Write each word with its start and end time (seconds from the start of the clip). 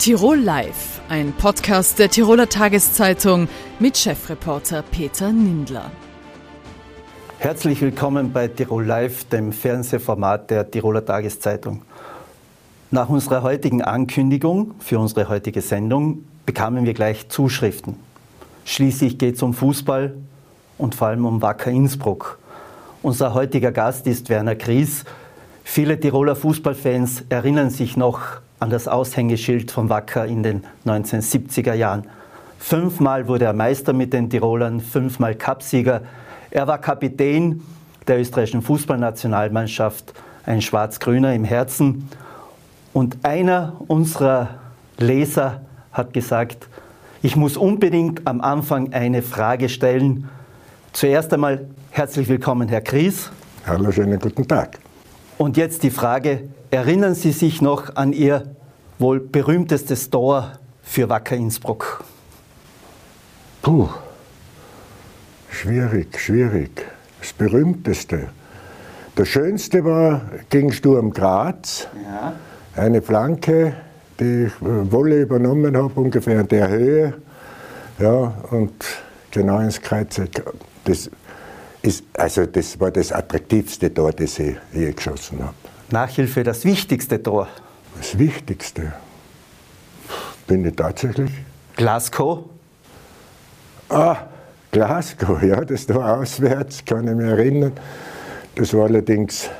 Tirol 0.00 0.38
Live, 0.38 1.02
ein 1.10 1.34
Podcast 1.34 1.98
der 1.98 2.08
Tiroler 2.08 2.48
Tageszeitung 2.48 3.48
mit 3.80 3.98
Chefreporter 3.98 4.80
Peter 4.80 5.30
Nindler. 5.30 5.90
Herzlich 7.38 7.82
willkommen 7.82 8.32
bei 8.32 8.48
Tirol 8.48 8.86
Live, 8.86 9.24
dem 9.24 9.52
Fernsehformat 9.52 10.48
der 10.50 10.70
Tiroler 10.70 11.04
Tageszeitung. 11.04 11.82
Nach 12.90 13.10
unserer 13.10 13.42
heutigen 13.42 13.82
Ankündigung 13.82 14.74
für 14.78 14.98
unsere 14.98 15.28
heutige 15.28 15.60
Sendung 15.60 16.24
bekamen 16.46 16.86
wir 16.86 16.94
gleich 16.94 17.28
Zuschriften. 17.28 17.96
Schließlich 18.64 19.18
geht 19.18 19.34
es 19.34 19.42
um 19.42 19.52
Fußball 19.52 20.14
und 20.78 20.94
vor 20.94 21.08
allem 21.08 21.26
um 21.26 21.42
Wacker 21.42 21.70
Innsbruck. 21.70 22.38
Unser 23.02 23.34
heutiger 23.34 23.70
Gast 23.70 24.06
ist 24.06 24.30
Werner 24.30 24.54
Gries. 24.54 25.04
Viele 25.62 26.00
Tiroler 26.00 26.36
Fußballfans 26.36 27.24
erinnern 27.28 27.68
sich 27.68 27.98
noch 27.98 28.40
an 28.60 28.70
das 28.70 28.86
Aushängeschild 28.86 29.70
von 29.70 29.88
Wacker 29.88 30.26
in 30.26 30.42
den 30.42 30.64
1970er 30.86 31.74
Jahren. 31.74 32.04
Fünfmal 32.58 33.26
wurde 33.26 33.46
er 33.46 33.54
Meister 33.54 33.94
mit 33.94 34.12
den 34.12 34.28
Tirolern, 34.28 34.80
fünfmal 34.80 35.34
Cupsieger. 35.34 36.02
Er 36.50 36.68
war 36.68 36.78
Kapitän 36.78 37.62
der 38.06 38.20
österreichischen 38.20 38.60
Fußballnationalmannschaft, 38.62 40.12
ein 40.44 40.60
Schwarz-Grüner 40.60 41.34
im 41.34 41.44
Herzen. 41.44 42.08
Und 42.92 43.18
einer 43.22 43.80
unserer 43.88 44.48
Leser 44.98 45.62
hat 45.92 46.12
gesagt, 46.12 46.68
ich 47.22 47.36
muss 47.36 47.56
unbedingt 47.56 48.26
am 48.26 48.40
Anfang 48.40 48.92
eine 48.92 49.22
Frage 49.22 49.68
stellen. 49.68 50.28
Zuerst 50.92 51.32
einmal 51.32 51.66
herzlich 51.90 52.28
willkommen, 52.28 52.68
Herr 52.68 52.80
Kries. 52.82 53.30
Hallo, 53.66 53.90
schönen 53.90 54.18
guten 54.18 54.46
Tag. 54.46 54.78
Und 55.38 55.56
jetzt 55.56 55.82
die 55.82 55.90
Frage, 55.90 56.48
erinnern 56.70 57.14
Sie 57.14 57.32
sich 57.32 57.62
noch 57.62 57.96
an 57.96 58.12
Ihr 58.12 58.54
wohl 59.00 59.20
berühmtestes 59.20 60.10
Tor 60.10 60.52
für 60.82 61.08
Wacker 61.08 61.36
Innsbruck? 61.36 62.04
Puh, 63.62 63.88
schwierig, 65.50 66.18
schwierig. 66.18 66.86
Das 67.20 67.32
berühmteste. 67.32 68.28
Das 69.14 69.28
schönste 69.28 69.84
war 69.84 70.22
gegen 70.48 70.72
Sturm 70.72 71.12
Graz. 71.12 71.86
Ja. 72.04 72.34
Eine 72.74 73.02
Flanke, 73.02 73.74
die 74.18 74.46
ich 74.46 74.52
Wolle 74.60 75.22
übernommen 75.22 75.76
habe, 75.76 76.00
ungefähr 76.00 76.40
in 76.40 76.48
der 76.48 76.68
Höhe. 76.68 77.14
Ja, 77.98 78.32
und 78.50 78.72
genau 79.30 79.58
ins 79.60 79.80
Kreuz. 79.80 80.20
Das, 80.84 81.10
ist, 81.82 82.04
also 82.14 82.46
das 82.46 82.78
war 82.80 82.90
das 82.90 83.12
attraktivste 83.12 83.92
Tor, 83.92 84.12
das 84.12 84.38
ich 84.38 84.56
je 84.72 84.92
geschossen 84.92 85.40
habe. 85.42 85.54
Nachhilfe 85.90 86.42
das 86.42 86.64
wichtigste 86.64 87.22
Tor? 87.22 87.48
Das 88.00 88.18
Wichtigste 88.18 88.94
bin 90.46 90.64
ich 90.64 90.74
tatsächlich. 90.74 91.30
Glasgow? 91.76 92.44
Ah, 93.90 94.16
Glasgow, 94.70 95.42
ja, 95.42 95.62
das 95.62 95.86
war 95.90 96.18
auswärts, 96.18 96.82
kann 96.82 97.06
ich 97.06 97.14
mich 97.14 97.26
erinnern. 97.26 97.72
Das 98.54 98.72
war 98.72 98.84
allerdings 98.84 99.50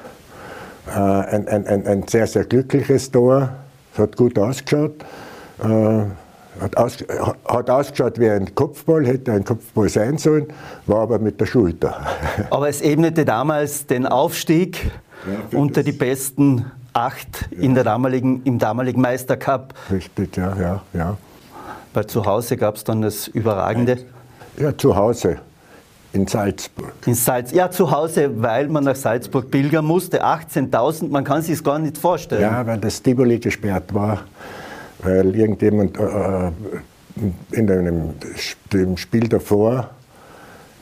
äh, 0.88 0.92
ein, 0.92 1.48
ein, 1.48 1.66
ein, 1.66 1.86
ein, 1.86 2.08
sehr, 2.08 2.26
sehr 2.26 2.44
glückliches 2.44 3.10
Tor. 3.10 3.50
Es 3.92 3.98
hat 3.98 4.16
gut 4.16 4.38
ausgeschaut. 4.38 5.04
Äh, 5.62 6.04
hat, 6.62 6.76
aus, 6.78 6.96
hat 7.44 7.68
ausgeschaut 7.68 8.18
wie 8.18 8.30
ein 8.30 8.54
Kopfball, 8.54 9.06
hätte 9.06 9.32
ein 9.32 9.44
Kopfball 9.44 9.90
sein 9.90 10.16
sollen, 10.16 10.46
war 10.86 11.00
aber 11.00 11.18
mit 11.18 11.38
der 11.42 11.46
Schulter. 11.46 12.06
Aber 12.48 12.70
es 12.70 12.80
ebnete 12.80 13.26
damals 13.26 13.86
den 13.86 14.06
Aufstieg 14.06 14.90
ja, 15.52 15.58
unter 15.58 15.82
die 15.82 15.92
besten 15.92 16.64
acht 16.92 17.48
ja. 17.50 17.62
in 17.62 17.74
der 17.74 17.84
damaligen, 17.84 18.42
im 18.44 18.58
damaligen 18.58 19.00
Meistercup. 19.00 19.74
Richtig, 19.90 20.36
ja, 20.36 20.56
ja, 20.56 20.82
ja. 20.92 21.16
Weil 21.92 22.06
zu 22.06 22.24
Hause 22.24 22.56
gab 22.56 22.76
es 22.76 22.84
dann 22.84 23.02
das 23.02 23.28
Überragende. 23.28 23.98
Ja, 24.56 24.76
zu 24.76 24.94
Hause. 24.94 25.38
In 26.12 26.26
Salzburg. 26.26 26.92
In 27.06 27.14
Salz 27.14 27.52
ja, 27.52 27.70
zu 27.70 27.90
Hause, 27.90 28.30
weil 28.42 28.68
man 28.68 28.82
nach 28.82 28.96
Salzburg 28.96 29.50
pilgern 29.50 29.84
musste. 29.84 30.24
18.000, 30.24 31.08
man 31.08 31.22
kann 31.22 31.42
sich 31.42 31.54
es 31.54 31.64
gar 31.64 31.78
nicht 31.78 31.98
vorstellen. 31.98 32.42
Ja, 32.42 32.66
weil 32.66 32.78
das 32.78 33.00
Tivoli 33.00 33.38
gesperrt 33.38 33.94
war 33.94 34.24
weil 35.02 35.34
irgendjemand 35.36 35.98
äh, 35.98 36.02
äh, 36.48 36.52
in 37.52 37.70
einem 37.70 38.14
dem 38.72 38.96
Spiel 38.96 39.28
davor 39.28 39.90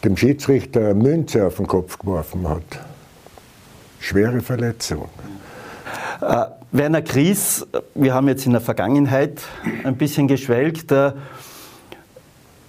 dem 0.04 0.16
Schiedsrichter 0.16 0.80
eine 0.80 0.94
Münze 0.94 1.46
auf 1.46 1.56
den 1.56 1.66
Kopf 1.66 1.98
geworfen 1.98 2.48
hat. 2.48 2.80
Schwere 3.98 4.40
Verletzung. 4.40 5.08
Äh, 6.20 6.46
Werner 6.72 7.02
Gries, 7.02 7.66
wir 7.94 8.12
haben 8.12 8.28
jetzt 8.28 8.44
in 8.44 8.52
der 8.52 8.60
Vergangenheit 8.60 9.40
ein 9.84 9.96
bisschen 9.96 10.26
geschwelgt. 10.26 10.90
Äh, 10.90 11.12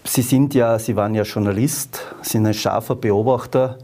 Sie 0.06 0.22
sind 0.22 0.54
ja, 0.54 0.80
Sie 0.80 0.96
waren 0.96 1.14
ja 1.16 1.24
Journalist, 1.24 2.02
sind 2.22 2.46
ein 2.46 2.54
scharfer 2.54 2.96
Beobachter. 2.96 3.78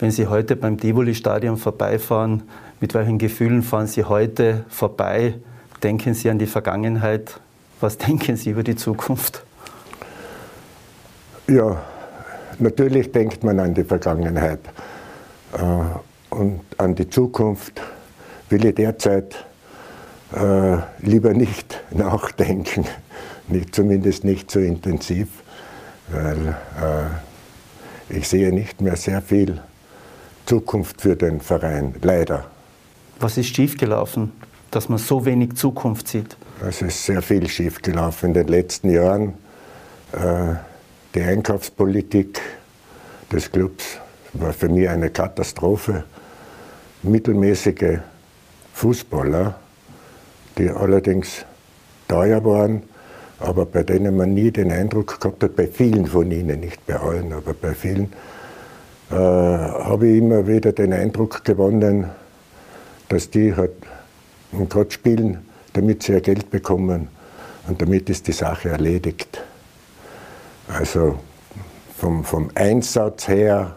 Wenn 0.00 0.10
Sie 0.10 0.26
heute 0.26 0.56
beim 0.56 0.78
Tivoli-Stadion 0.78 1.56
vorbeifahren, 1.56 2.42
mit 2.80 2.94
welchen 2.94 3.18
Gefühlen 3.18 3.62
fahren 3.62 3.86
Sie 3.86 4.04
heute 4.04 4.64
vorbei? 4.68 5.34
Denken 5.82 6.14
Sie 6.14 6.28
an 6.28 6.38
die 6.38 6.46
Vergangenheit? 6.46 7.40
Was 7.80 7.98
denken 7.98 8.36
Sie 8.36 8.50
über 8.50 8.64
die 8.64 8.76
Zukunft? 8.76 9.44
Ja, 11.46 11.82
natürlich 12.58 13.12
denkt 13.12 13.44
man 13.44 13.60
an 13.60 13.74
die 13.74 13.84
Vergangenheit. 13.84 14.60
Äh, 15.52 16.34
und 16.34 16.62
an 16.78 16.96
die 16.96 17.08
Zukunft 17.08 17.80
will 18.50 18.64
ich 18.64 18.74
derzeit 18.74 19.34
äh, 20.34 20.76
lieber 21.00 21.32
nicht 21.34 21.82
nachdenken, 21.90 22.84
nicht, 23.48 23.74
zumindest 23.74 24.24
nicht 24.24 24.50
so 24.50 24.60
intensiv, 24.60 25.28
weil 26.08 26.56
äh, 26.80 28.16
ich 28.16 28.28
sehe 28.28 28.52
nicht 28.52 28.80
mehr 28.80 28.96
sehr 28.96 29.22
viel 29.22 29.60
Zukunft 30.46 31.00
für 31.00 31.16
den 31.16 31.40
Verein, 31.40 31.94
leider. 32.02 32.46
Was 33.20 33.38
ist 33.38 33.54
schiefgelaufen? 33.54 34.32
dass 34.74 34.88
man 34.88 34.98
so 34.98 35.24
wenig 35.24 35.54
Zukunft 35.54 36.08
sieht? 36.08 36.36
Es 36.66 36.82
ist 36.82 37.04
sehr 37.04 37.22
viel 37.22 37.48
schiefgelaufen 37.48 38.30
in 38.30 38.34
den 38.34 38.48
letzten 38.48 38.90
Jahren. 38.90 39.34
Äh, 40.12 40.54
die 41.14 41.22
Einkaufspolitik 41.22 42.40
des 43.30 43.52
Clubs 43.52 43.98
war 44.32 44.52
für 44.52 44.68
mich 44.68 44.88
eine 44.88 45.10
Katastrophe. 45.10 46.04
Mittelmäßige 47.04 48.00
Fußballer, 48.74 49.54
die 50.58 50.68
allerdings 50.68 51.46
teuer 52.08 52.44
waren, 52.44 52.82
aber 53.38 53.66
bei 53.66 53.82
denen 53.82 54.16
man 54.16 54.34
nie 54.34 54.50
den 54.50 54.70
Eindruck 54.70 55.20
gehabt 55.20 55.42
hat, 55.42 55.56
bei 55.56 55.66
vielen 55.66 56.06
von 56.06 56.30
ihnen, 56.30 56.60
nicht 56.60 56.84
bei 56.86 56.96
allen, 56.96 57.32
aber 57.32 57.54
bei 57.54 57.74
vielen, 57.74 58.12
äh, 59.10 59.14
habe 59.14 60.08
ich 60.08 60.18
immer 60.18 60.46
wieder 60.46 60.72
den 60.72 60.92
Eindruck 60.92 61.44
gewonnen, 61.44 62.10
dass 63.08 63.30
die 63.30 63.54
halt 63.54 63.72
und 64.52 64.70
gerade 64.70 64.90
spielen, 64.90 65.48
damit 65.72 66.02
sie 66.02 66.12
ja 66.12 66.20
Geld 66.20 66.50
bekommen 66.50 67.08
und 67.66 67.80
damit 67.80 68.08
ist 68.10 68.28
die 68.28 68.32
Sache 68.32 68.70
erledigt. 68.70 69.42
Also 70.68 71.18
vom, 71.96 72.24
vom 72.24 72.50
Einsatz 72.54 73.28
her 73.28 73.76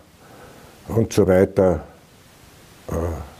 und 0.87 1.13
so 1.13 1.27
weiter 1.27 1.83
äh, 2.89 3.36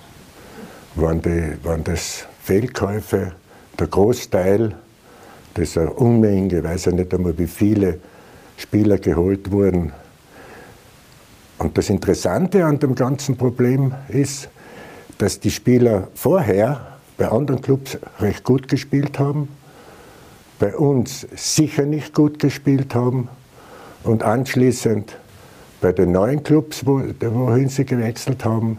waren, 0.97 1.21
die, 1.21 1.53
waren 1.63 1.83
das 1.83 2.25
Fehlkäufe. 2.43 3.33
Der 3.79 3.87
Großteil 3.87 4.75
dieser 5.55 5.97
Unmenge, 5.99 6.63
weiß 6.63 6.85
ja 6.85 6.91
nicht 6.91 7.13
einmal, 7.13 7.37
wie 7.37 7.47
viele 7.47 7.99
Spieler 8.57 8.97
geholt 8.97 9.51
wurden. 9.51 9.91
Und 11.57 11.77
das 11.77 11.89
Interessante 11.89 12.65
an 12.65 12.79
dem 12.79 12.95
ganzen 12.95 13.37
Problem 13.37 13.93
ist, 14.07 14.49
dass 15.17 15.39
die 15.39 15.51
Spieler 15.51 16.07
vorher 16.13 16.97
bei 17.17 17.27
anderen 17.29 17.61
Clubs 17.61 17.97
recht 18.19 18.43
gut 18.43 18.67
gespielt 18.67 19.17
haben, 19.17 19.49
bei 20.59 20.75
uns 20.75 21.27
sicher 21.35 21.85
nicht 21.85 22.13
gut 22.13 22.39
gespielt 22.39 22.93
haben 22.93 23.29
und 24.03 24.23
anschließend 24.23 25.15
bei 25.81 25.91
den 25.91 26.11
neuen 26.11 26.43
Clubs, 26.43 26.85
wohin 26.85 27.69
sie 27.69 27.85
gewechselt 27.85 28.45
haben, 28.45 28.77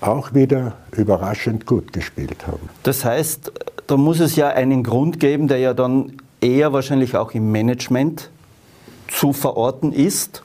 auch 0.00 0.34
wieder 0.34 0.74
überraschend 0.96 1.66
gut 1.66 1.92
gespielt 1.92 2.46
haben. 2.46 2.68
Das 2.82 3.04
heißt, 3.04 3.52
da 3.86 3.96
muss 3.96 4.20
es 4.20 4.36
ja 4.36 4.48
einen 4.48 4.82
Grund 4.82 5.20
geben, 5.20 5.48
der 5.48 5.58
ja 5.58 5.74
dann 5.74 6.12
eher 6.40 6.72
wahrscheinlich 6.72 7.16
auch 7.16 7.32
im 7.32 7.50
Management 7.50 8.30
zu 9.08 9.32
verorten 9.32 9.92
ist. 9.92 10.42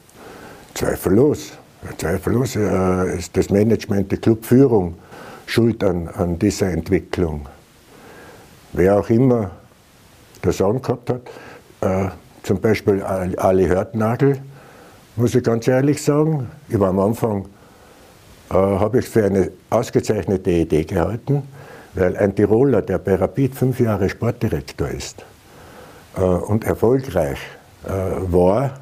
Zweifellos. 0.73 1.51
Zweifellos 1.97 2.55
äh, 2.55 3.17
ist 3.17 3.35
das 3.35 3.49
Management, 3.49 4.11
die 4.11 4.17
Clubführung 4.17 4.95
schuld 5.45 5.83
an, 5.83 6.07
an 6.07 6.39
dieser 6.39 6.71
Entwicklung. 6.71 7.47
Wer 8.71 8.97
auch 8.97 9.09
immer 9.09 9.51
das 10.41 10.61
angehabt 10.61 11.09
hat, 11.09 11.21
äh, 11.81 12.09
zum 12.43 12.59
Beispiel 12.59 13.01
Ali 13.03 13.67
Hörtnagel, 13.67 14.39
muss 15.15 15.35
ich 15.35 15.43
ganz 15.43 15.67
ehrlich 15.67 16.01
sagen, 16.01 16.47
ich 16.69 16.79
war 16.79 16.89
am 16.89 16.99
Anfang, 16.99 17.45
habe 18.53 18.99
ich 18.99 19.05
es 19.05 19.11
für 19.11 19.25
eine 19.25 19.51
ausgezeichnete 19.69 20.51
Idee 20.51 20.83
gehalten, 20.83 21.43
Weil 21.95 22.17
ein 22.17 22.35
Tiroler, 22.35 22.81
der 22.81 22.97
bei 22.97 23.15
Rapid 23.15 23.55
fünf 23.55 23.79
Jahre 23.79 24.09
Sportdirektor 24.09 24.87
ist 24.87 25.23
äh, 26.17 26.21
und 26.21 26.63
erfolgreich 26.63 27.37
äh, 27.85 27.89
war, 28.31 28.79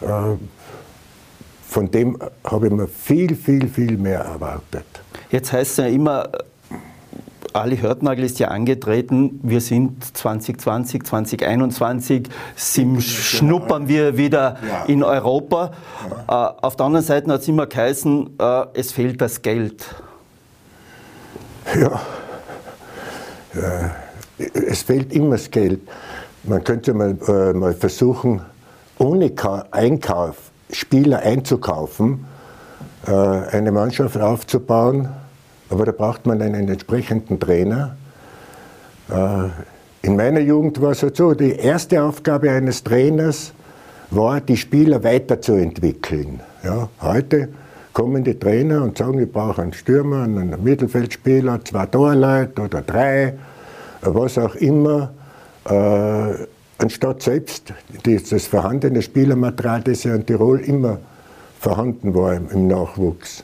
äh, 0.00 0.06
von 1.68 1.90
dem 1.90 2.18
habe 2.44 2.68
ich 2.68 2.72
mir 2.72 2.86
viel, 2.86 3.34
viel, 3.34 3.68
viel 3.68 3.98
mehr 3.98 4.20
erwartet. 4.20 4.86
Jetzt 5.30 5.52
heißt 5.52 5.72
es 5.72 5.76
ja 5.78 5.86
immer, 5.86 6.28
Ali 7.54 7.78
Hörtnagel 7.78 8.24
ist 8.24 8.40
ja 8.40 8.48
angetreten, 8.48 9.38
wir 9.44 9.60
sind 9.60 10.16
2020, 10.16 11.04
2021, 11.04 12.28
sim 12.56 13.00
schnuppern 13.00 13.86
wir 13.86 14.16
wieder 14.16 14.56
ja. 14.68 14.84
in 14.86 15.04
Europa. 15.04 15.70
Ja. 16.28 16.48
Äh, 16.48 16.54
auf 16.62 16.74
der 16.74 16.86
anderen 16.86 17.04
Seite 17.04 17.30
hat 17.32 17.42
es 17.42 17.48
immer 17.48 17.66
geheißen, 17.66 18.38
äh, 18.40 18.64
es 18.74 18.90
fehlt 18.90 19.20
das 19.20 19.40
Geld. 19.40 19.86
Ja, 21.80 22.00
äh, 23.54 24.42
es 24.66 24.82
fehlt 24.82 25.12
immer 25.12 25.36
das 25.36 25.48
Geld. 25.48 25.80
Man 26.42 26.64
könnte 26.64 26.92
mal, 26.92 27.16
äh, 27.28 27.52
mal 27.52 27.72
versuchen, 27.72 28.42
ohne 28.98 29.30
Ka 29.30 29.64
Einkauf 29.70 30.50
Spieler 30.72 31.20
einzukaufen, 31.20 32.24
äh, 33.06 33.12
eine 33.12 33.70
Mannschaft 33.70 34.18
aufzubauen, 34.18 35.08
aber 35.74 35.86
da 35.86 35.92
braucht 35.92 36.24
man 36.24 36.40
einen 36.40 36.68
entsprechenden 36.68 37.40
Trainer. 37.40 37.96
Äh, 39.10 39.48
in 40.06 40.14
meiner 40.14 40.38
Jugend 40.38 40.80
war 40.80 40.92
es 40.92 41.02
halt 41.02 41.16
so, 41.16 41.34
die 41.34 41.56
erste 41.56 42.00
Aufgabe 42.00 42.50
eines 42.50 42.84
Trainers 42.84 43.52
war, 44.10 44.40
die 44.40 44.56
Spieler 44.56 45.02
weiterzuentwickeln. 45.02 46.38
Ja, 46.62 46.88
heute 47.00 47.48
kommen 47.92 48.22
die 48.22 48.38
Trainer 48.38 48.84
und 48.84 48.98
sagen, 48.98 49.18
ich 49.18 49.32
brauche 49.32 49.62
einen 49.62 49.72
Stürmer, 49.72 50.22
einen 50.22 50.62
Mittelfeldspieler, 50.62 51.64
zwei 51.64 51.86
Torleute 51.86 52.62
oder 52.62 52.80
drei, 52.82 53.34
was 54.02 54.38
auch 54.38 54.54
immer, 54.54 55.10
äh, 55.68 56.34
anstatt 56.78 57.22
selbst 57.22 57.72
das 58.04 58.46
vorhandene 58.46 59.02
Spielermaterial, 59.02 59.82
das 59.82 60.04
ja 60.04 60.14
in 60.14 60.24
Tirol 60.24 60.60
immer 60.60 60.98
vorhanden 61.58 62.14
war 62.14 62.34
im 62.34 62.68
Nachwuchs, 62.68 63.42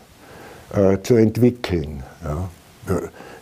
äh, 0.75 0.99
zu 1.03 1.17
entwickeln. 1.17 2.03
Ja. 2.23 2.49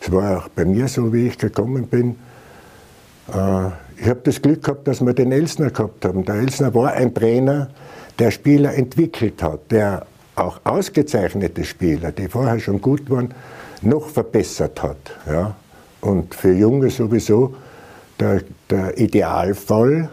Es 0.01 0.13
war 0.13 0.39
auch 0.39 0.49
bei 0.49 0.65
mir 0.65 0.89
so, 0.89 1.13
wie 1.13 1.29
ich 1.29 1.39
gekommen 1.39 1.87
bin. 1.87 2.17
Äh, 3.33 3.69
ich 4.01 4.09
habe 4.09 4.21
das 4.25 4.41
Glück 4.41 4.63
gehabt, 4.65 4.87
dass 4.87 5.05
wir 5.05 5.13
den 5.13 5.33
Elsner 5.33 5.71
gehabt 5.71 6.05
haben. 6.05 6.25
Der 6.25 6.37
Elsner 6.37 6.75
war 6.75 6.93
ein 6.93 7.15
Trainer, 7.15 7.69
der 8.19 8.31
Spieler 8.31 8.75
entwickelt 8.75 9.43
hat, 9.43 9.71
der 9.71 10.07
auch 10.37 10.61
ausgezeichnete 10.65 11.65
Spieler, 11.65 12.13
die 12.13 12.29
vorher 12.29 12.61
schon 12.61 12.81
gut 12.81 13.11
waren, 13.11 13.35
noch 13.83 14.09
verbessert 14.09 14.83
hat. 14.83 14.97
Ja. 15.27 15.55
Und 16.01 16.35
für 16.35 16.53
Junge 16.53 16.91
sowieso 16.91 17.55
der, 18.21 18.43
der 18.71 18.99
Idealfall, 18.99 20.11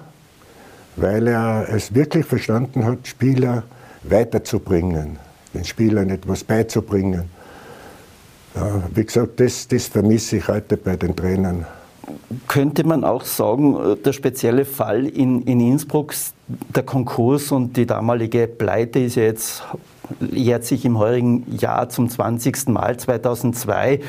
weil 0.96 1.28
er 1.28 1.68
es 1.70 1.94
wirklich 1.94 2.26
verstanden 2.26 2.86
hat, 2.86 3.08
Spieler 3.08 3.64
weiterzubringen 4.04 5.20
den 5.56 5.64
Spielern 5.64 6.10
etwas 6.10 6.44
beizubringen. 6.44 7.30
Ja, 8.56 8.84
wie 8.94 9.06
gesagt, 9.06 9.40
das, 9.40 9.68
das 9.68 9.88
vermisse 9.88 10.38
ich 10.38 10.48
heute 10.48 10.78
bei 10.78 10.96
den 10.96 11.16
Trainern. 11.16 11.66
Könnte 12.48 12.86
man 12.86 13.04
auch 13.04 13.24
sagen, 13.24 13.76
äh, 13.76 13.96
der 13.96 14.14
spezielle 14.14 14.66
Fall 14.66 15.06
in, 15.06 15.42
in 15.44 15.60
Innsbruck, 15.60 16.14
der 16.76 16.84
Konkurs 16.84 17.52
und 17.52 17.76
die 17.76 17.86
damalige 17.86 18.48
Pleite 18.48 19.00
ist 19.00 19.16
ja 19.16 19.24
jetzt 19.24 19.64
jährt 20.20 20.64
sich 20.64 20.86
im 20.86 21.00
heurigen 21.00 21.44
Jahr 21.58 21.90
zum 21.90 22.10
20. 22.10 22.68
Mal 22.68 22.98
2002. 22.98 23.94
Äh, 23.94 24.00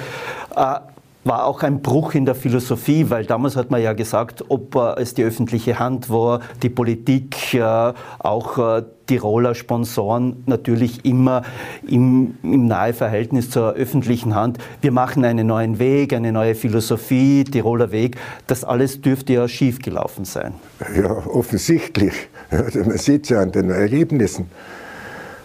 war 1.26 1.44
auch 1.44 1.62
ein 1.62 1.82
Bruch 1.82 2.14
in 2.14 2.25
der 2.25 2.37
Philosophie, 2.37 3.10
weil 3.10 3.25
damals 3.25 3.56
hat 3.56 3.70
man 3.70 3.82
ja 3.82 3.94
gesagt, 3.94 4.44
ob 4.48 4.76
es 4.96 5.14
die 5.14 5.25
öffentliche 5.25 5.78
Hand 5.78 6.08
war, 6.08 6.40
die 6.62 6.69
Politik, 6.69 7.54
äh, 7.54 7.93
auch 8.19 8.58
äh, 8.58 8.82
Tiroler 9.06 9.55
Sponsoren 9.55 10.43
natürlich 10.47 11.05
immer 11.05 11.43
im, 11.87 12.37
im 12.43 12.67
nahe 12.67 12.93
Verhältnis 12.93 13.50
zur 13.50 13.73
öffentlichen 13.73 14.35
Hand. 14.35 14.58
Wir 14.81 14.93
machen 14.93 15.25
einen 15.25 15.47
neuen 15.47 15.79
Weg, 15.79 16.12
eine 16.12 16.32
neue 16.32 16.55
Philosophie, 16.55 17.44
Tiroler 17.44 17.93
Weg. 17.93 18.17
Das 18.47 18.64
alles 18.64 19.00
dürfte 19.00 19.35
ja 19.35 19.49
schiefgelaufen 19.49 20.25
sein. 20.25 20.55
Ja, 20.94 21.11
offensichtlich. 21.26 22.29
Man 22.50 22.99
sieht 22.99 23.25
es 23.25 23.29
ja 23.31 23.43
an 23.43 23.53
den 23.53 23.70
Ergebnissen. 23.70 24.50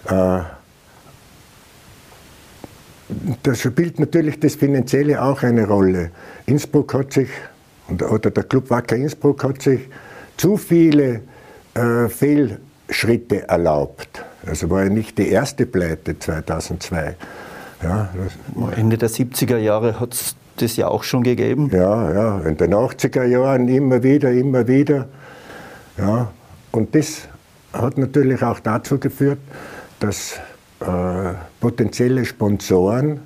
Äh, 0.06 0.40
da 3.44 3.56
spielt 3.56 4.00
natürlich 4.00 4.40
das 4.40 4.56
Finanzielle 4.56 5.22
auch 5.22 5.44
eine 5.44 5.68
Rolle. 5.68 6.12
Innsbruck 6.46 6.94
hat 6.94 7.14
sich, 7.14 7.30
oder 7.90 8.32
der 8.32 8.44
Club 8.44 8.70
Wacker 8.70 8.96
Innsbruck 8.96 9.44
hat 9.44 9.62
sich 9.62 9.82
zu 10.38 10.58
viele 10.58 11.22
äh, 11.74 12.08
Fehlschritte 12.92 13.48
erlaubt. 13.48 14.24
Also 14.46 14.70
war 14.70 14.84
ja 14.84 14.90
nicht 14.90 15.18
die 15.18 15.30
erste 15.30 15.66
Pleite 15.66 16.20
2002. 16.20 17.16
Ja, 17.84 18.10
Ende 18.76 18.98
der 18.98 19.10
70er 19.10 19.58
Jahre 19.58 20.00
hat 20.00 20.14
es 20.14 20.36
das 20.58 20.76
ja 20.76 20.88
auch 20.88 21.04
schon 21.04 21.24
gegeben. 21.24 21.72
Ja, 21.74 22.14
ja, 22.14 22.40
in 22.42 22.58
den 22.58 22.74
80er 22.74 23.24
Jahren 23.24 23.68
immer 23.68 24.04
wieder, 24.04 24.32
immer 24.32 24.68
wieder. 24.68 25.08
Ja, 25.98 26.32
und 26.72 26.94
das 26.94 27.28
hat 27.74 27.98
natürlich 27.98 28.44
auch 28.44 28.60
dazu 28.60 29.00
geführt, 29.00 29.40
dass 30.00 30.40
äh, 30.82 31.34
potenzielle 31.60 32.26
Sponsoren 32.26 33.22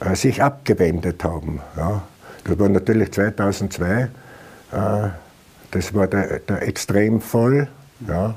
äh, 0.00 0.14
sich 0.16 0.42
abgewendet 0.42 1.24
haben. 1.24 1.60
Ja. 1.76 2.02
Das 2.44 2.58
war 2.58 2.68
natürlich 2.68 3.12
2002, 3.12 4.02
äh, 4.02 4.08
das 5.70 5.94
war 5.94 6.06
der, 6.06 6.40
der 6.40 6.62
Extremfall. 6.62 7.68
Ja. 8.06 8.34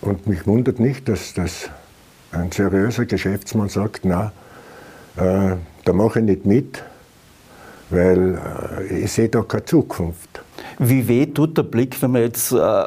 Und 0.00 0.26
mich 0.26 0.46
wundert 0.46 0.80
nicht, 0.80 1.08
dass, 1.08 1.34
dass 1.34 1.68
ein 2.32 2.50
seriöser 2.50 3.06
Geschäftsmann 3.06 3.68
sagt, 3.68 4.04
na, 4.04 4.32
äh, 5.16 5.56
da 5.84 5.92
mache 5.92 6.20
ich 6.20 6.24
nicht 6.24 6.46
mit, 6.46 6.82
weil 7.90 8.38
äh, 8.78 9.00
ich 9.00 9.12
sehe 9.12 9.28
da 9.28 9.42
keine 9.42 9.64
Zukunft. 9.64 10.42
Wie 10.78 11.06
weh 11.06 11.26
tut 11.26 11.58
der 11.58 11.64
Blick, 11.64 12.00
wenn 12.00 12.12
man 12.12 12.22
jetzt 12.22 12.52
äh, 12.52 12.86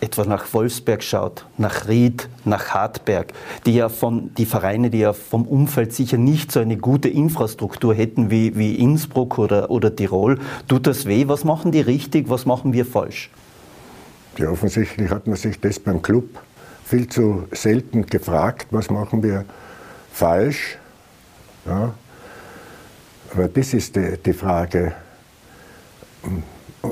etwa 0.00 0.24
nach 0.24 0.52
Wolfsberg 0.52 1.02
schaut, 1.02 1.46
nach 1.56 1.88
Ried, 1.88 2.28
nach 2.44 2.68
Hartberg, 2.68 3.32
die 3.64 3.74
ja 3.74 3.88
von, 3.88 4.34
die 4.34 4.46
Vereine, 4.46 4.90
die 4.90 5.00
ja 5.00 5.12
vom 5.12 5.46
Umfeld 5.46 5.94
sicher 5.94 6.18
nicht 6.18 6.52
so 6.52 6.60
eine 6.60 6.76
gute 6.76 7.08
Infrastruktur 7.08 7.94
hätten 7.94 8.30
wie, 8.30 8.56
wie 8.56 8.74
Innsbruck 8.74 9.38
oder, 9.38 9.70
oder 9.70 9.94
Tirol, 9.94 10.38
tut 10.68 10.86
das 10.86 11.06
weh? 11.06 11.28
Was 11.28 11.44
machen 11.44 11.72
die 11.72 11.80
richtig, 11.80 12.28
was 12.28 12.44
machen 12.44 12.72
wir 12.72 12.84
falsch? 12.84 13.30
Ja, 14.38 14.50
offensichtlich 14.50 15.10
hat 15.10 15.26
man 15.26 15.36
sich 15.36 15.60
das 15.60 15.78
beim 15.78 16.00
Club 16.02 16.24
viel 16.90 17.08
zu 17.08 17.46
selten 17.52 18.06
gefragt, 18.06 18.66
was 18.72 18.90
machen 18.90 19.22
wir 19.22 19.44
falsch. 20.12 20.76
Ja. 21.64 21.94
Aber 23.32 23.46
das 23.46 23.74
ist 23.74 23.94
die, 23.94 24.18
die 24.26 24.32
Frage. 24.32 24.92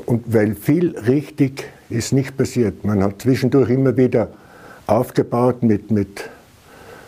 Und 0.05 0.33
weil 0.33 0.55
viel 0.55 0.97
richtig 0.97 1.65
ist 1.89 2.13
nicht 2.13 2.37
passiert. 2.37 2.85
Man 2.85 3.03
hat 3.03 3.21
zwischendurch 3.21 3.69
immer 3.69 3.97
wieder 3.97 4.29
aufgebaut 4.87 5.63
mit, 5.63 5.91
mit 5.91 6.29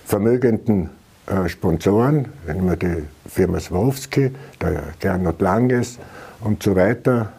vermögenden 0.04 0.90
äh, 1.28 1.48
Sponsoren, 1.48 2.28
wenn 2.46 2.66
man 2.66 2.78
die 2.78 3.06
Firma 3.26 3.62
Swarovski, 3.62 4.32
der 4.60 4.84
Gernot 5.00 5.40
Langes 5.40 5.98
und 6.42 6.62
so 6.62 6.76
weiter, 6.76 7.32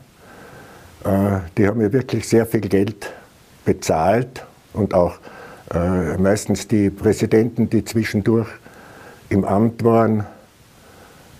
äh, 1.04 1.40
die 1.58 1.66
haben 1.66 1.82
ja 1.82 1.92
wirklich 1.92 2.26
sehr 2.26 2.46
viel 2.46 2.62
Geld 2.62 3.12
bezahlt 3.66 4.46
und 4.72 4.94
auch 4.94 5.18
äh, 5.72 6.18
meistens 6.18 6.68
die 6.68 6.90
Präsidenten, 6.90 7.70
die 7.70 7.84
zwischendurch 7.84 8.48
im 9.28 9.44
Amt 9.44 9.82
waren, 9.84 10.26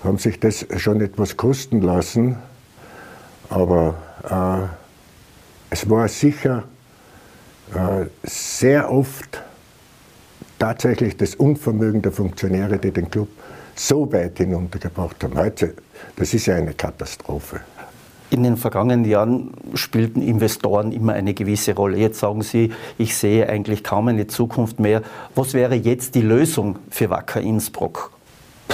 haben 0.03 0.19
sich 0.19 0.41
das 0.41 0.67
schon 0.77 1.01
etwas 1.01 1.37
kosten 1.37 1.83
lassen. 1.83 2.37
Aber 3.51 3.95
äh, 4.25 5.73
es 5.73 5.89
war 5.89 6.09
sicher 6.09 6.65
äh, 7.75 8.07
sehr 8.23 8.91
oft 8.91 9.43
tatsächlich 10.59 11.17
das 11.17 11.35
Unvermögen 11.35 12.03
der 12.03 12.13
Funktionäre, 12.13 12.79
die 12.79 12.91
den 12.91 13.11
Club 13.11 13.29
so 13.75 14.11
weit 14.13 14.39
hinuntergebracht 14.39 15.23
haben. 15.25 15.37
Heute, 15.37 15.75
das 16.17 16.35
ist 16.35 16.47
ja 16.47 16.57
eine 16.57 16.75
Katastrophe. 16.75 17.61
In 18.33 18.45
den 18.45 18.57
vergangenen 18.57 19.05
Jahren 19.05 19.51
spielten 19.75 20.23
Investoren 20.23 20.91
immer 20.91 21.13
eine 21.13 21.35
gewisse 21.35 21.75
Rolle. 21.75 21.99
Jetzt 21.99 22.19
sagen 22.19 22.41
Sie, 22.41 22.73
ich 22.97 23.15
sehe 23.15 23.47
eigentlich 23.47 23.85
kaum 23.85 24.09
eine 24.09 24.27
Zukunft 24.27 24.81
mehr. 24.81 25.03
Was 25.35 25.53
wäre 25.53 25.75
jetzt 25.75 26.15
die 26.15 26.23
Lösung 26.23 26.79
für 26.89 27.11
Wacker 27.11 27.43
Innsbruck? 27.43 28.11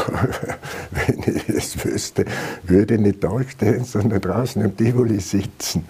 Wenn 0.93 1.35
ich 1.35 1.49
es 1.49 1.85
wüsste, 1.85 2.25
würde 2.63 2.95
ich 2.95 3.01
nicht 3.01 3.25
da 3.25 3.43
stehen, 3.49 3.83
sondern 3.83 4.21
draußen 4.21 4.63
im 4.63 4.77
Tivoli 4.77 5.19
sitzen. 5.19 5.87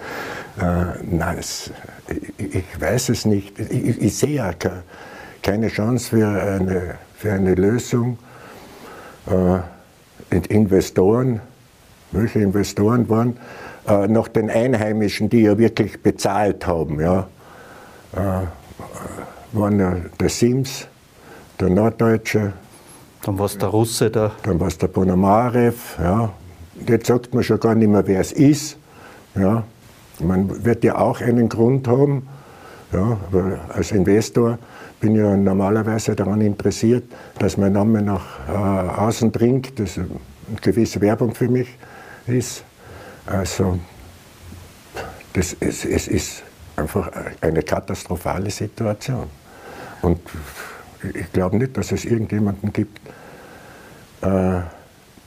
Äh, 0.59 0.85
nein, 1.03 1.37
das, 1.37 1.71
ich, 2.39 2.55
ich, 2.55 2.81
weiß 2.81 3.11
es 3.11 3.27
nicht. 3.27 3.59
Ich, 3.59 4.01
ich 4.01 4.17
sehe 4.17 4.37
ja 4.37 4.51
keine 5.43 5.69
Chance 5.69 6.09
für 6.09 6.27
eine, 6.27 6.95
für 7.15 7.35
eine 7.35 7.55
Lösung. 7.55 8.17
Äh, 9.27 9.59
Investoren 10.49 11.43
welche 12.13 12.41
Investoren 12.41 13.09
waren, 13.09 13.37
äh, 13.87 14.07
noch 14.07 14.29
den 14.29 14.51
Einheimischen, 14.51 15.29
die 15.29 15.43
ja 15.43 15.59
wirklich 15.59 16.03
bezahlt 16.03 16.67
haben. 16.67 17.01
Ja. 17.01 17.29
Äh, 18.13 18.47
waren 19.53 19.81
ja 19.81 19.97
der 20.21 20.29
Sims, 20.29 20.87
der 21.59 21.71
Norddeutsche. 21.71 22.53
Dann 23.23 23.39
war 23.39 23.47
es 23.47 23.59
der 23.59 23.69
Russe 23.69 24.11
da. 24.11 24.33
Dann 24.43 24.61
war 24.61 24.69
es 24.69 24.79
der 24.79 24.89
Ponomarev. 24.89 25.99
Ja. 25.99 26.31
Jetzt 26.87 27.07
sagt 27.07 27.35
man 27.35 27.43
schon 27.43 27.59
gar 27.59 27.75
nicht 27.75 27.89
mehr, 27.89 28.07
wer 28.07 28.21
es 28.21 28.33
ist. 28.33 28.79
Ja. 29.35 29.65
Man 30.21 30.65
wird 30.65 30.85
ja 30.85 30.99
auch 30.99 31.21
einen 31.21 31.49
Grund 31.49 31.89
haben. 31.89 32.29
Ja, 32.93 33.19
als 33.69 33.93
Investor 33.93 34.59
bin 35.01 35.15
ich 35.15 35.21
ja 35.21 35.37
normalerweise 35.37 36.17
daran 36.17 36.41
interessiert, 36.41 37.05
dass 37.39 37.59
mein 37.59 37.75
Name 37.75 38.01
nach 38.01 38.25
äh, 38.49 38.53
außen 38.53 39.31
dringt, 39.31 39.79
dass 39.79 39.99
eine 39.99 40.09
gewisse 40.63 41.01
Werbung 41.03 41.35
für 41.35 41.49
mich 41.49 41.69
ist. 42.29 42.65
Also 43.27 43.79
das, 45.33 45.57
es, 45.61 45.85
es 45.85 46.09
ist 46.09 46.43
einfach 46.77 47.11
eine 47.41 47.63
katastrophale 47.63 48.51
Situation. 48.51 49.29
Und 50.03 50.21
ich 51.15 51.33
glaube 51.33 51.57
nicht, 51.57 51.77
dass 51.77 51.93
es 51.93 52.05
irgendjemanden 52.05 52.73
gibt, 52.73 52.99
äh, 54.23 54.61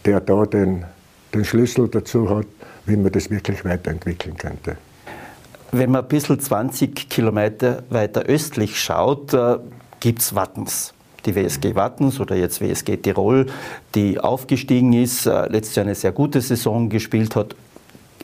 der 0.05 0.19
da 0.19 0.45
den, 0.45 0.85
den 1.33 1.45
Schlüssel 1.45 1.87
dazu 1.87 2.29
hat, 2.29 2.47
wie 2.85 2.95
man 2.95 3.11
das 3.11 3.29
wirklich 3.29 3.63
weiterentwickeln 3.63 4.37
könnte. 4.37 4.77
Wenn 5.71 5.91
man 5.91 6.01
ein 6.01 6.07
bisschen 6.07 6.39
20 6.39 7.09
Kilometer 7.09 7.83
weiter 7.89 8.23
östlich 8.23 8.81
schaut, 8.81 9.33
äh, 9.33 9.57
gibt 9.99 10.21
es 10.21 10.35
Wattens. 10.35 10.93
Die 11.25 11.35
WSG 11.35 11.75
Wattens 11.75 12.19
oder 12.19 12.35
jetzt 12.35 12.61
WSG 12.61 12.97
Tirol, 12.97 13.47
die 13.93 14.19
aufgestiegen 14.19 14.93
ist, 14.93 15.25
äh, 15.25 15.47
letztes 15.47 15.75
Jahr 15.75 15.85
eine 15.85 15.95
sehr 15.95 16.11
gute 16.11 16.41
Saison 16.41 16.89
gespielt 16.89 17.35
hat, 17.35 17.55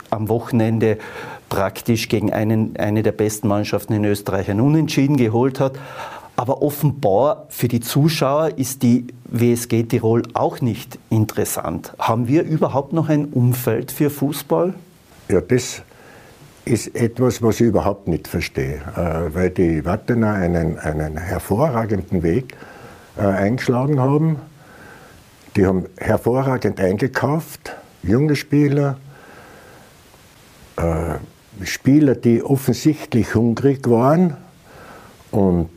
am 0.10 0.30
Wochenende 0.30 0.98
praktisch 1.50 2.10
gegen 2.10 2.34
einen, 2.34 2.76
eine 2.78 3.04
der 3.04 3.12
besten 3.12 3.48
Mannschaften 3.48 3.94
in 3.94 4.06
Österreich 4.06 4.50
ein 4.50 4.62
Unentschieden 4.62 5.18
geholt 5.18 5.60
hat. 5.60 5.74
Aber 6.36 6.62
offenbar 6.62 7.48
für 7.50 7.68
die 7.68 7.80
Zuschauer 7.80 8.58
ist 8.58 8.84
die 8.84 9.08
WSG 9.26 9.84
Tirol 9.84 10.24
auch 10.34 10.62
nicht 10.62 11.00
interessant. 11.10 11.94
Haben 11.98 12.28
wir 12.28 12.44
überhaupt 12.44 12.94
noch 12.94 13.10
ein 13.10 13.26
Umfeld 13.26 13.92
für 13.92 14.10
Fußball? 14.10 14.74
Ja, 15.30 15.42
das 15.42 15.82
ist 16.64 16.96
etwas, 16.96 17.42
was 17.42 17.60
ich 17.60 17.68
überhaupt 17.68 18.08
nicht 18.08 18.28
verstehe, 18.28 18.82
äh, 18.96 19.34
weil 19.34 19.50
die 19.50 19.84
Wattener 19.84 20.34
einen, 20.34 20.78
einen 20.78 21.18
hervorragenden 21.18 22.22
Weg 22.22 22.54
äh, 22.54 22.77
eingeschlagen 23.24 24.00
haben. 24.00 24.38
Die 25.56 25.66
haben 25.66 25.86
hervorragend 25.98 26.80
eingekauft, 26.80 27.76
junge 28.04 28.36
Spieler, 28.36 28.98
äh, 30.78 31.66
Spieler, 31.66 32.16
die 32.16 32.44
offensichtlich 32.44 33.34
hungrig 33.34 33.90
waren 33.90 34.38
und 35.32 35.70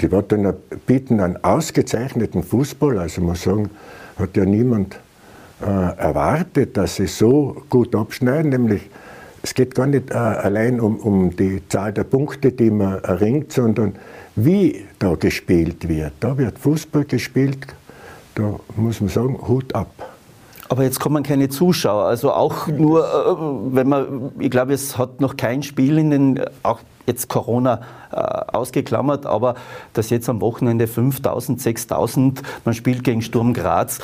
die 0.00 0.12
Wattener 0.12 0.54
bieten 0.86 1.20
einen 1.20 1.42
ausgezeichneten 1.42 2.42
Fußball. 2.42 2.98
Also 2.98 3.22
muss 3.22 3.42
sagen, 3.42 3.70
hat 4.18 4.36
ja 4.36 4.44
niemand 4.44 4.98
äh, 5.62 5.66
erwartet, 5.66 6.76
dass 6.76 6.96
sie 6.96 7.06
so 7.06 7.62
gut 7.70 7.94
abschneiden. 7.94 8.50
Nämlich, 8.50 8.90
es 9.42 9.54
geht 9.54 9.74
gar 9.74 9.86
nicht 9.86 10.10
äh, 10.10 10.14
allein 10.14 10.80
um, 10.80 10.96
um 10.96 11.34
die 11.34 11.62
Zahl 11.68 11.92
der 11.92 12.04
Punkte, 12.04 12.52
die 12.52 12.70
man 12.70 13.02
erringt, 13.04 13.52
sondern 13.52 13.94
wie 14.36 14.84
da 14.98 15.14
gespielt 15.14 15.88
wird. 15.88 16.12
Da 16.20 16.36
wird 16.36 16.58
Fußball 16.58 17.04
gespielt, 17.04 17.66
da 18.34 18.58
muss 18.76 19.00
man 19.00 19.10
sagen, 19.10 19.38
Hut 19.46 19.74
ab. 19.74 20.14
Aber 20.68 20.82
jetzt 20.82 20.98
kommen 20.98 21.22
keine 21.22 21.48
Zuschauer. 21.50 22.04
Also 22.04 22.32
auch 22.32 22.68
nur, 22.68 23.04
äh, 23.04 23.74
wenn 23.74 23.88
man, 23.88 24.32
ich 24.38 24.50
glaube, 24.50 24.72
es 24.72 24.96
hat 24.96 25.20
noch 25.20 25.36
kein 25.36 25.62
Spiel 25.62 25.98
in 25.98 26.10
den, 26.10 26.40
auch 26.62 26.80
jetzt 27.06 27.28
Corona 27.28 27.82
äh, 28.10 28.16
ausgeklammert, 28.16 29.26
aber 29.26 29.56
dass 29.92 30.08
jetzt 30.08 30.28
am 30.28 30.40
Wochenende 30.40 30.86
5000, 30.86 31.60
6000, 31.60 32.42
man 32.64 32.74
spielt 32.74 33.04
gegen 33.04 33.20
Sturm 33.20 33.52
Graz, 33.52 33.98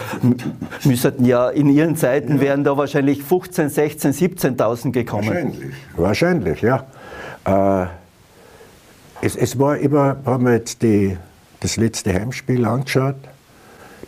müssten 0.85 1.25
ja 1.25 1.49
in 1.49 1.71
ihren 1.71 1.97
Zeiten 1.97 2.37
ja. 2.37 2.41
wären 2.43 2.63
da 2.63 2.77
wahrscheinlich 2.77 3.23
15, 3.23 3.71
16, 3.71 4.13
17.000 4.13 4.93
gekommen. 4.93 5.29
Wahrscheinlich, 5.29 5.75
wahrscheinlich, 5.97 6.61
ja. 6.61 6.87
Äh, 7.47 7.87
es, 9.23 9.37
es, 9.37 9.59
war 9.59 9.79
immer, 9.79 10.19
haben 10.25 10.47
wir 10.47 10.55
jetzt 10.55 10.83
die, 10.83 11.17
das 11.61 11.77
letzte 11.77 12.13
Heimspiel 12.13 12.65
angeschaut, 12.65 13.17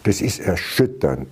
das 0.05 0.21
ist 0.21 0.41
erschütternd 0.41 1.29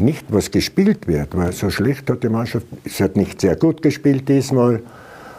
nicht, 0.00 0.26
was 0.28 0.50
gespielt 0.50 1.06
wird, 1.08 1.36
weil 1.36 1.52
so 1.52 1.70
schlecht 1.70 2.08
hat 2.10 2.22
die 2.22 2.28
Mannschaft, 2.28 2.66
es 2.84 3.00
hat 3.00 3.16
nicht 3.16 3.40
sehr 3.40 3.56
gut 3.56 3.82
gespielt 3.82 4.28
diesmal, 4.28 4.82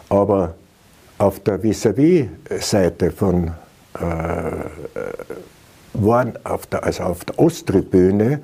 aber 0.09 0.55
auf 1.17 1.39
der 1.41 1.63
Vis-à-vis-Seite 1.63 3.11
von, 3.11 3.51
äh, 3.95 4.01
waren 5.93 6.33
auf 6.43 6.67
der, 6.67 6.83
also 6.83 7.03
auf 7.03 7.25
der 7.25 7.39
Osttribüne, 7.39 8.41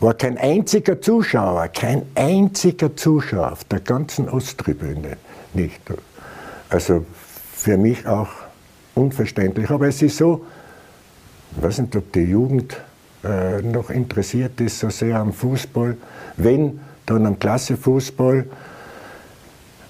war 0.00 0.14
kein 0.14 0.36
einziger 0.36 1.00
Zuschauer, 1.00 1.68
kein 1.68 2.02
einziger 2.14 2.94
Zuschauer 2.96 3.52
auf 3.52 3.64
der 3.64 3.80
ganzen 3.80 4.28
Osttribüne 4.28 5.16
nicht. 5.54 5.80
Also 6.68 7.06
für 7.54 7.78
mich 7.78 8.06
auch 8.06 8.28
unverständlich. 8.96 9.70
Aber 9.70 9.86
es 9.86 10.02
ist 10.02 10.16
so, 10.16 10.44
ich 11.56 11.62
weiß 11.62 11.78
nicht, 11.78 11.96
ob 11.96 12.12
die 12.12 12.20
Jugend 12.20 12.76
äh, 13.24 13.62
noch 13.62 13.90
interessiert 13.90 14.60
ist, 14.60 14.80
so 14.80 14.90
sehr 14.90 15.16
am 15.18 15.32
Fußball. 15.32 15.96
Wenn, 16.36 16.80
dann 17.06 17.26
am 17.26 17.38
Klassefußball. 17.38 18.44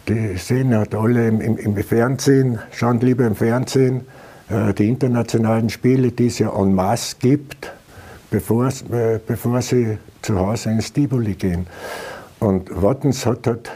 Die 0.08 0.36
sehen 0.36 0.76
halt 0.76 0.94
alle 0.94 1.26
im, 1.26 1.40
im, 1.40 1.56
im 1.56 1.76
Fernsehen, 1.82 2.60
schauen 2.70 3.00
lieber 3.00 3.26
im 3.26 3.34
Fernsehen 3.34 4.02
äh, 4.48 4.72
die 4.72 4.88
internationalen 4.88 5.68
Spiele, 5.68 6.12
die 6.12 6.28
es 6.28 6.38
ja 6.38 6.52
en 6.56 6.75
masse 6.75 7.16
gibt, 7.18 7.72
bevor, 8.30 8.68
äh, 8.68 9.18
bevor 9.26 9.62
sie 9.62 9.98
zu 10.22 10.38
Hause 10.38 10.70
ins 10.70 10.92
Tivoli 10.92 11.34
gehen. 11.34 11.66
Und 12.38 12.70
Wattens 12.80 13.26
hat 13.26 13.46
halt 13.46 13.70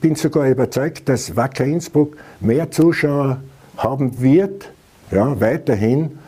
bin 0.00 0.14
sogar 0.14 0.48
überzeugt, 0.48 1.08
dass 1.08 1.36
Wacker 1.36 1.64
Innsbruck 1.64 2.16
mehr 2.40 2.70
Zuschauer 2.70 3.40
haben 3.76 4.20
wird, 4.20 4.70
ja, 5.10 5.40
weiterhin, 5.40 6.18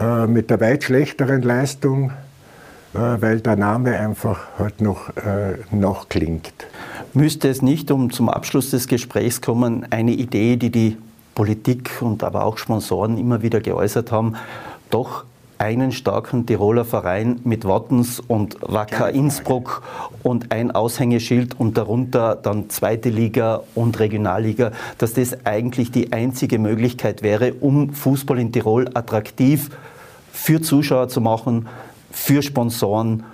äh, 0.00 0.26
mit 0.26 0.50
der 0.50 0.60
weit 0.60 0.84
schlechteren 0.84 1.42
Leistung, 1.42 2.10
äh, 2.94 2.98
weil 2.98 3.40
der 3.40 3.56
Name 3.56 3.98
einfach 3.98 4.40
halt 4.58 4.80
noch 4.80 5.08
äh, 5.16 5.56
nachklingt. 5.70 6.52
Müsste 7.14 7.48
es 7.48 7.62
nicht, 7.62 7.90
um 7.90 8.10
zum 8.10 8.28
Abschluss 8.28 8.70
des 8.70 8.88
Gesprächs 8.88 9.40
kommen, 9.40 9.86
eine 9.90 10.12
Idee, 10.12 10.56
die 10.56 10.70
die 10.70 10.96
Politik 11.34 11.90
und 12.00 12.24
aber 12.24 12.44
auch 12.44 12.58
Sponsoren 12.58 13.18
immer 13.18 13.42
wieder 13.42 13.60
geäußert 13.60 14.12
haben, 14.12 14.36
doch 14.90 15.24
einen 15.58 15.92
starken 15.92 16.46
Tiroler 16.46 16.84
Verein 16.84 17.40
mit 17.44 17.64
Wattens 17.64 18.20
und 18.20 18.56
Wacker 18.60 19.10
Innsbruck 19.10 19.82
und 20.22 20.52
ein 20.52 20.70
Aushängeschild 20.70 21.58
und 21.58 21.76
darunter 21.76 22.36
dann 22.36 22.68
zweite 22.70 23.08
Liga 23.08 23.62
und 23.74 23.98
Regionalliga, 23.98 24.72
dass 24.98 25.14
das 25.14 25.44
eigentlich 25.44 25.90
die 25.90 26.12
einzige 26.12 26.58
Möglichkeit 26.58 27.22
wäre, 27.22 27.54
um 27.54 27.92
Fußball 27.92 28.38
in 28.38 28.52
Tirol 28.52 28.88
attraktiv 28.94 29.70
für 30.32 30.60
Zuschauer 30.60 31.08
zu 31.08 31.20
machen, 31.20 31.68
für 32.10 32.42
Sponsoren 32.42 33.24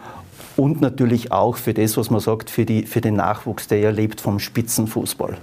und 0.57 0.81
natürlich 0.81 1.33
auch 1.33 1.57
für 1.57 1.75
das, 1.75 1.97
was 1.97 2.11
man 2.11 2.21
sagt, 2.21 2.51
für, 2.51 2.65
die, 2.65 2.85
für 2.87 3.01
den 3.01 3.17
Nachwuchs, 3.17 3.69
der 3.69 3.79
ja 3.79 3.91
lebt 3.91 4.21
vom 4.21 4.39
Spitzenfußball. 4.39 5.39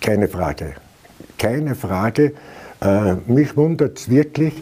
Keine 0.00 0.28
Frage. 0.28 0.74
Keine 1.38 1.74
Frage. 1.74 2.34
Äh, 2.80 3.14
mich 3.26 3.56
wundert 3.56 3.98
es 3.98 4.08
wirklich, 4.08 4.54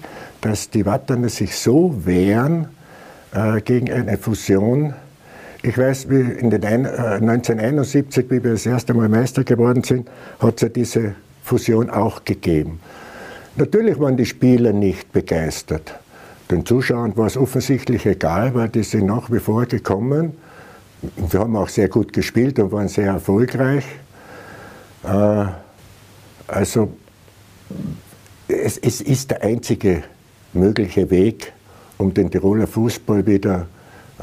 dass 0.47 0.71
die 0.71 0.87
Watterner 0.87 1.29
sich 1.29 1.57
so 1.57 2.07
wehren 2.07 2.69
äh, 3.35 3.61
gegen 3.63 3.91
eine 3.91 4.17
Fusion. 4.17 4.95
Ich 5.63 5.77
weiß, 5.77 6.09
wie 6.09 6.21
in 6.21 6.51
den 6.51 6.65
ein, 6.65 6.85
äh, 6.85 7.19
1971, 7.19 8.27
wie 8.31 8.45
wir 8.45 8.53
das 8.53 8.65
erste 8.65 8.95
Mal 8.95 9.09
Meister 9.09 9.43
geworden 9.43 9.83
sind, 9.83 10.09
hat 10.39 10.55
es 10.57 10.61
ja 10.63 10.69
diese 10.69 11.17
Fusion 11.43 11.91
auch 11.91 12.25
gegeben. 12.25 12.79
Natürlich 13.57 13.99
waren 13.99 14.17
die 14.17 14.27
Spieler 14.27 14.73
nicht 14.73 15.11
begeistert. 15.13 15.99
Den 16.49 16.65
Zuschauern 16.65 17.17
war 17.17 17.27
es 17.27 17.37
offensichtlich 17.37 18.07
egal, 18.07 18.55
weil 18.55 18.69
die 18.69 18.85
sind 18.85 19.07
nach 19.07 19.33
wie 19.33 19.41
vor 19.41 19.67
gekommen. 19.67 20.37
Wir 21.17 21.41
haben 21.41 21.57
auch 21.57 21.69
sehr 21.69 21.89
gut 21.89 22.13
gespielt 22.13 22.61
und 22.61 22.71
waren 22.71 22.87
sehr 22.87 23.07
erfolgreich. 23.07 23.85
Äh, 25.03 25.47
also 26.47 26.93
es, 28.47 28.79
es 28.79 29.01
ist 29.01 29.33
der 29.33 29.43
einzige 29.43 30.05
mögliche 30.59 31.11
Weg, 31.11 31.53
um 31.99 32.13
den 32.13 32.31
Tiroler 32.31 32.67
Fußball 32.67 33.27
wieder 33.27 33.67
äh, 34.19 34.23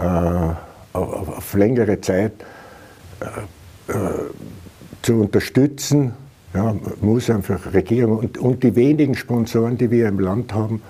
auf, 0.93 1.37
auf, 1.37 1.53
längere 1.53 1.99
Zeit 2.01 2.33
äh, 3.19 3.91
äh, 3.91 3.95
zu 5.01 5.21
unterstützen. 5.21 6.13
Ja, 6.53 6.75
muss 7.01 7.29
einfach 7.29 7.73
Regierung 7.73 8.17
und, 8.17 8.37
und 8.37 8.63
die 8.63 8.75
wenigen 8.75 9.15
Sponsoren, 9.15 9.77
die 9.77 9.89
wir 9.89 10.07
im 10.07 10.19
Land 10.19 10.53
haben, 10.53 10.83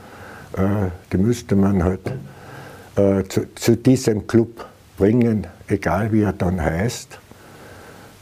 äh, 0.57 0.89
die 1.11 1.17
müsste 1.17 1.55
man 1.55 1.83
halt 1.83 2.01
äh, 2.95 3.23
zu, 3.23 3.53
zu, 3.55 3.77
diesem 3.77 4.27
Club 4.27 4.65
bringen, 4.97 5.47
egal 5.67 6.11
wie 6.11 6.21
er 6.21 6.33
dann 6.33 6.61
heißt. 6.61 7.17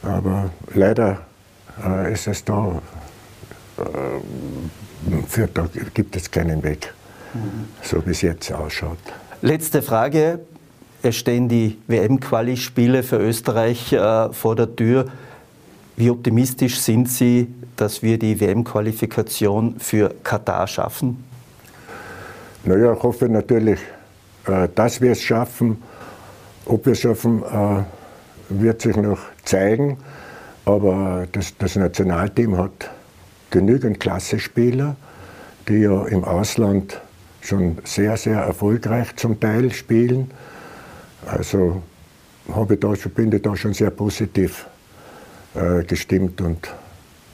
Aber 0.02 0.50
leider 0.74 1.22
äh, 1.84 2.12
ist 2.12 2.26
es 2.28 2.44
da, 2.44 2.80
äh, 3.78 5.22
für, 5.26 5.48
da 5.48 5.68
gibt 5.94 6.16
es 6.16 6.30
keinen 6.30 6.62
Weg. 6.62 6.92
So 7.82 8.04
wie 8.06 8.10
es 8.10 8.22
jetzt 8.22 8.52
ausschaut. 8.52 8.98
Letzte 9.40 9.82
Frage. 9.82 10.40
Es 11.02 11.16
stehen 11.16 11.48
die 11.48 11.78
WM-Quali-Spiele 11.88 13.02
für 13.02 13.16
Österreich 13.16 13.92
äh, 13.92 14.32
vor 14.32 14.54
der 14.54 14.76
Tür. 14.76 15.06
Wie 15.96 16.10
optimistisch 16.10 16.78
sind 16.78 17.08
Sie, 17.08 17.52
dass 17.76 18.02
wir 18.02 18.18
die 18.18 18.40
WM-Qualifikation 18.40 19.80
für 19.80 20.14
Katar 20.22 20.68
schaffen? 20.68 21.24
Naja, 22.64 22.92
ich 22.92 23.02
hoffe 23.02 23.28
natürlich, 23.28 23.80
äh, 24.46 24.68
dass 24.74 25.00
wir 25.00 25.12
es 25.12 25.22
schaffen. 25.22 25.82
Ob 26.66 26.86
wir 26.86 26.92
es 26.92 27.00
schaffen, 27.00 27.42
äh, 27.42 27.82
wird 28.48 28.82
sich 28.82 28.96
noch 28.96 29.18
zeigen. 29.44 29.98
Aber 30.64 31.26
das, 31.32 31.56
das 31.58 31.74
Nationalteam 31.74 32.56
hat 32.56 32.90
genügend 33.50 33.98
Klassespieler, 33.98 34.94
die 35.68 35.80
ja 35.80 36.06
im 36.06 36.22
Ausland 36.22 37.00
schon 37.42 37.78
sehr, 37.84 38.16
sehr 38.16 38.38
erfolgreich 38.38 39.16
zum 39.16 39.38
Teil 39.38 39.72
spielen. 39.72 40.30
Also 41.26 41.82
habe 42.52 42.76
da, 42.76 42.94
bin 43.14 43.32
ich 43.32 43.42
da 43.42 43.56
schon 43.56 43.74
sehr 43.74 43.90
positiv 43.90 44.66
äh, 45.54 45.84
gestimmt 45.84 46.40
und 46.40 46.72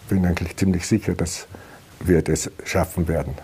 bin 0.08 0.26
eigentlich 0.26 0.56
ziemlich 0.56 0.86
sicher, 0.86 1.14
dass 1.14 1.46
wir 2.00 2.22
das 2.22 2.50
schaffen 2.64 3.08
werden. 3.08 3.34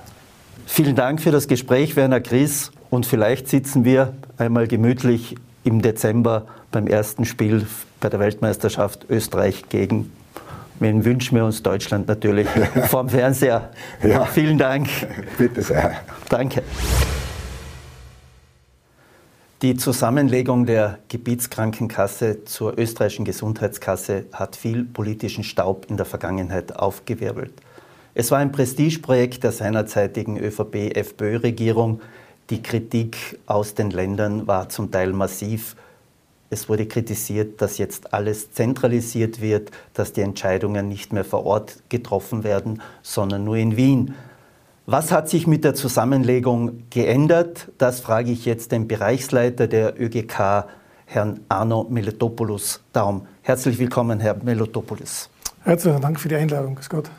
Vielen 0.66 0.96
Dank 0.96 1.20
für 1.20 1.30
das 1.30 1.48
Gespräch, 1.48 1.96
Werner 1.96 2.20
Chris. 2.20 2.70
Und 2.90 3.06
vielleicht 3.06 3.48
sitzen 3.48 3.84
wir 3.84 4.14
einmal 4.38 4.66
gemütlich 4.66 5.36
im 5.64 5.82
Dezember 5.82 6.46
beim 6.70 6.86
ersten 6.86 7.24
Spiel 7.24 7.66
bei 8.00 8.08
der 8.08 8.20
Weltmeisterschaft 8.20 9.06
Österreich 9.08 9.68
gegen, 9.68 10.12
wen 10.80 11.04
wünschen 11.04 11.36
wir 11.36 11.44
uns 11.44 11.62
Deutschland 11.62 12.08
natürlich, 12.08 12.48
vorm 12.88 13.08
Fernseher. 13.08 13.70
Ja. 14.02 14.24
Vielen 14.24 14.58
Dank. 14.58 14.88
Bitte 15.38 15.62
sehr. 15.62 16.00
Danke. 16.28 16.62
Die 19.62 19.76
Zusammenlegung 19.76 20.66
der 20.66 20.98
Gebietskrankenkasse 21.08 22.44
zur 22.44 22.78
österreichischen 22.78 23.24
Gesundheitskasse 23.24 24.26
hat 24.32 24.56
viel 24.56 24.84
politischen 24.84 25.42
Staub 25.42 25.86
in 25.88 25.96
der 25.96 26.04
Vergangenheit 26.04 26.76
aufgewirbelt. 26.76 27.52
Es 28.12 28.30
war 28.30 28.38
ein 28.38 28.52
Prestigeprojekt 28.52 29.42
der 29.42 29.52
seinerzeitigen 29.52 30.36
ÖVP-FPÖ-Regierung. 30.38 32.00
Die 32.50 32.62
Kritik 32.62 33.38
aus 33.46 33.74
den 33.74 33.90
Ländern 33.90 34.46
war 34.46 34.68
zum 34.68 34.90
Teil 34.90 35.12
massiv. 35.12 35.76
Es 36.54 36.68
wurde 36.68 36.86
kritisiert, 36.86 37.60
dass 37.60 37.78
jetzt 37.78 38.14
alles 38.14 38.52
zentralisiert 38.52 39.40
wird, 39.40 39.72
dass 39.92 40.12
die 40.12 40.20
Entscheidungen 40.20 40.88
nicht 40.88 41.12
mehr 41.12 41.24
vor 41.24 41.44
Ort 41.44 41.78
getroffen 41.88 42.44
werden, 42.44 42.80
sondern 43.02 43.42
nur 43.42 43.56
in 43.56 43.76
Wien. 43.76 44.14
Was 44.86 45.10
hat 45.10 45.28
sich 45.28 45.48
mit 45.48 45.64
der 45.64 45.74
Zusammenlegung 45.74 46.84
geändert? 46.90 47.72
Das 47.78 47.98
frage 47.98 48.30
ich 48.30 48.44
jetzt 48.44 48.70
den 48.70 48.86
Bereichsleiter 48.86 49.66
der 49.66 50.00
ÖGK, 50.00 50.66
Herrn 51.06 51.40
Arno 51.48 51.88
Melotopoulos. 51.90 52.80
Darum 52.92 53.26
herzlich 53.42 53.76
willkommen, 53.80 54.20
Herr 54.20 54.36
Melotopoulos. 54.40 55.28
Herzlichen 55.64 56.00
Dank 56.02 56.20
für 56.20 56.28
die 56.28 56.36
Einladung. 56.36 56.76
Grüß 56.76 56.88
Gott. 56.88 57.10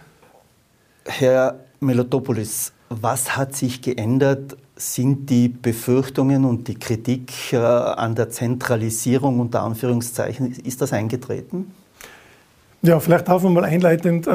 Herr 1.03 1.59
Melotopoulos, 1.81 2.71
was 2.87 3.35
hat 3.35 3.53
sich 3.53 3.81
geändert? 3.81 4.55
Sind 4.77 5.29
die 5.29 5.47
Befürchtungen 5.47 6.43
und 6.43 6.67
die 6.67 6.75
Kritik 6.75 7.31
äh, 7.53 7.57
an 7.57 8.13
der 8.15 8.29
Zentralisierung 8.29 9.39
unter 9.39 9.63
Anführungszeichen, 9.63 10.51
ist 10.63 10.81
das 10.81 10.91
eingetreten? 10.91 11.71
Ja, 12.81 12.99
vielleicht 12.99 13.27
darf 13.27 13.41
man 13.41 13.53
mal 13.53 13.63
einleitend 13.63 14.27
äh, 14.27 14.31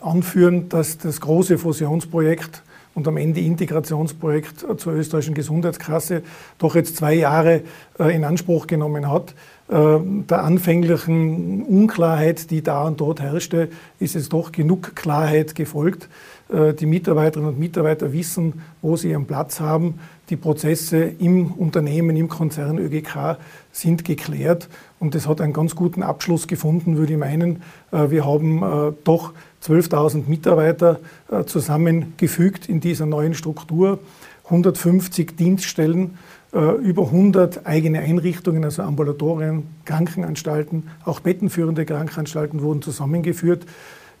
anführen, 0.00 0.68
dass 0.68 0.98
das 0.98 1.20
große 1.20 1.58
Fusionsprojekt 1.58 2.62
und 2.96 3.06
am 3.06 3.16
Ende 3.16 3.40
Integrationsprojekt 3.40 4.64
äh, 4.64 4.76
zur 4.76 4.94
österreichischen 4.94 5.34
Gesundheitskasse 5.34 6.22
doch 6.58 6.74
jetzt 6.74 6.96
zwei 6.96 7.14
Jahre 7.14 7.62
äh, 8.00 8.16
in 8.16 8.24
Anspruch 8.24 8.66
genommen 8.66 9.08
hat. 9.08 9.34
Äh, 9.68 9.98
der 10.00 10.44
anfänglichen 10.44 11.62
Unklarheit, 11.62 12.50
die 12.50 12.62
da 12.62 12.84
und 12.84 13.00
dort 13.00 13.20
herrschte, 13.20 13.68
ist 13.98 14.14
es 14.14 14.28
doch 14.28 14.52
genug 14.52 14.94
Klarheit 14.94 15.56
gefolgt. 15.56 16.08
Äh, 16.48 16.72
die 16.74 16.86
Mitarbeiterinnen 16.86 17.52
und 17.52 17.58
Mitarbeiter 17.58 18.12
wissen, 18.12 18.62
wo 18.80 18.96
sie 18.96 19.10
ihren 19.10 19.26
Platz 19.26 19.58
haben. 19.58 19.98
Die 20.30 20.36
Prozesse 20.36 20.98
im 20.98 21.52
Unternehmen, 21.52 22.16
im 22.16 22.28
Konzern 22.28 22.78
ÖGK 22.78 23.38
sind 23.72 24.04
geklärt 24.04 24.68
und 25.00 25.16
es 25.16 25.26
hat 25.26 25.40
einen 25.40 25.52
ganz 25.52 25.74
guten 25.74 26.04
Abschluss 26.04 26.46
gefunden, 26.46 26.96
würde 26.96 27.14
ich 27.14 27.18
meinen. 27.18 27.62
Äh, 27.90 28.10
wir 28.10 28.24
haben 28.24 28.62
äh, 28.62 28.92
doch 29.02 29.32
12.000 29.64 30.28
Mitarbeiter 30.28 31.00
zusammengefügt 31.46 32.68
in 32.68 32.78
dieser 32.78 33.04
neuen 33.04 33.34
Struktur, 33.34 33.98
150 34.44 35.36
Dienststellen, 35.36 36.16
über 36.52 37.02
100 37.02 37.66
eigene 37.66 38.00
Einrichtungen, 38.00 38.64
also 38.64 38.82
Ambulatorien, 38.82 39.64
Krankenanstalten, 39.84 40.84
auch 41.04 41.20
bettenführende 41.20 41.84
Krankenanstalten 41.84 42.62
wurden 42.62 42.82
zusammengeführt. 42.82 43.66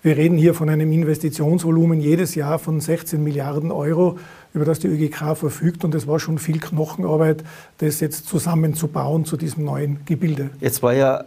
Wir 0.02 0.16
reden 0.16 0.36
hier 0.36 0.54
von 0.54 0.68
einem 0.68 0.92
Investitionsvolumen 0.92 2.00
jedes 2.00 2.34
Jahr 2.34 2.58
von 2.58 2.80
16 2.80 3.22
Milliarden 3.22 3.72
Euro, 3.72 4.18
über 4.54 4.64
das 4.64 4.78
die 4.78 4.86
ÖGK 4.86 5.36
verfügt. 5.36 5.84
Und 5.84 5.94
es 5.94 6.06
war 6.06 6.20
schon 6.20 6.38
viel 6.38 6.60
Knochenarbeit, 6.60 7.42
das 7.78 8.00
jetzt 8.00 8.28
zusammenzubauen 8.28 9.24
zu 9.24 9.36
diesem 9.36 9.64
neuen 9.64 10.00
Gebilde. 10.04 10.50
Jetzt 10.60 10.82
war 10.82 10.92
ja 10.92 11.24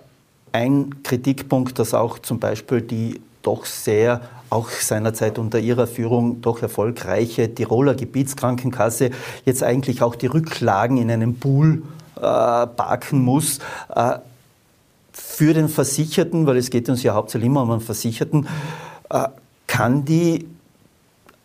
ein 0.51 1.03
Kritikpunkt, 1.03 1.77
dass 1.79 1.93
auch 1.93 2.19
zum 2.19 2.39
Beispiel 2.39 2.81
die 2.81 3.19
doch 3.41 3.65
sehr, 3.65 4.21
auch 4.49 4.69
seinerzeit 4.69 5.37
unter 5.37 5.59
ihrer 5.59 5.87
Führung 5.87 6.41
doch 6.41 6.61
erfolgreiche 6.61 7.53
Tiroler 7.53 7.95
Gebietskrankenkasse 7.95 9.11
jetzt 9.45 9.63
eigentlich 9.63 10.01
auch 10.01 10.15
die 10.15 10.27
Rücklagen 10.27 10.97
in 10.97 11.11
einem 11.11 11.35
Pool 11.35 11.83
äh, 12.15 12.21
parken 12.21 13.23
muss. 13.23 13.59
Äh, 13.95 14.19
für 15.11 15.53
den 15.53 15.69
Versicherten, 15.69 16.47
weil 16.47 16.57
es 16.57 16.69
geht 16.69 16.89
uns 16.89 17.03
ja 17.03 17.13
hauptsächlich 17.13 17.47
immer 17.47 17.63
um 17.63 17.71
einen 17.71 17.81
Versicherten, 17.81 18.47
äh, 19.09 19.27
kann 19.67 20.05
die 20.05 20.47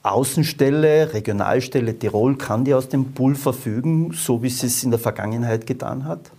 Außenstelle, 0.03 1.15
Regionalstelle 1.15 1.99
Tirol, 1.99 2.37
kann 2.37 2.65
die 2.65 2.75
aus 2.75 2.89
dem 2.89 3.13
Pool 3.13 3.35
verfügen, 3.35 4.13
so 4.13 4.43
wie 4.43 4.51
sie 4.51 4.67
es 4.67 4.85
in 4.85 4.91
der 4.91 5.01
Vergangenheit 5.01 5.67
getan 5.67 6.05
hat? 6.05 6.31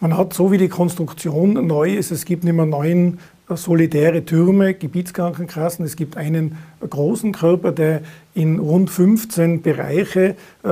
Man 0.00 0.16
hat 0.16 0.32
so 0.32 0.52
wie 0.52 0.58
die 0.58 0.68
Konstruktion 0.68 1.66
neu 1.66 1.94
ist, 1.94 2.10
es 2.10 2.24
gibt 2.24 2.44
nicht 2.44 2.54
mehr 2.54 2.66
neun 2.66 3.18
solitäre 3.48 4.24
Türme, 4.24 4.72
Gebietskrankenkassen. 4.74 5.84
Es 5.84 5.96
gibt 5.96 6.16
einen 6.16 6.56
großen 6.80 7.32
Körper, 7.32 7.72
der 7.72 8.00
in 8.34 8.58
rund 8.58 8.90
15 8.90 9.60
Bereiche 9.60 10.34
äh, 10.62 10.68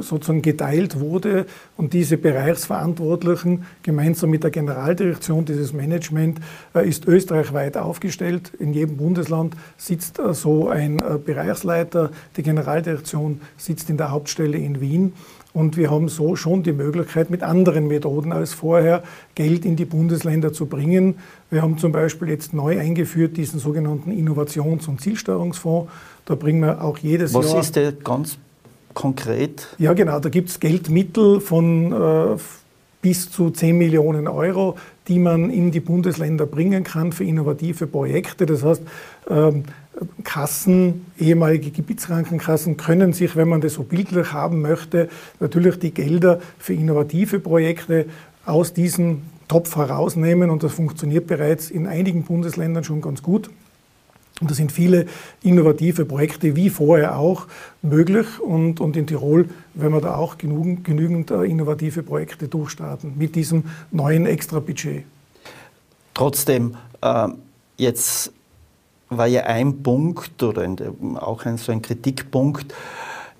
sozusagen 0.00 0.42
geteilt 0.42 1.00
wurde. 1.00 1.46
Und 1.76 1.94
diese 1.94 2.18
Bereichsverantwortlichen 2.18 3.64
gemeinsam 3.82 4.30
mit 4.30 4.44
der 4.44 4.50
Generaldirektion, 4.50 5.46
dieses 5.46 5.72
Management, 5.72 6.40
äh, 6.74 6.86
ist 6.86 7.06
österreichweit 7.06 7.78
aufgestellt. 7.78 8.52
In 8.58 8.74
jedem 8.74 8.98
Bundesland 8.98 9.56
sitzt 9.78 10.18
äh, 10.18 10.34
so 10.34 10.68
ein 10.68 11.02
Bereichsleiter. 11.24 12.10
Die 12.36 12.42
Generaldirektion 12.42 13.40
sitzt 13.56 13.88
in 13.88 13.96
der 13.96 14.10
Hauptstelle 14.10 14.58
in 14.58 14.80
Wien. 14.80 15.14
Und 15.54 15.76
wir 15.76 15.90
haben 15.90 16.08
so 16.08 16.34
schon 16.34 16.62
die 16.62 16.72
Möglichkeit, 16.72 17.28
mit 17.28 17.42
anderen 17.42 17.86
Methoden 17.86 18.32
als 18.32 18.54
vorher 18.54 19.02
Geld 19.34 19.64
in 19.64 19.76
die 19.76 19.84
Bundesländer 19.84 20.52
zu 20.52 20.66
bringen. 20.66 21.16
Wir 21.50 21.60
haben 21.60 21.76
zum 21.76 21.92
Beispiel 21.92 22.28
jetzt 22.28 22.54
neu 22.54 22.78
eingeführt 22.78 23.36
diesen 23.36 23.60
sogenannten 23.60 24.10
Innovations- 24.10 24.88
und 24.88 25.00
Zielsteuerungsfonds. 25.00 25.90
Da 26.24 26.34
bringen 26.36 26.60
wir 26.60 26.82
auch 26.82 26.98
jedes 26.98 27.34
Was 27.34 27.46
Jahr. 27.46 27.58
Was 27.58 27.66
ist 27.66 27.76
der 27.76 27.92
ganz 27.92 28.38
konkret? 28.94 29.68
Ja, 29.78 29.92
genau. 29.92 30.20
Da 30.20 30.30
gibt 30.30 30.48
es 30.48 30.58
Geldmittel 30.58 31.40
von 31.40 31.92
äh, 31.92 32.36
bis 33.02 33.30
zu 33.30 33.50
10 33.50 33.76
Millionen 33.76 34.28
Euro, 34.28 34.76
die 35.08 35.18
man 35.18 35.50
in 35.50 35.70
die 35.70 35.80
Bundesländer 35.80 36.46
bringen 36.46 36.84
kann 36.84 37.12
für 37.12 37.24
innovative 37.24 37.86
Projekte. 37.86 38.46
Das 38.46 38.62
heißt, 38.62 38.82
ähm, 39.28 39.64
Kassen, 40.24 41.06
ehemalige 41.18 41.70
Gebietskrankenkassen 41.70 42.76
können 42.76 43.12
sich, 43.12 43.36
wenn 43.36 43.48
man 43.48 43.60
das 43.60 43.74
so 43.74 43.82
bildlich 43.82 44.32
haben 44.32 44.62
möchte, 44.62 45.08
natürlich 45.38 45.78
die 45.78 45.92
Gelder 45.92 46.40
für 46.58 46.72
innovative 46.74 47.38
Projekte 47.40 48.06
aus 48.46 48.72
diesem 48.72 49.22
Topf 49.48 49.76
herausnehmen 49.76 50.50
und 50.50 50.62
das 50.62 50.72
funktioniert 50.72 51.26
bereits 51.26 51.70
in 51.70 51.86
einigen 51.86 52.22
Bundesländern 52.22 52.84
schon 52.84 53.02
ganz 53.02 53.22
gut. 53.22 53.50
Und 54.40 54.50
da 54.50 54.54
sind 54.54 54.72
viele 54.72 55.06
innovative 55.42 56.04
Projekte 56.04 56.56
wie 56.56 56.68
vorher 56.68 57.16
auch 57.16 57.46
möglich. 57.82 58.40
Und, 58.40 58.80
und 58.80 58.96
in 58.96 59.06
Tirol 59.06 59.48
werden 59.74 59.92
wir 59.92 60.00
da 60.00 60.16
auch 60.16 60.36
genügend, 60.36 60.84
genügend 60.84 61.30
äh, 61.30 61.44
innovative 61.44 62.02
Projekte 62.02 62.48
durchstarten 62.48 63.12
mit 63.16 63.36
diesem 63.36 63.64
neuen 63.92 64.26
Extrabudget. 64.26 65.04
Trotzdem, 66.14 66.76
äh, 67.02 67.28
jetzt 67.76 68.32
war 69.18 69.26
ja 69.26 69.42
ein 69.44 69.82
Punkt 69.82 70.42
oder 70.42 70.68
auch 71.16 71.44
ein, 71.44 71.56
so 71.58 71.72
ein 71.72 71.82
Kritikpunkt, 71.82 72.74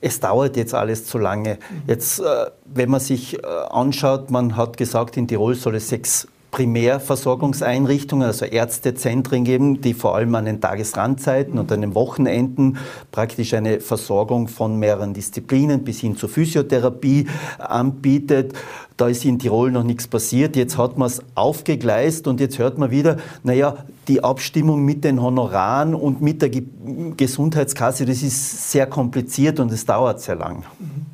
es 0.01 0.19
dauert 0.19 0.57
jetzt 0.57 0.75
alles 0.75 1.07
zu 1.07 1.17
lange. 1.19 1.59
Jetzt, 1.87 2.19
äh, 2.19 2.51
wenn 2.65 2.91
man 2.91 3.01
sich 3.01 3.39
äh, 3.39 3.47
anschaut, 3.47 4.31
man 4.31 4.57
hat 4.57 4.77
gesagt, 4.77 5.17
in 5.17 5.29
Tirol 5.29 5.55
soll 5.55 5.77
es 5.77 5.89
sechs 5.89 6.27
Primärversorgungseinrichtungen, 6.53 8.27
also 8.27 8.45
Ärztezentren 8.45 9.43
geben, 9.43 9.81
die 9.81 9.95
vor 9.95 10.15
allem 10.15 10.35
an 10.35 10.45
den 10.45 10.61
Tagesrandzeiten 10.61 11.59
und 11.59 11.73
an 11.73 11.81
den 11.81 11.95
Wochenenden 11.95 12.77
praktisch 13.11 13.55
eine 13.55 13.81
Versorgung 13.81 14.49
von 14.49 14.79
mehreren 14.79 15.15
Disziplinen 15.15 15.83
bis 15.83 16.01
hin 16.01 16.17
zur 16.17 16.29
Physiotherapie 16.29 17.27
anbietet. 17.59 18.53
Da 18.99 19.09
ist 19.09 19.25
in 19.25 19.38
Tirol 19.38 19.73
noch 19.73 19.83
nichts 19.83 20.07
passiert. 20.07 20.55
Jetzt 20.55 20.77
hat 20.77 20.99
man 20.99 21.07
es 21.07 21.23
aufgegleist 21.35 22.27
und 22.29 22.38
jetzt 22.38 22.59
hört 22.59 22.77
man 22.77 22.91
wieder, 22.91 23.17
naja, 23.43 23.79
die 24.07 24.23
Abstimmung 24.23 24.85
mit 24.85 25.05
den 25.05 25.23
Honoraren 25.23 25.95
und 25.95 26.21
mit 26.21 26.43
der 26.43 26.51
Gesundheitskasse, 27.17 28.05
das 28.05 28.23
ist 28.23 28.71
sehr 28.71 28.87
kompliziert 28.87 29.59
und 29.59 29.73
es 29.73 29.87
dauert 29.87 30.21
sehr 30.21 30.37
lang. 30.37 30.65
Mhm. 30.79 31.12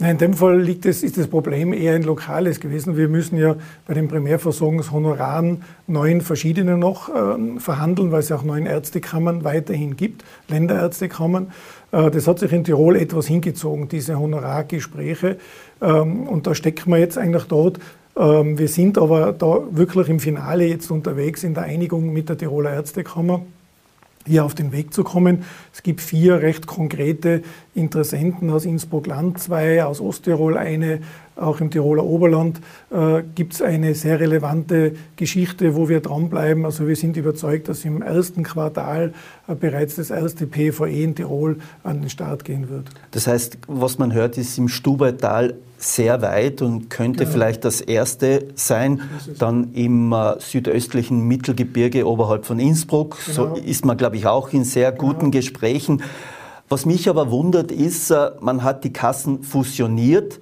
Nein, 0.00 0.12
in 0.12 0.18
dem 0.18 0.34
Fall 0.34 0.60
liegt 0.60 0.86
es, 0.86 1.04
ist 1.04 1.16
das 1.16 1.28
Problem 1.28 1.72
eher 1.72 1.94
ein 1.94 2.02
lokales 2.02 2.58
gewesen. 2.58 2.96
Wir 2.96 3.08
müssen 3.08 3.38
ja 3.38 3.54
bei 3.86 3.94
den 3.94 4.08
Primärversorgungshonoraren 4.08 5.62
neun 5.86 6.20
verschiedene 6.20 6.76
noch 6.76 7.08
äh, 7.08 7.60
verhandeln, 7.60 8.10
weil 8.10 8.18
es 8.18 8.28
ja 8.28 8.36
auch 8.36 8.42
neun 8.42 8.66
Ärztekammern 8.66 9.44
weiterhin 9.44 9.96
gibt, 9.96 10.24
Länderärztekammern. 10.48 11.52
Äh, 11.92 12.10
das 12.10 12.26
hat 12.26 12.40
sich 12.40 12.52
in 12.52 12.64
Tirol 12.64 12.96
etwas 12.96 13.28
hingezogen, 13.28 13.88
diese 13.88 14.18
Honorargespräche. 14.18 15.38
Ähm, 15.80 16.26
und 16.26 16.48
da 16.48 16.56
stecken 16.56 16.90
wir 16.90 16.98
jetzt 16.98 17.16
eigentlich 17.16 17.44
dort. 17.44 17.78
Ähm, 18.16 18.58
wir 18.58 18.68
sind 18.68 18.98
aber 18.98 19.32
da 19.32 19.60
wirklich 19.70 20.08
im 20.08 20.18
Finale 20.18 20.66
jetzt 20.66 20.90
unterwegs 20.90 21.44
in 21.44 21.54
der 21.54 21.64
Einigung 21.64 22.12
mit 22.12 22.28
der 22.28 22.36
Tiroler 22.36 22.72
Ärztekammer 22.72 23.42
hier 24.26 24.44
auf 24.44 24.54
den 24.54 24.72
Weg 24.72 24.94
zu 24.94 25.04
kommen. 25.04 25.44
Es 25.72 25.82
gibt 25.82 26.00
vier 26.00 26.40
recht 26.40 26.66
konkrete 26.66 27.42
Interessenten 27.74 28.50
aus 28.50 28.64
Innsbruck-Land, 28.64 29.38
zwei 29.38 29.84
aus 29.84 30.00
Osttirol, 30.00 30.56
eine 30.56 31.00
auch 31.36 31.60
im 31.60 31.70
Tiroler 31.70 32.04
Oberland 32.04 32.60
äh, 32.90 33.22
gibt 33.34 33.54
es 33.54 33.62
eine 33.62 33.94
sehr 33.94 34.20
relevante 34.20 34.94
Geschichte, 35.16 35.74
wo 35.74 35.88
wir 35.88 36.00
dranbleiben. 36.00 36.64
Also 36.64 36.86
wir 36.86 36.94
sind 36.94 37.16
überzeugt, 37.16 37.68
dass 37.68 37.84
im 37.84 38.02
ersten 38.02 38.44
Quartal 38.44 39.12
äh, 39.48 39.54
bereits 39.54 39.96
das 39.96 40.10
erste 40.10 40.46
PVE 40.46 40.88
in 40.88 41.14
Tirol 41.14 41.58
an 41.82 42.00
den 42.00 42.10
Start 42.10 42.44
gehen 42.44 42.68
wird. 42.68 42.88
Das 43.10 43.26
heißt, 43.26 43.58
was 43.66 43.98
man 43.98 44.12
hört, 44.12 44.38
ist 44.38 44.56
im 44.58 44.68
Stubaital 44.68 45.54
sehr 45.92 46.22
weit 46.22 46.62
und 46.62 46.90
könnte 46.90 47.24
ja. 47.24 47.30
vielleicht 47.30 47.64
das 47.64 47.80
erste 47.80 48.48
sein. 48.54 49.02
Dann 49.38 49.72
im 49.74 50.12
äh, 50.12 50.38
südöstlichen 50.40 51.20
Mittelgebirge 51.26 52.06
oberhalb 52.06 52.46
von 52.46 52.58
Innsbruck. 52.58 53.16
Genau. 53.26 53.54
So 53.54 53.60
ist 53.60 53.84
man, 53.84 53.96
glaube 53.96 54.16
ich, 54.16 54.26
auch 54.26 54.52
in 54.52 54.64
sehr 54.64 54.92
guten 54.92 55.30
genau. 55.30 55.32
Gesprächen. 55.32 56.02
Was 56.68 56.86
mich 56.86 57.08
aber 57.08 57.30
wundert, 57.30 57.70
ist, 57.70 58.10
äh, 58.10 58.30
man 58.40 58.62
hat 58.62 58.84
die 58.84 58.92
Kassen 58.92 59.42
fusioniert 59.42 60.40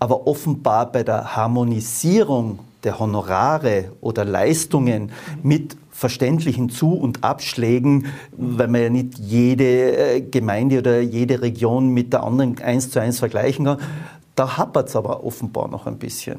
aber 0.00 0.26
offenbar 0.26 0.90
bei 0.90 1.04
der 1.04 1.36
Harmonisierung 1.36 2.58
der 2.82 2.98
Honorare 2.98 3.92
oder 4.00 4.24
Leistungen 4.24 5.12
mit 5.42 5.76
verständlichen 5.90 6.70
Zu- 6.70 6.94
und 6.94 7.22
Abschlägen, 7.22 8.06
weil 8.32 8.68
man 8.68 8.82
ja 8.82 8.88
nicht 8.88 9.18
jede 9.18 10.14
äh, 10.14 10.20
Gemeinde 10.22 10.78
oder 10.78 11.00
jede 11.00 11.42
Region 11.42 11.90
mit 11.90 12.14
der 12.14 12.24
anderen 12.24 12.58
eins 12.58 12.90
zu 12.90 12.98
eins 12.98 13.18
vergleichen 13.18 13.66
kann. 13.66 13.78
Da 14.34 14.56
hapert 14.56 14.88
es 14.88 14.96
aber 14.96 15.24
offenbar 15.24 15.68
noch 15.68 15.86
ein 15.86 15.98
bisschen. 15.98 16.38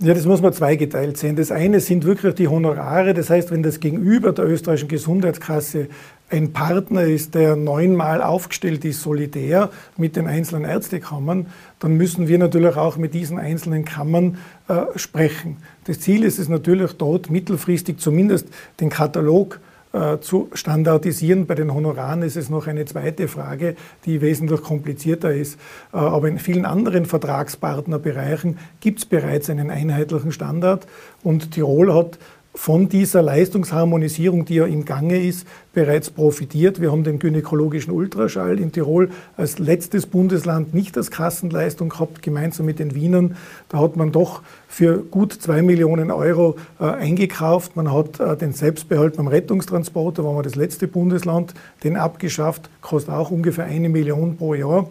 Ja, 0.00 0.12
das 0.12 0.26
muss 0.26 0.42
man 0.42 0.52
zweigeteilt 0.52 1.16
sehen. 1.16 1.36
Das 1.36 1.52
eine 1.52 1.78
sind 1.78 2.04
wirklich 2.04 2.34
die 2.34 2.48
Honorare. 2.48 3.14
Das 3.14 3.30
heißt, 3.30 3.52
wenn 3.52 3.62
das 3.62 3.78
Gegenüber 3.78 4.32
der 4.32 4.44
österreichischen 4.46 4.88
Gesundheitskasse 4.88 5.88
ein 6.30 6.52
Partner 6.52 7.02
ist, 7.04 7.36
der 7.36 7.54
neunmal 7.54 8.20
aufgestellt 8.20 8.84
ist, 8.84 9.02
solidär 9.02 9.70
mit 9.96 10.16
den 10.16 10.26
einzelnen 10.26 10.64
Ärztekammern, 10.64 11.46
dann 11.78 11.96
müssen 11.96 12.26
wir 12.26 12.38
natürlich 12.38 12.76
auch 12.76 12.96
mit 12.96 13.14
diesen 13.14 13.38
einzelnen 13.38 13.84
Kammern 13.84 14.38
äh, 14.66 14.86
sprechen. 14.96 15.58
Das 15.84 16.00
Ziel 16.00 16.24
ist 16.24 16.40
es 16.40 16.48
natürlich 16.48 16.94
dort 16.94 17.30
mittelfristig 17.30 17.98
zumindest 17.98 18.48
den 18.80 18.90
Katalog 18.90 19.60
äh, 19.60 19.73
zu 20.20 20.48
standardisieren. 20.52 21.46
Bei 21.46 21.54
den 21.54 21.72
Honoraren 21.72 22.22
ist 22.22 22.36
es 22.36 22.50
noch 22.50 22.66
eine 22.66 22.84
zweite 22.84 23.28
Frage, 23.28 23.76
die 24.04 24.20
wesentlich 24.20 24.62
komplizierter 24.62 25.32
ist. 25.32 25.58
Äh, 25.92 25.98
aber 25.98 26.28
in 26.28 26.38
vielen 26.38 26.64
anderen 26.64 27.06
Vertragspartnerbereichen 27.06 28.58
gibt 28.80 28.98
es 29.00 29.06
bereits 29.06 29.50
einen 29.50 29.70
einheitlichen 29.70 30.32
Standard 30.32 30.86
und 31.22 31.52
Tirol 31.52 31.94
hat 31.94 32.18
von 32.54 32.88
dieser 32.88 33.20
Leistungsharmonisierung, 33.20 34.44
die 34.44 34.54
ja 34.54 34.64
im 34.64 34.84
Gange 34.84 35.18
ist, 35.18 35.46
bereits 35.72 36.10
profitiert. 36.10 36.80
Wir 36.80 36.92
haben 36.92 37.02
den 37.02 37.18
gynäkologischen 37.18 37.92
Ultraschall 37.92 38.60
in 38.60 38.70
Tirol 38.70 39.10
als 39.36 39.58
letztes 39.58 40.06
Bundesland 40.06 40.72
nicht 40.72 40.96
als 40.96 41.10
Kassenleistung 41.10 41.88
gehabt, 41.88 42.22
gemeinsam 42.22 42.66
mit 42.66 42.78
den 42.78 42.94
Wienern. 42.94 43.36
Da 43.68 43.80
hat 43.80 43.96
man 43.96 44.12
doch 44.12 44.42
für 44.68 44.98
gut 44.98 45.32
zwei 45.32 45.62
Millionen 45.62 46.12
Euro 46.12 46.56
äh, 46.78 46.84
eingekauft. 46.84 47.74
Man 47.74 47.92
hat 47.92 48.20
äh, 48.20 48.36
den 48.36 48.52
Selbstbehalt 48.52 49.16
beim 49.16 49.26
Rettungstransporter, 49.26 50.24
waren 50.24 50.36
wir 50.36 50.42
das 50.42 50.54
letzte 50.54 50.86
Bundesland, 50.86 51.54
den 51.82 51.96
abgeschafft, 51.96 52.70
kostet 52.80 53.12
auch 53.14 53.32
ungefähr 53.32 53.64
eine 53.64 53.88
Million 53.88 54.36
pro 54.36 54.54
Jahr. 54.54 54.86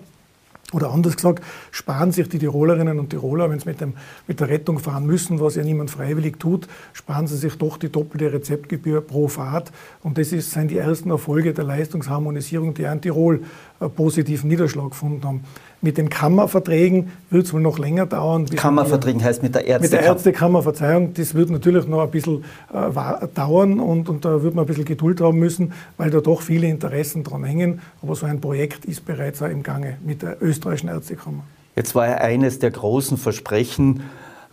Oder 0.73 0.91
anders 0.91 1.15
gesagt, 1.15 1.43
sparen 1.71 2.11
sich 2.11 2.27
die 2.29 2.39
Tirolerinnen 2.39 2.99
und 2.99 3.09
Tiroler, 3.09 3.49
wenn 3.49 3.59
sie 3.59 3.69
mit, 3.69 3.81
dem, 3.81 3.93
mit 4.27 4.39
der 4.39 4.49
Rettung 4.49 4.79
fahren 4.79 5.05
müssen, 5.05 5.39
was 5.39 5.55
ja 5.55 5.63
niemand 5.63 5.91
freiwillig 5.91 6.39
tut, 6.39 6.67
sparen 6.93 7.27
sie 7.27 7.37
sich 7.37 7.55
doch 7.57 7.77
die 7.77 7.89
doppelte 7.89 8.33
Rezeptgebühr 8.33 9.01
pro 9.01 9.27
Fahrt. 9.27 9.71
Und 10.01 10.17
das 10.17 10.31
ist, 10.31 10.51
sind 10.51 10.71
die 10.71 10.77
ersten 10.77 11.11
Erfolge 11.11 11.53
der 11.53 11.63
Leistungsharmonisierung, 11.63 12.73
die 12.73 12.83
in 12.83 13.01
Tirol 13.01 13.43
äh, 13.79 13.89
positiven 13.89 14.49
Niederschlag 14.49 14.89
gefunden 14.89 15.23
haben. 15.23 15.43
Mit 15.83 15.97
den 15.97 16.09
Kammerverträgen 16.09 17.11
wird 17.29 17.45
es 17.45 17.53
wohl 17.53 17.59
noch 17.59 17.77
länger 17.77 18.05
dauern. 18.05 18.45
Kammerverträgen 18.45 19.21
heißt 19.21 19.43
mit 19.43 19.53
der 19.53 19.67
Ärztekammer? 19.67 19.81
Mit 19.81 19.91
der 19.91 20.01
Ärztekammer, 20.01 20.63
Verzeihung, 20.63 21.13
das 21.13 21.35
wird 21.35 21.49
natürlich 21.49 21.87
noch 21.87 22.01
ein 22.01 22.09
bisschen 22.09 22.45
äh, 22.73 23.27
dauern 23.35 23.81
und, 23.81 24.07
und 24.07 24.23
da 24.23 24.41
wird 24.41 24.55
man 24.55 24.63
ein 24.63 24.67
bisschen 24.67 24.85
Geduld 24.85 25.19
haben 25.19 25.39
müssen, 25.39 25.73
weil 25.97 26.09
da 26.09 26.21
doch 26.21 26.41
viele 26.41 26.67
Interessen 26.67 27.25
dran 27.25 27.43
hängen. 27.43 27.81
Aber 28.01 28.15
so 28.15 28.25
ein 28.25 28.39
Projekt 28.39 28.85
ist 28.85 29.05
bereits 29.05 29.41
auch 29.41 29.49
im 29.49 29.61
Gange 29.61 29.97
mit 30.05 30.21
der 30.21 30.41
österreichischen 30.41 30.87
Ärztekammer. 30.87 31.43
Jetzt 31.75 31.93
war 31.95 32.07
ja 32.07 32.15
eines 32.15 32.59
der 32.59 32.71
großen 32.71 33.17
Versprechen, 33.17 34.03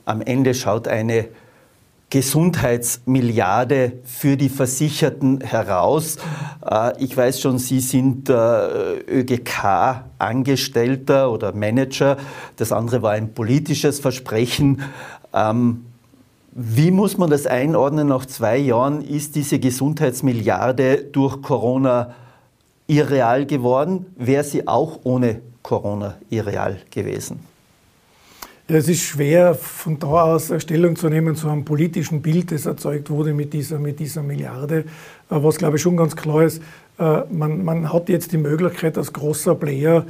am 0.07 0.23
Ende 0.23 0.53
schaut 0.55 0.89
eine 0.89 1.29
Gesundheitsmilliarde 2.11 3.93
für 4.05 4.37
die 4.37 4.49
Versicherten 4.49 5.41
heraus. 5.41 6.17
Äh, 6.69 7.01
ich 7.03 7.17
weiß 7.17 7.41
schon, 7.41 7.59
Sie 7.59 7.79
sind 7.79 8.29
äh, 8.29 8.99
ÖGK-Angestellter 9.09 11.31
oder 11.31 11.55
Manager. 11.55 12.17
Das 12.57 12.73
andere 12.73 13.03
war 13.03 13.13
ein 13.13 13.33
politisches 13.33 14.01
Versprechen. 14.01 14.83
Ähm, 15.33 15.85
wie 16.53 16.91
muss 16.91 17.17
man 17.17 17.31
das 17.31 17.47
einordnen? 17.47 18.09
Nach 18.09 18.27
zwei 18.27 18.59
Jahren 18.59 19.03
ist 19.03 19.37
diese 19.37 19.61
Gesundheitsmilliarde 19.61 21.05
durch 21.13 21.41
Corona 21.43 22.13
irreal 22.89 23.47
geworden. 23.47 24.07
Wäre 24.17 24.43
sie 24.43 24.67
auch 24.67 24.99
ohne 25.05 25.43
Corona 25.63 26.17
irreal 26.29 26.79
gewesen? 26.91 27.50
Es 28.73 28.89
ist 28.89 29.03
schwer, 29.03 29.57
von 29.57 29.99
da 29.99 30.07
aus 30.07 30.53
Stellung 30.59 30.95
zu 30.95 31.09
nehmen 31.09 31.35
zu 31.35 31.49
einem 31.49 31.65
politischen 31.65 32.23
Bild, 32.23 32.53
das 32.53 32.67
erzeugt 32.67 33.11
wurde 33.11 33.35
mit 33.35 33.53
dieser, 33.53 33.81
mit 33.81 33.99
dieser 33.99 34.23
Milliarde. 34.23 34.79
Äh, 34.79 34.85
was, 35.29 35.57
glaube 35.57 35.77
ich, 35.77 35.83
schon 35.83 35.97
ganz 35.97 36.15
klar 36.15 36.45
ist, 36.45 36.63
äh, 36.97 37.23
man, 37.33 37.65
man 37.65 37.93
hat 37.93 38.09
jetzt 38.09 38.31
die 38.31 38.39
Möglichkeit, 38.39 38.97
als 38.97 39.13
großer 39.13 39.57
Player 39.57 40.07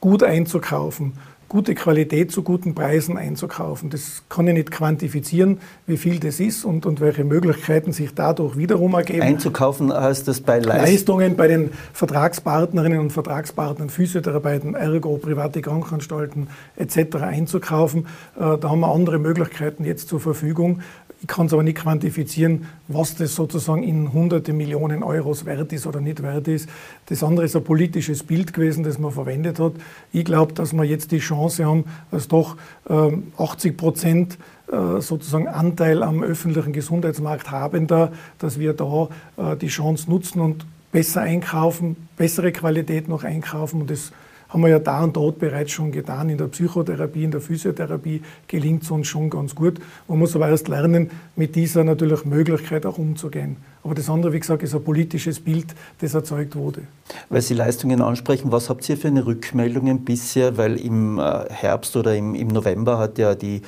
gut 0.00 0.24
einzukaufen 0.24 1.12
gute 1.50 1.74
Qualität 1.74 2.30
zu 2.30 2.44
guten 2.44 2.76
Preisen 2.76 3.18
einzukaufen. 3.18 3.90
Das 3.90 4.22
kann 4.28 4.46
ich 4.46 4.54
nicht 4.54 4.70
quantifizieren, 4.70 5.58
wie 5.84 5.96
viel 5.96 6.20
das 6.20 6.38
ist 6.38 6.64
und, 6.64 6.86
und 6.86 7.00
welche 7.00 7.24
Möglichkeiten 7.24 7.92
sich 7.92 8.14
dadurch 8.14 8.56
wiederum 8.56 8.94
ergeben. 8.94 9.22
Einzukaufen 9.22 9.92
heißt 9.92 10.28
das 10.28 10.40
bei 10.40 10.60
Leist 10.60 10.86
Leistungen 10.86 11.36
bei 11.36 11.48
den 11.48 11.70
Vertragspartnerinnen 11.92 13.00
und 13.00 13.12
Vertragspartnern, 13.12 13.90
Physiotherapeuten, 13.90 14.76
Ergo, 14.76 15.16
private 15.18 15.60
Krankenanstalten 15.60 16.46
etc. 16.76 17.16
einzukaufen. 17.16 18.06
Äh, 18.38 18.56
da 18.56 18.70
haben 18.70 18.80
wir 18.80 18.94
andere 18.94 19.18
Möglichkeiten 19.18 19.84
jetzt 19.84 20.08
zur 20.08 20.20
Verfügung. 20.20 20.82
Ich 21.22 21.26
kann 21.26 21.46
es 21.46 21.52
aber 21.52 21.62
nicht 21.62 21.76
quantifizieren, 21.76 22.66
was 22.88 23.14
das 23.14 23.34
sozusagen 23.34 23.82
in 23.82 24.12
hunderte 24.12 24.54
Millionen 24.54 25.02
Euros 25.02 25.44
wert 25.44 25.70
ist 25.72 25.86
oder 25.86 26.00
nicht 26.00 26.22
wert 26.22 26.48
ist. 26.48 26.68
Das 27.06 27.22
andere 27.22 27.44
ist 27.44 27.54
ein 27.54 27.62
politisches 27.62 28.22
Bild 28.22 28.54
gewesen, 28.54 28.84
das 28.84 28.98
man 28.98 29.12
verwendet 29.12 29.58
hat. 29.58 29.74
Ich 30.12 30.24
glaube, 30.24 30.54
dass 30.54 30.72
wir 30.72 30.84
jetzt 30.84 31.12
die 31.12 31.18
Chance 31.18 31.66
haben, 31.66 31.84
dass 32.10 32.28
doch 32.28 32.56
80 32.86 33.70
ähm, 33.72 33.76
Prozent 33.76 34.38
äh, 34.72 35.00
sozusagen 35.02 35.46
Anteil 35.46 36.02
am 36.02 36.22
öffentlichen 36.22 36.72
Gesundheitsmarkt 36.72 37.50
haben 37.50 37.86
da, 37.86 38.12
dass 38.38 38.58
wir 38.58 38.72
da 38.72 39.08
äh, 39.36 39.56
die 39.56 39.68
Chance 39.68 40.08
nutzen 40.08 40.40
und 40.40 40.64
besser 40.90 41.20
einkaufen, 41.20 41.96
bessere 42.16 42.50
Qualität 42.50 43.08
noch 43.08 43.24
einkaufen 43.24 43.82
und 43.82 43.90
das 43.90 44.12
haben 44.50 44.62
wir 44.62 44.68
ja 44.68 44.78
da 44.78 45.02
und 45.02 45.16
dort 45.16 45.38
bereits 45.38 45.72
schon 45.72 45.92
getan. 45.92 46.28
In 46.28 46.38
der 46.38 46.46
Psychotherapie, 46.46 47.24
in 47.24 47.30
der 47.30 47.40
Physiotherapie 47.40 48.22
gelingt 48.46 48.82
es 48.82 48.90
uns 48.90 49.06
schon 49.06 49.30
ganz 49.30 49.54
gut. 49.54 49.80
Man 50.08 50.18
muss 50.18 50.34
aber 50.36 50.48
erst 50.48 50.68
lernen, 50.68 51.10
mit 51.36 51.54
dieser 51.56 51.84
natürlich 51.84 52.24
Möglichkeit 52.24 52.84
auch 52.84 52.98
umzugehen. 52.98 53.56
Aber 53.82 53.94
das 53.94 54.10
andere, 54.10 54.32
wie 54.32 54.40
gesagt, 54.40 54.62
ist 54.62 54.74
ein 54.74 54.84
politisches 54.84 55.40
Bild, 55.40 55.66
das 56.00 56.14
erzeugt 56.14 56.54
wurde. 56.56 56.82
Weil 57.30 57.40
Sie 57.40 57.54
Leistungen 57.54 58.02
ansprechen, 58.02 58.52
was 58.52 58.68
habt 58.68 58.86
ihr 58.88 58.96
für 58.96 59.08
eine 59.08 59.24
Rückmeldungen 59.24 60.04
bisher? 60.04 60.58
Weil 60.58 60.76
im 60.76 61.18
äh, 61.18 61.44
Herbst 61.48 61.96
oder 61.96 62.14
im, 62.14 62.34
im 62.34 62.48
November 62.48 62.98
hat 62.98 63.18
ja 63.18 63.34
die 63.34 63.62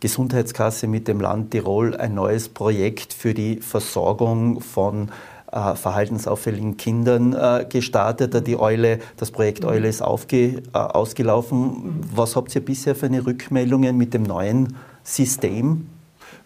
Gesundheitskasse 0.00 0.86
mit 0.86 1.08
dem 1.08 1.20
Land 1.20 1.52
Tirol 1.52 1.96
ein 1.96 2.14
neues 2.14 2.50
Projekt 2.50 3.14
für 3.14 3.32
die 3.32 3.56
Versorgung 3.60 4.60
von 4.60 5.08
äh, 5.54 5.76
verhaltensauffälligen 5.76 6.76
Kindern 6.76 7.32
äh, 7.32 7.64
gestartet. 7.68 8.46
Die 8.46 8.58
Eule, 8.58 8.98
das 9.16 9.30
Projekt 9.30 9.64
Eule 9.64 9.88
ist 9.88 10.02
aufge, 10.02 10.36
äh, 10.36 10.60
ausgelaufen. 10.72 12.00
Was 12.12 12.34
habt 12.34 12.54
ihr 12.54 12.64
bisher 12.64 12.96
für 12.96 13.06
eine 13.06 13.24
Rückmeldungen 13.24 13.96
mit 13.96 14.14
dem 14.14 14.24
neuen 14.24 14.74
System? 15.04 15.86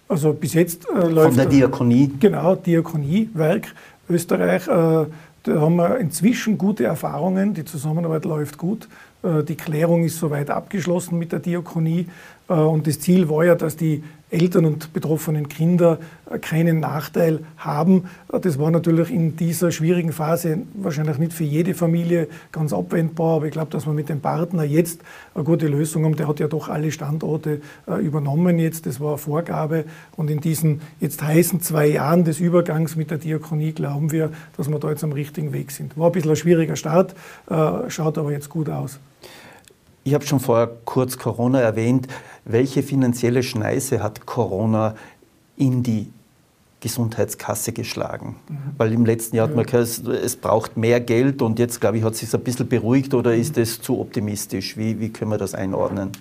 Also 0.08 0.34
bis 0.34 0.52
jetzt 0.54 0.86
äh, 0.88 1.08
läuft. 1.08 1.28
Von 1.28 1.36
der 1.36 1.46
Diakonie? 1.46 2.10
Genau, 2.20 2.54
Diakoniewerk 2.54 3.74
Österreich. 4.10 4.68
Äh, 4.68 5.06
da 5.44 5.60
haben 5.60 5.76
wir 5.76 5.98
inzwischen 5.98 6.58
gute 6.58 6.84
Erfahrungen. 6.84 7.54
Die 7.54 7.64
Zusammenarbeit 7.64 8.26
läuft 8.26 8.58
gut. 8.58 8.88
Äh, 9.22 9.42
die 9.42 9.56
Klärung 9.56 10.04
ist 10.04 10.18
soweit 10.18 10.50
abgeschlossen 10.50 11.18
mit 11.18 11.32
der 11.32 11.38
Diakonie. 11.38 12.06
Äh, 12.48 12.52
und 12.54 12.86
das 12.86 13.00
Ziel 13.00 13.28
war 13.30 13.44
ja, 13.44 13.54
dass 13.54 13.76
die 13.76 14.02
Eltern 14.30 14.64
und 14.66 14.92
betroffenen 14.92 15.48
Kinder 15.48 15.98
äh, 16.30 16.38
keinen 16.38 16.80
Nachteil 16.80 17.40
haben. 17.56 18.04
Das 18.28 18.58
war 18.58 18.70
natürlich 18.70 19.10
in 19.10 19.36
dieser 19.36 19.72
schwierigen 19.72 20.12
Phase 20.12 20.58
wahrscheinlich 20.74 21.18
nicht 21.18 21.32
für 21.32 21.44
jede 21.44 21.74
Familie 21.74 22.28
ganz 22.52 22.72
abwendbar, 22.72 23.36
aber 23.36 23.46
ich 23.46 23.52
glaube, 23.52 23.70
dass 23.70 23.86
wir 23.86 23.92
mit 23.92 24.08
dem 24.08 24.20
Partner 24.20 24.64
jetzt 24.64 25.00
eine 25.34 25.44
gute 25.44 25.66
Lösung 25.66 26.04
haben. 26.04 26.16
Der 26.16 26.28
hat 26.28 26.40
ja 26.40 26.48
doch 26.48 26.68
alle 26.68 26.92
Standorte 26.92 27.60
übernommen 28.00 28.58
jetzt, 28.58 28.86
das 28.86 29.00
war 29.00 29.10
eine 29.10 29.18
Vorgabe. 29.18 29.84
Und 30.16 30.30
in 30.30 30.40
diesen 30.40 30.82
jetzt 31.00 31.22
heißen 31.22 31.60
zwei 31.60 31.86
Jahren 31.86 32.24
des 32.24 32.40
Übergangs 32.40 32.96
mit 32.96 33.10
der 33.10 33.18
Diakonie 33.18 33.72
glauben 33.72 34.12
wir, 34.12 34.30
dass 34.56 34.68
wir 34.68 34.78
da 34.78 34.90
jetzt 34.90 35.04
am 35.04 35.12
richtigen 35.12 35.52
Weg 35.52 35.70
sind. 35.70 35.96
War 35.96 36.06
ein 36.06 36.12
bisschen 36.12 36.30
ein 36.30 36.36
schwieriger 36.36 36.76
Start, 36.76 37.14
schaut 37.88 38.18
aber 38.18 38.32
jetzt 38.32 38.48
gut 38.48 38.68
aus. 38.68 39.00
Ich 40.08 40.14
habe 40.14 40.24
schon 40.24 40.40
vorher 40.40 40.70
kurz 40.86 41.18
Corona 41.18 41.60
erwähnt. 41.60 42.08
Welche 42.46 42.82
finanzielle 42.82 43.42
Schneise 43.42 44.02
hat 44.02 44.24
Corona 44.24 44.94
in 45.58 45.82
die 45.82 46.06
Gesundheitskasse 46.80 47.72
geschlagen? 47.72 48.36
Mhm. 48.48 48.56
Weil 48.78 48.94
im 48.94 49.04
letzten 49.04 49.36
Jahr 49.36 49.48
hat 49.48 49.54
man 49.54 49.66
gehört, 49.66 49.84
es, 49.84 49.98
es 49.98 50.36
braucht 50.36 50.78
mehr 50.78 51.00
Geld 51.00 51.42
und 51.42 51.58
jetzt, 51.58 51.82
glaube 51.82 51.98
ich, 51.98 52.04
hat 52.04 52.14
es 52.14 52.20
sich 52.20 52.32
ein 52.32 52.40
bisschen 52.40 52.68
beruhigt 52.68 53.12
oder 53.12 53.34
ist 53.34 53.58
es 53.58 53.82
zu 53.82 54.00
optimistisch? 54.00 54.78
Wie, 54.78 54.98
wie 54.98 55.10
können 55.10 55.30
wir 55.30 55.36
das 55.36 55.54
einordnen? 55.54 56.12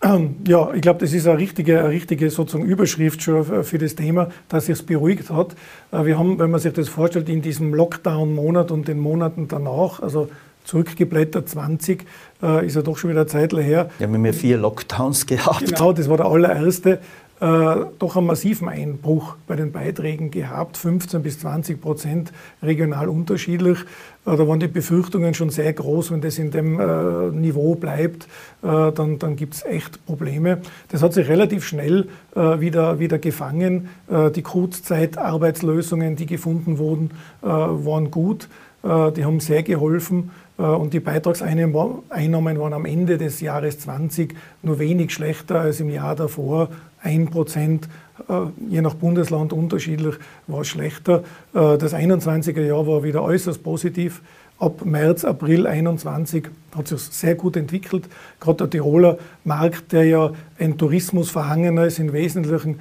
Ja, 0.46 0.72
ich 0.74 0.80
glaube, 0.80 1.00
das 1.00 1.12
ist 1.12 1.26
eine 1.26 1.38
richtige, 1.38 1.80
eine 1.80 1.88
richtige 1.88 2.30
sozusagen 2.30 2.64
Überschrift 2.64 3.20
schon 3.20 3.64
für 3.64 3.78
das 3.78 3.96
Thema, 3.96 4.28
dass 4.48 4.66
sich 4.66 4.74
es 4.74 4.82
beruhigt 4.84 5.28
hat. 5.28 5.56
Äh, 5.90 6.04
wir 6.04 6.16
haben, 6.16 6.38
wenn 6.38 6.52
man 6.52 6.60
sich 6.60 6.72
das 6.72 6.88
vorstellt, 6.88 7.28
in 7.28 7.42
diesem 7.42 7.74
Lockdown-Monat 7.74 8.70
und 8.70 8.86
den 8.86 9.00
Monaten 9.00 9.48
danach, 9.48 9.98
also 9.98 10.28
zurückgeblättert 10.68 11.48
20, 11.48 12.04
äh, 12.42 12.66
ist 12.66 12.76
ja 12.76 12.82
doch 12.82 12.98
schon 12.98 13.10
wieder 13.10 13.22
eine 13.22 13.28
Zeit 13.28 13.52
her. 13.54 13.90
Wir 13.98 14.06
haben 14.06 14.24
ja 14.24 14.32
vier 14.32 14.58
Lockdowns 14.58 15.26
gehabt. 15.26 15.64
Genau, 15.64 15.92
das 15.92 16.08
war 16.08 16.18
der 16.18 16.26
allererste. 16.26 17.00
Äh, 17.40 17.86
doch 18.00 18.16
einen 18.16 18.26
massiven 18.26 18.68
Einbruch 18.68 19.36
bei 19.46 19.54
den 19.54 19.70
Beiträgen 19.70 20.32
gehabt, 20.32 20.76
15 20.76 21.22
bis 21.22 21.38
20 21.38 21.80
Prozent 21.80 22.32
regional 22.62 23.08
unterschiedlich. 23.08 23.78
Äh, 24.26 24.36
da 24.36 24.48
waren 24.48 24.58
die 24.58 24.66
Befürchtungen 24.66 25.34
schon 25.34 25.50
sehr 25.50 25.72
groß, 25.72 26.10
wenn 26.10 26.20
das 26.20 26.38
in 26.38 26.50
dem 26.50 26.80
äh, 26.80 27.30
Niveau 27.30 27.76
bleibt, 27.76 28.24
äh, 28.62 28.90
dann, 28.92 29.20
dann 29.20 29.36
gibt 29.36 29.54
es 29.54 29.64
echt 29.64 30.04
Probleme. 30.04 30.58
Das 30.88 31.00
hat 31.00 31.14
sich 31.14 31.28
relativ 31.28 31.64
schnell 31.64 32.08
äh, 32.34 32.58
wieder, 32.60 32.98
wieder 32.98 33.18
gefangen. 33.18 33.88
die 34.34 34.42
Kurzzeitarbeitslösungen, 34.42 36.16
die 36.16 36.26
gefunden 36.26 36.78
wurden, 36.78 37.10
waren 37.40 38.10
gut. 38.10 38.48
die 38.82 39.24
haben 39.24 39.40
sehr 39.40 39.62
geholfen. 39.62 40.30
Äh, 40.58 40.62
und 40.62 40.92
die 40.92 41.00
Beitragseinnahmen 41.00 41.74
waren 41.74 42.72
am 42.72 42.84
Ende 42.84 43.16
des 43.16 43.40
Jahres 43.40 43.78
20 43.80 44.34
nur 44.62 44.78
wenig 44.78 45.12
schlechter 45.12 45.60
als 45.60 45.80
im 45.80 45.90
Jahr 45.90 46.16
davor. 46.16 46.68
Ein 47.00 47.28
Prozent, 47.28 47.88
äh, 48.28 48.32
je 48.68 48.80
nach 48.80 48.94
Bundesland 48.94 49.52
unterschiedlich, 49.52 50.16
war 50.46 50.64
schlechter. 50.64 51.22
Äh, 51.54 51.78
das 51.78 51.94
21er 51.94 52.62
Jahr 52.62 52.86
war 52.86 53.02
wieder 53.04 53.22
äußerst 53.22 53.62
positiv. 53.62 54.20
Ab 54.60 54.84
März, 54.84 55.24
April 55.24 55.68
21 55.68 56.48
hat 56.74 56.88
sich 56.88 56.98
sehr 56.98 57.36
gut 57.36 57.56
entwickelt. 57.56 58.08
Gerade 58.40 58.56
der 58.56 58.70
Tiroler 58.70 59.18
Markt, 59.44 59.92
der 59.92 60.04
ja 60.04 60.32
ein 60.58 60.76
Tourismusverhangener 60.76 61.86
ist 61.86 62.00
in 62.00 62.12
wesentlichen 62.12 62.80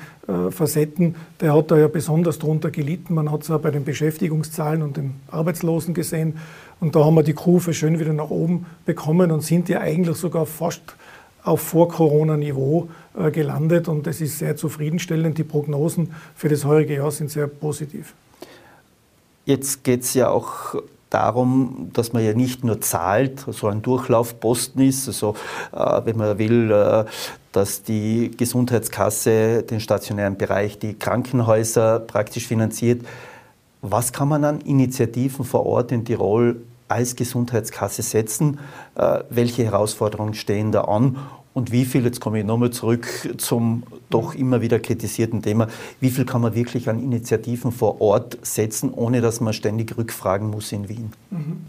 Facetten, 0.50 1.14
der 1.40 1.54
hat 1.54 1.70
da 1.70 1.78
ja 1.78 1.88
besonders 1.88 2.40
darunter 2.40 2.72
gelitten. 2.72 3.14
Man 3.14 3.32
hat 3.32 3.44
es 3.44 3.50
ja 3.50 3.60
bei 3.60 3.70
den 3.70 3.84
Beschäftigungszahlen 3.84 4.82
und 4.82 4.98
den 4.98 5.14
Arbeitslosen 5.30 5.94
gesehen. 5.94 6.40
Und 6.80 6.96
da 6.96 7.04
haben 7.04 7.16
wir 7.16 7.24
die 7.24 7.34
Kurve 7.34 7.74
schön 7.74 8.00
wieder 8.00 8.14
nach 8.14 8.30
oben 8.30 8.66
bekommen 8.86 9.32
und 9.32 9.42
sind 9.42 9.68
ja 9.70 9.80
eigentlich 9.80 10.18
sogar 10.18 10.46
fast 10.46 10.82
auf 11.44 11.62
Vor-Corona-Niveau 11.62 12.90
äh, 13.18 13.32
gelandet. 13.32 13.88
Und 13.88 14.06
das 14.06 14.22
ist 14.22 14.38
sehr 14.38 14.56
zufriedenstellend. 14.56 15.38
Die 15.38 15.44
Prognosen 15.44 16.14
für 16.36 16.50
das 16.50 16.66
heurige 16.66 16.96
Jahr 16.96 17.12
sind 17.12 17.32
sehr 17.32 17.48
positiv. 17.48 18.14
Jetzt 19.46 19.84
geht 19.84 20.04
es 20.04 20.14
ja 20.14 20.30
auch 20.30 20.76
darum, 21.10 21.90
dass 21.94 22.14
man 22.14 22.24
ja 22.24 22.34
nicht 22.34 22.64
nur 22.64 22.82
zahlt, 22.82 23.46
so 23.50 23.68
ein 23.68 23.82
Durchlaufposten 23.82 24.82
ist, 24.82 25.08
also 25.08 25.36
äh, 25.72 26.02
wenn 26.04 26.18
man 26.18 26.38
will, 26.38 26.70
äh, 26.70 27.06
dass 27.54 27.82
die 27.82 28.32
Gesundheitskasse 28.36 29.64
den 29.64 29.80
stationären 29.80 30.38
Bereich, 30.38 30.80
die 30.80 30.96
Krankenhäuser 30.96 32.00
praktisch 32.02 32.46
finanziert, 32.46 33.06
was 33.82 34.12
kann 34.12 34.28
man 34.28 34.44
an 34.44 34.62
Initiativen 34.62 35.46
vor 35.46 35.66
Ort 35.66 35.92
in 35.92 36.06
Tirol 36.06 36.62
als 36.88 37.16
Gesundheitskasse 37.16 38.02
setzen? 38.02 38.60
Äh, 38.96 39.20
welche 39.30 39.64
Herausforderungen 39.66 40.34
stehen 40.34 40.72
da 40.72 40.82
an? 40.82 41.18
Und 41.54 41.72
wie 41.72 41.86
viel, 41.86 42.06
jetzt 42.06 42.22
komme 42.22 42.40
ich 42.40 42.46
nochmal 42.46 42.70
zurück 42.70 43.08
zum 43.38 43.84
doch 44.12 44.36
immer 44.36 44.62
wieder 44.62 44.80
kritisierten 44.80 45.42
Thema, 45.42 45.68
wie 46.00 46.12
viel 46.12 46.24
kann 46.24 46.42
man 46.42 46.54
wirklich 46.54 46.88
an 46.88 47.02
Initiativen 47.02 47.72
vor 47.72 48.00
Ort 48.00 48.38
setzen, 48.44 48.94
ohne 48.94 49.22
dass 49.22 49.42
man 49.42 49.54
ständig 49.54 49.98
rückfragen 49.98 50.52
muss 50.52 50.72
in 50.72 50.88
Wien? 50.88 51.14
Mhm. 51.32 51.66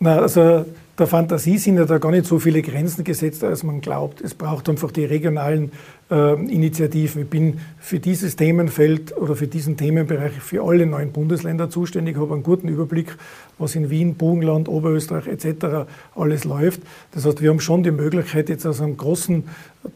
Na, 0.00 0.18
also 0.18 0.66
der 0.98 1.06
Fantasie 1.06 1.56
sind 1.56 1.78
ja 1.78 1.86
da 1.86 1.96
gar 1.96 2.10
nicht 2.10 2.26
so 2.26 2.38
viele 2.38 2.60
Grenzen 2.60 3.02
gesetzt, 3.02 3.42
als 3.42 3.62
man 3.62 3.80
glaubt. 3.80 4.20
Es 4.20 4.34
braucht 4.34 4.68
einfach 4.68 4.90
die 4.90 5.06
regionalen 5.06 5.72
äh, 6.10 6.34
Initiativen. 6.34 7.22
Ich 7.22 7.28
bin 7.28 7.60
für 7.78 8.00
dieses 8.00 8.36
Themenfeld 8.36 9.16
oder 9.16 9.36
für 9.36 9.46
diesen 9.46 9.76
Themenbereich 9.76 10.32
für 10.32 10.62
alle 10.62 10.86
neun 10.86 11.12
Bundesländer 11.12 11.70
zuständig, 11.70 12.16
habe 12.16 12.34
einen 12.34 12.42
guten 12.42 12.68
Überblick, 12.68 13.16
was 13.58 13.74
in 13.74 13.90
Wien, 13.90 14.14
Burgenland, 14.14 14.68
Oberösterreich 14.68 15.26
etc. 15.26 15.88
alles 16.14 16.44
läuft. 16.44 16.80
Das 17.12 17.24
heißt, 17.24 17.42
wir 17.42 17.50
haben 17.50 17.60
schon 17.60 17.82
die 17.82 17.90
Möglichkeit, 17.90 18.48
jetzt 18.48 18.66
aus 18.66 18.80
einem 18.80 18.96
großen 18.96 19.44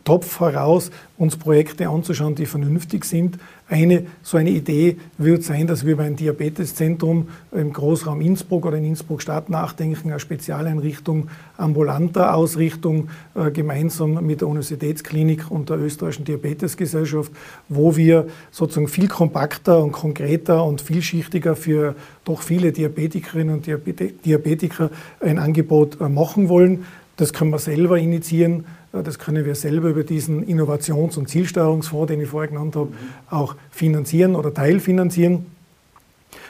Topf 0.04 0.40
heraus 0.40 0.90
uns 1.18 1.36
Projekte 1.36 1.88
anzuschauen, 1.88 2.34
die 2.34 2.46
vernünftig 2.46 3.04
sind. 3.04 3.38
Eine 3.68 4.06
so 4.22 4.36
eine 4.36 4.50
Idee 4.50 4.96
wird 5.18 5.42
sein, 5.42 5.66
dass 5.66 5.86
wir 5.86 5.96
beim 5.96 6.16
Diabeteszentrum 6.16 7.28
im 7.52 7.72
Großraum 7.72 8.20
Innsbruck 8.20 8.66
oder 8.66 8.78
in 8.78 8.84
Innsbruck 8.84 9.22
Stadt 9.22 9.50
nachdenken, 9.50 10.10
eine 10.10 10.20
Spezialeinrichtung 10.20 11.28
ambulanter 11.56 12.34
Ausrichtung 12.34 13.08
äh, 13.34 13.50
gemeinsam 13.50 14.24
mit 14.24 14.40
der 14.40 14.48
Universitätsklinik 14.48 15.50
und 15.50 15.70
der 15.70 15.78
österreichischen 15.78 16.03
Diabetesgesellschaft, 16.12 17.32
wo 17.68 17.96
wir 17.96 18.26
sozusagen 18.50 18.88
viel 18.88 19.08
kompakter 19.08 19.82
und 19.82 19.92
konkreter 19.92 20.64
und 20.64 20.80
vielschichtiger 20.80 21.56
für 21.56 21.94
doch 22.24 22.42
viele 22.42 22.72
Diabetikerinnen 22.72 23.56
und 23.56 23.66
Diabetiker 23.66 24.90
ein 25.20 25.38
Angebot 25.38 26.00
äh, 26.00 26.08
machen 26.08 26.48
wollen. 26.48 26.84
Das 27.16 27.32
können 27.32 27.50
wir 27.50 27.58
selber 27.58 27.98
initiieren. 27.98 28.64
Äh, 28.92 29.02
das 29.02 29.18
können 29.18 29.44
wir 29.44 29.54
selber 29.54 29.88
über 29.88 30.04
diesen 30.04 30.46
Innovations- 30.46 31.16
und 31.16 31.28
Zielsteuerungsfonds, 31.28 32.08
den 32.08 32.20
ich 32.20 32.28
vorher 32.28 32.48
genannt 32.48 32.76
habe, 32.76 32.92
auch 33.30 33.56
finanzieren 33.70 34.36
oder 34.36 34.52
teilfinanzieren. 34.52 35.46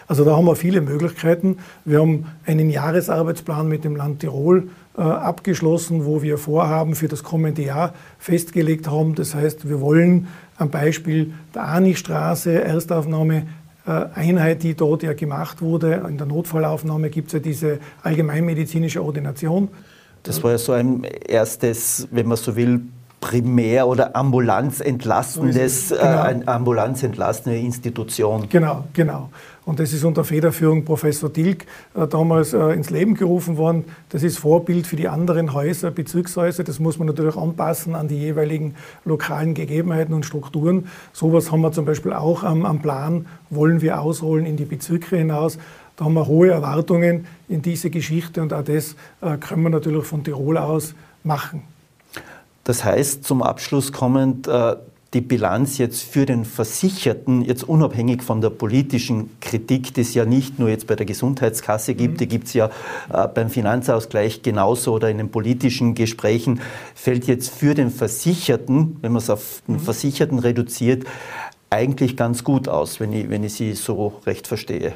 Also 0.06 0.24
da 0.24 0.36
haben 0.36 0.44
wir 0.44 0.56
viele 0.56 0.80
Möglichkeiten. 0.80 1.58
Wir 1.84 2.00
haben 2.00 2.26
einen 2.44 2.68
Jahresarbeitsplan 2.70 3.68
mit 3.68 3.84
dem 3.84 3.96
Land 3.96 4.20
Tirol 4.20 4.68
abgeschlossen, 5.00 6.04
wo 6.06 6.22
wir 6.22 6.38
Vorhaben 6.38 6.94
für 6.94 7.08
das 7.08 7.22
kommende 7.22 7.62
Jahr 7.62 7.94
festgelegt 8.18 8.88
haben. 8.88 9.14
Das 9.14 9.34
heißt, 9.34 9.68
wir 9.68 9.80
wollen 9.80 10.28
am 10.56 10.70
Beispiel 10.70 11.34
der 11.54 11.68
Ani-Straße, 11.68 12.62
Erstaufnahme, 12.62 13.46
äh, 13.86 14.06
Einheit, 14.14 14.62
die 14.62 14.74
dort 14.74 15.02
ja 15.02 15.12
gemacht 15.12 15.60
wurde. 15.60 16.04
In 16.08 16.16
der 16.16 16.26
Notfallaufnahme 16.26 17.10
gibt 17.10 17.28
es 17.28 17.32
ja 17.34 17.38
diese 17.40 17.80
allgemeinmedizinische 18.02 19.02
Ordination. 19.02 19.68
Das 20.22 20.42
war 20.42 20.52
ja 20.52 20.58
so 20.58 20.72
ein 20.72 21.04
erstes, 21.04 22.08
wenn 22.10 22.26
man 22.26 22.38
so 22.38 22.56
will, 22.56 22.80
primär 23.20 23.86
oder 23.86 24.16
ambulanzentlastendes, 24.16 25.90
so 25.90 25.96
genau. 25.96 26.26
äh, 26.26 26.40
ambulanzentlastende 26.46 27.58
Institution. 27.58 28.48
Genau, 28.48 28.84
genau. 28.92 29.30
Und 29.64 29.80
das 29.80 29.92
ist 29.92 30.04
unter 30.04 30.24
Federführung 30.24 30.84
Professor 30.84 31.30
Dilk 31.30 31.64
äh, 31.94 32.06
damals 32.06 32.52
äh, 32.52 32.58
ins 32.72 32.90
Leben 32.90 33.14
gerufen 33.14 33.56
worden. 33.56 33.84
Das 34.10 34.22
ist 34.22 34.38
Vorbild 34.38 34.86
für 34.86 34.96
die 34.96 35.08
anderen 35.08 35.54
Häuser, 35.54 35.90
Bezirkshäuser. 35.90 36.64
Das 36.64 36.80
muss 36.80 36.98
man 36.98 37.06
natürlich 37.06 37.36
anpassen 37.36 37.94
an 37.94 38.08
die 38.08 38.18
jeweiligen 38.18 38.74
lokalen 39.04 39.54
Gegebenheiten 39.54 40.12
und 40.12 40.26
Strukturen. 40.26 40.88
Sowas 41.12 41.50
haben 41.50 41.62
wir 41.62 41.72
zum 41.72 41.86
Beispiel 41.86 42.12
auch 42.12 42.42
am, 42.42 42.66
am 42.66 42.82
Plan, 42.82 43.26
wollen 43.48 43.80
wir 43.80 44.00
ausrollen 44.00 44.44
in 44.44 44.56
die 44.56 44.66
Bezirke 44.66 45.16
hinaus. 45.16 45.58
Da 45.96 46.04
haben 46.04 46.14
wir 46.14 46.26
hohe 46.26 46.50
Erwartungen 46.50 47.26
in 47.48 47.62
diese 47.62 47.88
Geschichte 47.88 48.42
und 48.42 48.52
auch 48.52 48.64
das 48.64 48.96
äh, 49.20 49.38
können 49.38 49.62
wir 49.62 49.70
natürlich 49.70 50.04
von 50.04 50.24
Tirol 50.24 50.58
aus 50.58 50.94
machen. 51.22 51.62
Das 52.64 52.84
heißt, 52.84 53.24
zum 53.24 53.42
Abschluss 53.42 53.92
kommend, 53.92 54.48
äh, 54.48 54.76
die 55.14 55.20
Bilanz 55.20 55.78
jetzt 55.78 56.02
für 56.02 56.26
den 56.26 56.44
Versicherten, 56.44 57.42
jetzt 57.42 57.62
unabhängig 57.62 58.22
von 58.22 58.40
der 58.40 58.50
politischen 58.50 59.30
Kritik, 59.40 59.94
die 59.94 60.00
es 60.00 60.12
ja 60.12 60.24
nicht 60.24 60.58
nur 60.58 60.68
jetzt 60.68 60.86
bei 60.86 60.96
der 60.96 61.06
Gesundheitskasse 61.06 61.94
gibt, 61.94 62.14
mhm. 62.14 62.18
die 62.18 62.28
gibt 62.28 62.48
es 62.48 62.54
ja 62.54 62.70
äh, 63.12 63.28
beim 63.28 63.48
Finanzausgleich 63.48 64.42
genauso 64.42 64.94
oder 64.94 65.08
in 65.08 65.18
den 65.18 65.30
politischen 65.30 65.94
Gesprächen, 65.94 66.60
fällt 66.94 67.26
jetzt 67.26 67.54
für 67.54 67.74
den 67.74 67.90
Versicherten, 67.90 68.96
wenn 69.00 69.12
man 69.12 69.22
es 69.22 69.30
auf 69.30 69.62
den 69.68 69.76
mhm. 69.76 69.80
Versicherten 69.80 70.40
reduziert, 70.40 71.04
eigentlich 71.70 72.16
ganz 72.16 72.44
gut 72.44 72.68
aus, 72.68 73.00
wenn 73.00 73.12
ich, 73.12 73.30
wenn 73.30 73.44
ich 73.44 73.54
Sie 73.54 73.72
so 73.72 74.20
recht 74.26 74.46
verstehe. 74.46 74.94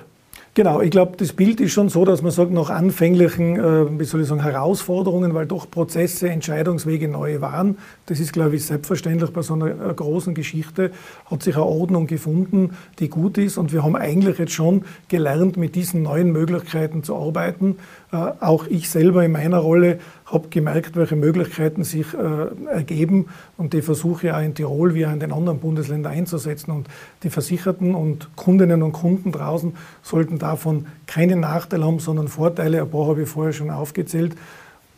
Genau, 0.59 0.81
ich 0.81 0.91
glaube, 0.91 1.17
das 1.17 1.35
Bild 1.35 1.61
ist 1.61 1.71
schon 1.71 1.89
so, 1.89 2.05
dass 2.05 2.21
man 2.21 2.33
sagt, 2.33 2.51
nach 2.51 2.69
anfänglichen 2.69 3.61
äh, 3.61 3.97
wie 3.97 4.03
soll 4.03 4.23
ich 4.23 4.27
sagen, 4.27 4.43
Herausforderungen, 4.43 5.33
weil 5.33 5.47
doch 5.47 5.71
Prozesse, 5.71 6.31
Entscheidungswege 6.31 7.07
neu 7.07 7.41
waren, 7.41 7.79
das 8.07 8.19
ist, 8.19 8.33
glaube 8.33 8.57
ich, 8.57 8.65
selbstverständlich 8.65 9.31
bei 9.31 9.43
so 9.43 9.55
einer 9.55 9.69
äh, 9.69 9.95
großen 9.95 10.35
Geschichte, 10.35 10.91
hat 11.27 11.45
sich 11.45 11.55
eine 11.55 11.65
Ordnung 11.65 12.09
gefunden, 12.09 12.77
die 12.99 13.09
gut 13.09 13.39
ist. 13.39 13.57
Und 13.57 13.73
wir 13.73 13.85
haben 13.85 13.95
eigentlich 13.95 14.39
jetzt 14.39 14.51
schon 14.51 14.83
gelernt, 15.07 15.57
mit 15.57 15.77
diesen 15.77 16.03
neuen 16.03 16.33
Möglichkeiten 16.33 17.05
zu 17.05 17.15
arbeiten. 17.15 17.77
Äh, 18.11 18.17
auch 18.41 18.67
ich 18.67 18.89
selber 18.89 19.25
in 19.25 19.33
meiner 19.33 19.59
Rolle 19.59 19.99
habe 20.27 20.49
gemerkt, 20.49 20.97
welche 20.97 21.17
Möglichkeiten 21.17 21.85
sich 21.85 22.07
äh, 22.15 22.69
ergeben 22.71 23.27
und 23.57 23.75
die 23.75 23.83
versuche 23.83 24.35
auch 24.35 24.41
in 24.41 24.55
Tirol 24.55 24.95
wie 24.95 25.07
auch 25.07 25.13
in 25.13 25.21
den 25.21 25.33
anderen 25.33 25.59
Bundesländern 25.59 26.13
einzusetzen. 26.13 26.71
Und 26.71 26.89
die 27.23 27.31
Versicherten 27.31 27.95
und 27.95 28.35
Kundinnen 28.37 28.83
und 28.83 28.93
Kunden 28.93 29.33
draußen 29.33 29.75
sollten 30.03 30.39
davon 30.39 30.87
keinen 31.07 31.41
Nachteil 31.41 31.85
haben, 31.85 31.99
sondern 31.99 32.29
Vorteile. 32.29 32.83
Ein 32.83 32.91
paar 32.91 33.09
habe 33.09 33.23
ich 33.23 33.29
vorher 33.29 33.53
schon 33.53 33.71
aufgezählt. 33.71 34.35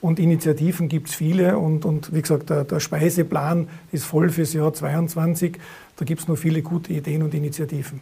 Und 0.01 0.19
Initiativen 0.19 0.89
gibt 0.89 1.09
es 1.09 1.15
viele. 1.15 1.59
Und, 1.59 1.85
und 1.85 2.15
wie 2.15 2.23
gesagt, 2.23 2.49
der, 2.49 2.65
der 2.65 2.81
Speiseplan 2.81 3.69
ist 3.93 4.05
voll 4.05 4.31
fürs 4.31 4.53
Jahr 4.53 4.73
2022. 4.73 5.59
Da 5.97 6.05
gibt 6.05 6.23
es 6.23 6.29
noch 6.29 6.37
viele 6.37 6.63
gute 6.63 6.93
Ideen 6.93 7.23
und 7.23 7.35
Initiativen. 7.35 8.01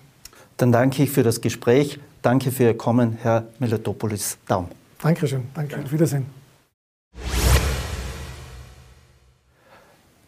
Dann 0.58 0.70
danke 0.70 1.02
ich 1.02 1.10
für 1.10 1.22
das 1.22 1.40
Gespräch. 1.40 1.98
Danke 2.22 2.50
für 2.50 2.64
Ihr 2.64 2.76
Kommen, 2.76 3.16
Herr 3.22 3.46
Melatopoulos. 3.58 4.38
Daum. 4.46 4.68
Dankeschön. 5.00 5.48
Danke. 5.54 5.78
Auf 5.82 5.92
Wiedersehen. 5.92 6.26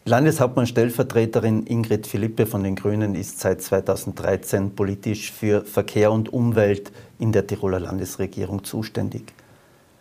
Landeshauptmann-Stellvertreterin 0.05 1.67
Ingrid 1.67 2.07
Philippe 2.07 2.45
von 2.47 2.63
den 2.63 2.75
Grünen 2.75 3.13
ist 3.13 3.39
seit 3.39 3.61
2013 3.61 4.75
politisch 4.75 5.31
für 5.31 5.63
Verkehr 5.63 6.11
und 6.11 6.33
Umwelt 6.33 6.91
in 7.19 7.31
der 7.31 7.45
Tiroler 7.45 7.79
Landesregierung 7.79 8.63
zuständig. 8.63 9.33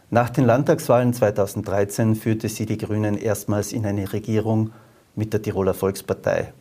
Nach 0.09 0.31
den 0.31 0.47
Landtagswahlen 0.47 1.13
2013 1.13 2.17
führte 2.17 2.49
sie 2.49 2.67
die 2.67 2.79
Grünen 2.79 3.17
erstmals 3.17 3.73
in 3.73 3.85
eine 3.85 4.13
Regierung 4.13 4.73
mit 5.15 5.33
der 5.33 5.43
Tiroler 5.43 5.75
Volkspartei. 5.75 6.53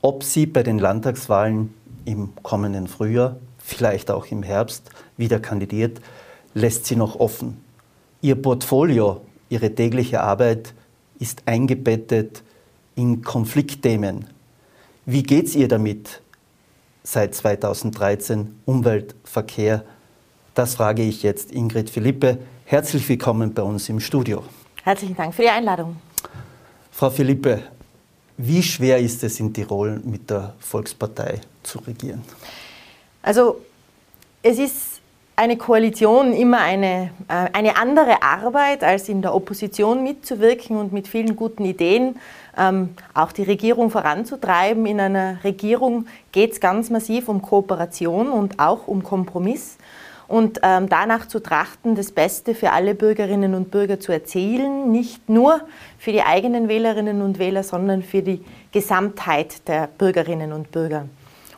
Ob 0.00 0.24
sie 0.24 0.46
bei 0.46 0.62
den 0.62 0.78
Landtagswahlen 0.78 1.74
im 2.04 2.34
kommenden 2.42 2.88
Frühjahr, 2.88 3.36
vielleicht 3.58 4.10
auch 4.10 4.26
im 4.26 4.42
Herbst, 4.42 4.90
wieder 5.16 5.38
kandidiert, 5.38 6.00
lässt 6.54 6.86
sie 6.86 6.96
noch 6.96 7.16
offen. 7.20 7.62
Ihr 8.22 8.36
Portfolio, 8.36 9.20
ihre 9.48 9.74
tägliche 9.74 10.22
Arbeit 10.22 10.72
ist 11.18 11.42
eingebettet 11.46 12.42
in 12.94 13.22
Konfliktthemen. 13.22 14.26
Wie 15.04 15.22
geht 15.22 15.46
es 15.46 15.54
ihr 15.54 15.68
damit 15.68 16.22
seit 17.02 17.34
2013 17.34 18.60
Umwelt, 18.64 19.14
Verkehr? 19.24 19.84
Das 20.54 20.76
frage 20.76 21.02
ich 21.02 21.22
jetzt 21.22 21.52
Ingrid 21.52 21.90
Philippe. 21.90 22.38
Herzlich 22.64 23.06
willkommen 23.08 23.52
bei 23.52 23.62
uns 23.62 23.88
im 23.88 24.00
Studio. 24.00 24.44
Herzlichen 24.82 25.16
Dank 25.16 25.34
für 25.34 25.42
die 25.42 25.48
Einladung. 25.48 25.96
Frau 26.90 27.10
Philippe, 27.10 27.62
wie 28.36 28.62
schwer 28.62 28.98
ist 28.98 29.22
es 29.24 29.38
in 29.40 29.52
Tirol 29.52 30.00
mit 30.04 30.30
der 30.30 30.54
Volkspartei 30.60 31.40
zu 31.62 31.78
regieren? 31.80 32.22
Also 33.22 33.60
es 34.42 34.58
ist 34.58 34.93
eine 35.36 35.56
Koalition 35.56 36.32
immer 36.32 36.58
eine, 36.58 37.10
äh, 37.28 37.48
eine 37.52 37.76
andere 37.76 38.22
Arbeit, 38.22 38.84
als 38.84 39.08
in 39.08 39.22
der 39.22 39.34
Opposition 39.34 40.02
mitzuwirken 40.02 40.76
und 40.76 40.92
mit 40.92 41.08
vielen 41.08 41.34
guten 41.34 41.64
Ideen 41.64 42.16
ähm, 42.56 42.90
auch 43.14 43.32
die 43.32 43.42
Regierung 43.42 43.90
voranzutreiben. 43.90 44.86
In 44.86 45.00
einer 45.00 45.42
Regierung 45.42 46.06
geht 46.32 46.52
es 46.52 46.60
ganz 46.60 46.90
massiv 46.90 47.28
um 47.28 47.42
Kooperation 47.42 48.30
und 48.30 48.60
auch 48.60 48.86
um 48.86 49.02
Kompromiss 49.02 49.76
und 50.28 50.60
ähm, 50.62 50.88
danach 50.88 51.26
zu 51.26 51.40
trachten, 51.40 51.96
das 51.96 52.12
Beste 52.12 52.54
für 52.54 52.72
alle 52.72 52.94
Bürgerinnen 52.94 53.54
und 53.54 53.70
Bürger 53.70 54.00
zu 54.00 54.12
erzielen, 54.12 54.90
nicht 54.90 55.28
nur 55.28 55.60
für 55.98 56.12
die 56.12 56.22
eigenen 56.22 56.68
Wählerinnen 56.68 57.22
und 57.22 57.38
Wähler, 57.38 57.62
sondern 57.62 58.02
für 58.02 58.22
die 58.22 58.42
Gesamtheit 58.72 59.68
der 59.68 59.88
Bürgerinnen 59.98 60.52
und 60.52 60.70
Bürger. 60.70 61.06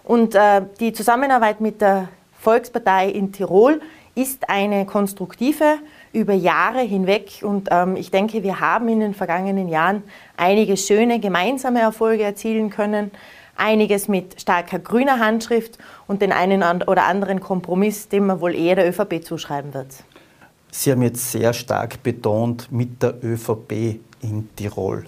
Und 0.03 0.35
äh, 0.35 0.63
die 0.81 0.93
Zusammenarbeit 0.93 1.61
mit 1.61 1.81
der 1.81 2.09
Volkspartei 2.47 3.09
in 3.09 3.33
Tirol 3.33 3.81
ist 4.15 4.49
eine 4.49 4.87
konstruktive 4.87 5.79
über 6.13 6.33
Jahre 6.33 6.79
hinweg 6.79 7.41
und 7.43 7.71
ähm, 7.73 7.97
ich 7.97 8.13
denke, 8.13 8.45
wir 8.45 8.61
haben 8.61 8.89
in 8.89 9.01
den 9.01 9.15
vergangenen 9.15 9.67
Jahren 9.67 10.05
einige 10.37 10.77
schöne 10.77 11.19
gemeinsame 11.19 11.81
Erfolge 11.81 12.23
erzielen 12.23 12.71
können, 12.71 13.11
einiges 13.57 14.07
mit 14.07 14.41
starker 14.41 14.79
grüner 14.79 15.19
Handschrift 15.19 15.77
und 16.07 16.23
den 16.23 16.31
einen 16.31 16.63
oder 16.85 17.07
anderen 17.07 17.41
Kompromiss, 17.41 18.09
den 18.09 18.27
man 18.27 18.41
wohl 18.41 18.55
eher 18.55 18.77
der 18.77 18.89
ÖVP 18.91 19.25
zuschreiben 19.25 19.75
wird. 19.75 19.89
Sie 20.71 20.93
haben 20.93 21.03
jetzt 21.03 21.33
sehr 21.33 21.53
stark 21.53 22.01
betont 22.05 22.71
mit 22.71 23.03
der 23.03 23.25
ÖVP 23.25 23.99
in 24.23 24.49
Tirol. 24.55 25.07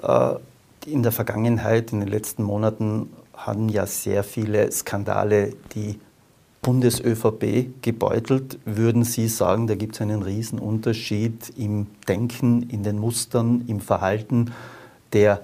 Äh, 0.00 0.34
in 0.86 1.02
der 1.02 1.10
Vergangenheit, 1.10 1.90
in 1.90 1.98
den 1.98 2.08
letzten 2.08 2.44
Monaten, 2.44 3.12
haben 3.36 3.68
ja 3.68 3.86
sehr 3.86 4.22
viele 4.22 4.70
Skandale 4.70 5.54
die 5.74 5.98
Bundes-ÖVP 6.62 7.82
gebeutelt, 7.82 8.58
würden 8.64 9.04
Sie 9.04 9.28
sagen, 9.28 9.66
da 9.66 9.74
gibt 9.74 9.94
es 9.94 10.00
einen 10.00 10.22
Riesenunterschied 10.22 11.52
im 11.56 11.86
Denken, 12.08 12.68
in 12.70 12.82
den 12.82 12.98
Mustern, 12.98 13.64
im 13.68 13.80
Verhalten 13.80 14.52
der 15.12 15.42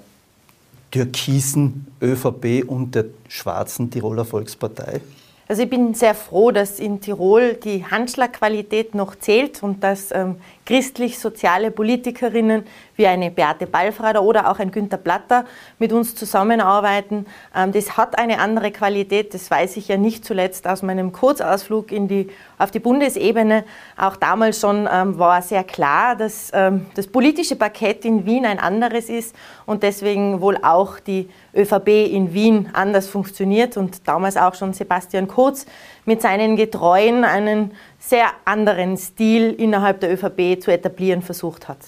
türkisen 0.91 1.87
ÖVP 2.03 2.65
und 2.67 2.95
der 2.95 3.07
schwarzen 3.29 3.91
Tiroler 3.91 4.25
Volkspartei? 4.25 5.01
Also 5.47 5.63
ich 5.63 5.71
bin 5.71 5.93
sehr 5.95 6.15
froh, 6.15 6.53
dass 6.53 6.79
in 6.81 7.01
Tirol 7.01 7.55
die 7.55 7.85
Handschlagqualität 7.85 8.95
noch 8.95 9.15
zählt 9.15 9.63
und 9.63 9.83
dass 9.83 10.11
ähm, 10.11 10.37
christlich-soziale 10.67 11.71
Politikerinnen 11.71 12.65
wie 12.97 13.07
eine 13.07 13.31
Beate 13.31 13.67
Ballfrader 13.67 14.23
oder 14.23 14.51
auch 14.51 14.59
ein 14.59 14.71
Günter 14.71 14.97
Platter 14.97 15.45
mit 15.79 15.93
uns 15.93 16.15
zusammenarbeiten. 16.15 17.27
Ähm, 17.55 17.73
das 17.73 17.97
hat 17.97 18.19
eine 18.19 18.39
andere 18.39 18.71
Qualität, 18.71 19.35
das 19.35 19.51
weiß 19.51 19.77
ich 19.77 19.89
ja 19.89 19.97
nicht 19.97 20.25
zuletzt 20.25 20.67
aus 20.67 20.83
meinem 20.83 21.13
Kurzausflug 21.13 21.93
in 21.93 22.09
die, 22.09 22.29
auf 22.59 22.71
die 22.71 22.79
Bundesebene. 22.79 23.65
Auch 23.97 24.17
damals 24.17 24.61
schon 24.61 24.89
ähm, 24.91 25.19
war 25.19 25.43
sehr 25.43 25.65
klar, 25.65 26.17
dass 26.17 26.51
ähm, 26.55 26.87
das 26.95 27.07
politische 27.07 27.57
Parkett 27.57 28.05
in 28.05 28.25
Wien 28.25 28.47
ein 28.47 28.59
anderes 28.59 29.09
ist 29.09 29.35
und 29.67 29.83
deswegen 29.83 30.41
wohl 30.41 30.59
auch 30.63 30.99
die 31.01 31.29
ÖVP 31.55 31.89
in 31.89 32.33
Wien 32.33 32.71
anders 32.73 33.09
funktioniert 33.09 33.77
und 33.77 34.07
damals 34.09 34.37
auch 34.37 34.55
schon 34.55 34.73
Sebastian 34.73 35.29
Kurz 35.29 35.67
mit 36.05 36.23
seinen 36.23 36.57
Getreuen 36.57 37.25
einen 37.25 37.73
sehr 37.99 38.27
anderen 38.45 38.97
Stil 38.97 39.53
innerhalb 39.53 40.01
der 40.01 40.13
ÖVP 40.13 40.63
zu 40.63 40.71
etablieren 40.71 41.23
versucht 41.23 41.69
hat. 41.69 41.79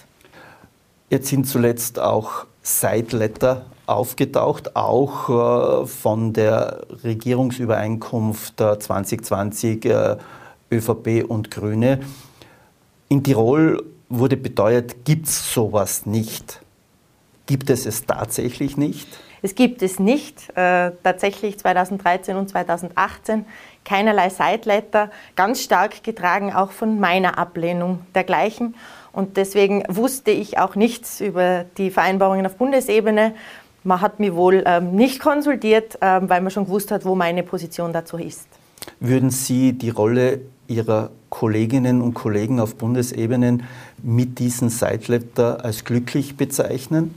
Jetzt 1.11 1.29
sind 1.29 1.47
zuletzt 1.47 1.99
auch 1.99 2.47
Sideletter 2.63 3.67
aufgetaucht, 3.87 4.75
auch 4.75 5.83
äh, 5.83 5.87
von 5.87 6.33
der 6.33 6.85
Regierungsübereinkunft 7.05 8.59
2020 8.59 9.85
äh, 9.85 10.17
ÖVP 10.73 11.25
und 11.29 11.51
Grüne. 11.51 12.01
In 13.09 13.23
Tirol 13.23 13.85
wurde 14.09 14.37
beteuert, 14.37 15.05
gibt 15.05 15.27
es 15.27 15.53
sowas 15.53 16.07
nicht. 16.07 16.61
Gibt 17.47 17.71
es 17.71 17.87
es 17.87 18.05
tatsächlich 18.05 18.77
nicht? 18.77 19.07
Es 19.43 19.55
gibt 19.55 19.83
es 19.83 20.01
nicht. 20.01 20.51
Äh, 20.57 20.91
tatsächlich 21.05 21.59
2013 21.59 22.37
und 22.37 22.49
2018 22.49 23.45
keinerlei 23.87 24.29
Sideletter, 24.29 25.11
ganz 25.37 25.63
stark 25.63 26.03
getragen 26.03 26.53
auch 26.53 26.73
von 26.73 27.01
meiner 27.01 27.39
Ablehnung 27.39 28.01
dergleichen. 28.15 28.75
Und 29.13 29.39
deswegen 29.39 29.83
wusste 29.89 30.31
ich 30.31 30.59
auch 30.59 30.75
nichts 30.75 31.23
über 31.23 31.65
die 31.79 31.91
Vereinbarungen 31.91 32.45
auf 32.45 32.57
Bundesebene. 32.57 33.35
Man 33.83 34.01
hat 34.03 34.21
mich 34.21 34.35
wohl 34.35 34.63
ähm, 34.67 34.95
nicht 34.95 35.21
konsultiert, 35.21 35.99
ähm, 36.03 36.29
weil 36.29 36.43
man 36.43 36.51
schon 36.51 36.67
gewusst 36.67 36.91
hat, 36.91 37.07
wo 37.07 37.15
meine 37.15 37.43
Position 37.43 37.95
dazu 37.95 38.19
ist. 38.19 38.47
Würden 39.01 39.31
Sie 39.31 39.73
die 39.73 39.91
Rolle 39.91 40.41
Ihrer 40.69 41.11
Kolleginnen 41.31 42.03
und 42.03 42.15
Kollegen 42.15 42.61
auf 42.61 42.75
Bundesebene 42.75 43.59
mit 44.03 44.39
diesem 44.39 44.69
Sideletter 44.69 45.65
als 45.65 45.85
glücklich 45.85 46.37
bezeichnen? 46.37 47.15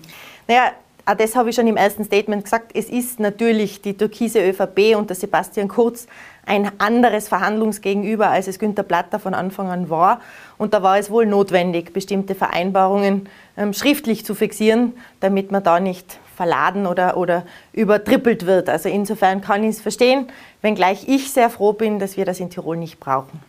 Naja, 0.48 0.72
auch 1.10 1.16
das 1.16 1.36
habe 1.36 1.50
ich 1.50 1.56
schon 1.56 1.66
im 1.66 1.76
ersten 1.76 2.04
Statement 2.04 2.44
gesagt. 2.44 2.72
Es 2.76 2.88
ist 2.88 3.20
natürlich 3.20 3.82
die 3.82 3.96
türkise 3.96 4.48
ÖVP 4.48 4.96
und 4.96 5.10
der 5.10 5.16
Sebastian 5.16 5.68
Kurz 5.68 6.06
ein 6.46 6.72
anderes 6.80 7.28
Verhandlungsgegenüber, 7.28 8.30
als 8.30 8.48
es 8.48 8.60
Günter 8.60 8.84
Platter 8.84 9.18
von 9.18 9.34
Anfang 9.34 9.70
an 9.70 9.90
war. 9.90 10.22
Und 10.60 10.76
da 10.76 10.84
war 10.84 11.00
es 11.00 11.10
wohl 11.10 11.26
notwendig, 11.26 11.94
bestimmte 11.94 12.36
Vereinbarungen 12.36 13.28
ähm, 13.58 13.74
schriftlich 13.74 14.24
zu 14.24 14.36
fixieren, 14.36 14.94
damit 15.20 15.52
man 15.52 15.64
da 15.64 15.80
nicht 15.80 16.20
verladen 16.36 16.86
oder, 16.86 17.18
oder 17.18 17.44
übertrippelt 17.74 18.46
wird. 18.46 18.70
Also 18.70 18.88
insofern 18.88 19.42
kann 19.42 19.64
ich 19.64 19.78
es 19.78 19.82
verstehen, 19.82 20.28
wenngleich 20.62 21.08
ich 21.08 21.32
sehr 21.32 21.50
froh 21.50 21.74
bin, 21.74 21.98
dass 21.98 22.18
wir 22.18 22.26
das 22.26 22.40
in 22.40 22.52
Tirol 22.52 22.78
nicht 22.78 23.00
brauchen. 23.00 23.40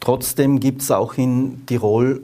Trotzdem 0.00 0.58
gibt 0.58 0.80
es 0.80 0.90
auch 0.90 1.18
in 1.18 1.66
Tirol 1.66 2.22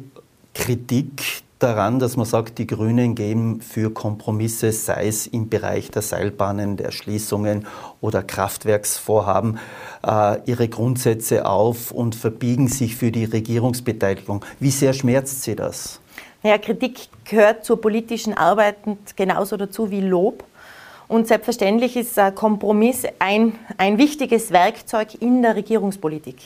Kritik 0.55 1.43
daran, 1.63 1.99
dass 1.99 2.17
man 2.17 2.27
sagt, 2.27 2.59
die 2.59 2.67
Grünen 2.67 3.15
geben 3.15 3.61
für 3.61 3.93
Kompromisse, 3.93 4.73
sei 4.73 5.07
es 5.07 5.27
im 5.27 5.49
Bereich 5.49 5.91
der 5.91 6.03
Seilbahnen, 6.03 6.77
der 6.77 6.87
Erschließungen 6.87 7.67
oder 8.01 8.23
Kraftwerksvorhaben, 8.23 9.59
äh, 10.07 10.39
ihre 10.47 10.69
Grundsätze 10.69 11.47
auf 11.47 11.91
und 11.91 12.15
verbiegen 12.15 12.69
sich 12.69 12.97
für 12.97 13.13
die 13.13 13.25
Regierungsbeteiligung. 13.25 14.45
Wie 14.61 14.71
sehr 14.71 14.93
schmerzt 14.93 15.43
Sie 15.43 15.57
das? 15.57 16.01
Naja, 16.43 16.59
Kritik 16.59 17.09
gehört 17.25 17.65
zur 17.65 17.81
politischen 17.81 18.35
Arbeit 18.35 18.77
genauso 19.17 19.57
dazu 19.57 19.91
wie 19.91 20.01
Lob. 20.01 20.45
Und 21.09 21.29
selbstverständlich 21.29 21.97
ist 21.97 22.19
Kompromiss 22.35 23.05
ein, 23.19 23.53
ein 23.77 23.99
wichtiges 23.99 24.51
Werkzeug 24.51 25.21
in 25.21 25.43
der 25.43 25.57
Regierungspolitik. 25.57 26.37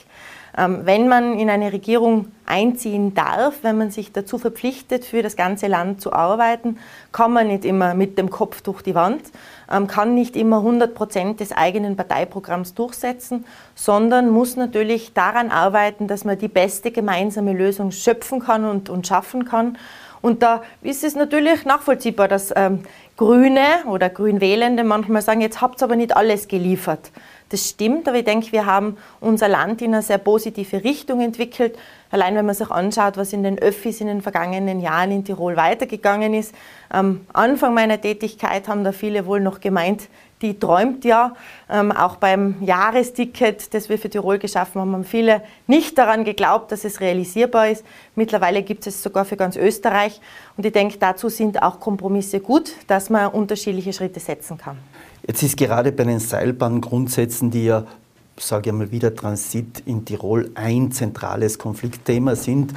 Ähm, 0.58 0.80
wenn 0.84 1.08
man 1.08 1.38
in 1.38 1.50
eine 1.50 1.72
Regierung 1.72 2.32
einziehen 2.46 3.14
darf, 3.14 3.56
wenn 3.62 3.76
man 3.76 3.90
sich 3.90 4.12
dazu 4.12 4.38
verpflichtet, 4.38 5.04
für 5.04 5.22
das 5.22 5.36
ganze 5.36 5.66
Land 5.66 6.00
zu 6.00 6.12
arbeiten, 6.12 6.78
kann 7.12 7.32
man 7.32 7.48
nicht 7.48 7.64
immer 7.64 7.94
mit 7.94 8.16
dem 8.16 8.30
Kopf 8.30 8.62
durch 8.62 8.82
die 8.82 8.94
Wand, 8.94 9.20
ähm, 9.70 9.86
kann 9.86 10.14
nicht 10.14 10.34
immer 10.34 10.58
100 10.58 10.94
Prozent 10.94 11.40
des 11.40 11.52
eigenen 11.52 11.96
Parteiprogramms 11.96 12.74
durchsetzen, 12.74 13.44
sondern 13.74 14.30
muss 14.30 14.56
natürlich 14.56 15.12
daran 15.12 15.50
arbeiten, 15.50 16.06
dass 16.06 16.24
man 16.24 16.38
die 16.38 16.48
beste 16.48 16.90
gemeinsame 16.90 17.52
Lösung 17.52 17.90
schöpfen 17.90 18.40
kann 18.40 18.64
und, 18.64 18.88
und 18.88 19.06
schaffen 19.06 19.44
kann. 19.44 19.76
Und 20.22 20.42
da 20.42 20.62
ist 20.82 21.04
es 21.04 21.14
natürlich 21.14 21.64
nachvollziehbar, 21.64 22.28
dass 22.28 22.52
ähm, 22.56 22.82
Grüne 23.16 23.84
oder 23.86 24.08
Grünwählende 24.08 24.84
manchmal 24.84 25.22
sagen, 25.22 25.40
jetzt 25.40 25.60
habt 25.60 25.82
ihr 25.82 25.84
aber 25.84 25.96
nicht 25.96 26.16
alles 26.16 26.48
geliefert. 26.48 27.12
Das 27.48 27.68
stimmt, 27.68 28.08
aber 28.08 28.18
ich 28.18 28.24
denke, 28.24 28.50
wir 28.50 28.66
haben 28.66 28.96
unser 29.20 29.46
Land 29.48 29.80
in 29.80 29.94
eine 29.94 30.02
sehr 30.02 30.18
positive 30.18 30.82
Richtung 30.82 31.20
entwickelt. 31.20 31.78
Allein 32.10 32.34
wenn 32.34 32.44
man 32.44 32.56
sich 32.56 32.70
anschaut, 32.70 33.16
was 33.16 33.32
in 33.32 33.44
den 33.44 33.58
Öffis 33.58 34.00
in 34.00 34.08
den 34.08 34.20
vergangenen 34.20 34.80
Jahren 34.80 35.12
in 35.12 35.24
Tirol 35.24 35.56
weitergegangen 35.56 36.34
ist. 36.34 36.54
Am 36.88 37.24
Anfang 37.32 37.72
meiner 37.72 38.00
Tätigkeit 38.00 38.66
haben 38.66 38.82
da 38.82 38.90
viele 38.90 39.26
wohl 39.26 39.40
noch 39.40 39.60
gemeint, 39.60 40.08
die 40.42 40.58
träumt 40.58 41.04
ja. 41.04 41.34
Ähm, 41.70 41.92
auch 41.92 42.16
beim 42.16 42.56
Jahresticket, 42.60 43.72
das 43.72 43.88
wir 43.88 43.98
für 43.98 44.10
Tirol 44.10 44.38
geschaffen 44.38 44.80
haben, 44.80 44.92
haben 44.92 45.04
viele 45.04 45.42
nicht 45.66 45.96
daran 45.98 46.24
geglaubt, 46.24 46.72
dass 46.72 46.84
es 46.84 47.00
realisierbar 47.00 47.68
ist. 47.68 47.84
Mittlerweile 48.16 48.62
gibt 48.62 48.86
es 48.86 49.02
sogar 49.02 49.24
für 49.24 49.36
ganz 49.36 49.56
Österreich. 49.56 50.20
Und 50.56 50.66
ich 50.66 50.72
denke, 50.72 50.98
dazu 50.98 51.28
sind 51.28 51.62
auch 51.62 51.80
Kompromisse 51.80 52.40
gut, 52.40 52.72
dass 52.88 53.08
man 53.08 53.28
unterschiedliche 53.28 53.92
Schritte 53.92 54.20
setzen 54.20 54.58
kann. 54.58 54.78
Jetzt 55.26 55.42
ist 55.42 55.56
gerade 55.56 55.90
bei 55.90 56.04
den 56.04 56.20
Seilbahngrundsätzen, 56.20 57.50
die 57.50 57.64
ja, 57.64 57.84
sage 58.38 58.70
ich 58.70 58.76
mal 58.76 58.92
wieder, 58.92 59.14
Transit 59.14 59.82
in 59.84 60.04
Tirol 60.04 60.50
ein 60.54 60.92
zentrales 60.92 61.58
Konfliktthema 61.58 62.36
sind, 62.36 62.72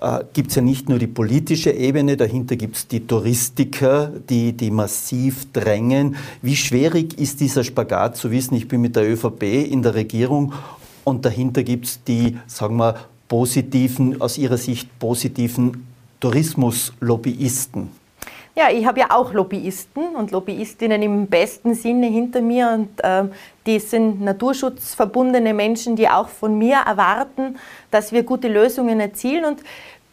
äh, 0.00 0.20
gibt 0.32 0.50
es 0.50 0.54
ja 0.54 0.62
nicht 0.62 0.88
nur 0.88 1.00
die 1.00 1.08
politische 1.08 1.72
Ebene, 1.72 2.16
dahinter 2.16 2.54
gibt 2.54 2.76
es 2.76 2.86
die 2.86 3.06
Touristiker, 3.06 4.12
die, 4.28 4.52
die 4.52 4.70
massiv 4.70 5.52
drängen. 5.52 6.14
Wie 6.42 6.54
schwierig 6.54 7.18
ist 7.18 7.40
dieser 7.40 7.64
Spagat 7.64 8.16
zu 8.16 8.30
wissen, 8.30 8.54
ich 8.54 8.68
bin 8.68 8.80
mit 8.80 8.94
der 8.94 9.10
ÖVP 9.10 9.42
in 9.42 9.82
der 9.82 9.94
Regierung 9.94 10.52
und 11.02 11.24
dahinter 11.24 11.64
gibt 11.64 11.86
es 11.86 12.04
die, 12.04 12.38
sagen 12.46 12.76
wir, 12.76 12.94
positiven, 13.26 14.20
aus 14.20 14.38
ihrer 14.38 14.58
Sicht 14.58 14.96
positiven 15.00 15.86
Tourismuslobbyisten? 16.20 17.99
Ja, 18.56 18.68
ich 18.70 18.84
habe 18.84 19.00
ja 19.00 19.06
auch 19.10 19.32
Lobbyisten 19.32 20.16
und 20.16 20.32
Lobbyistinnen 20.32 21.00
im 21.02 21.26
besten 21.28 21.74
Sinne 21.74 22.08
hinter 22.08 22.40
mir 22.40 22.70
und 22.70 23.02
äh, 23.02 23.24
die 23.64 23.78
sind 23.78 24.20
naturschutzverbundene 24.20 25.54
Menschen, 25.54 25.94
die 25.94 26.08
auch 26.08 26.28
von 26.28 26.58
mir 26.58 26.78
erwarten, 26.84 27.58
dass 27.92 28.10
wir 28.12 28.24
gute 28.24 28.48
Lösungen 28.48 28.98
erzielen 28.98 29.44
und 29.44 29.60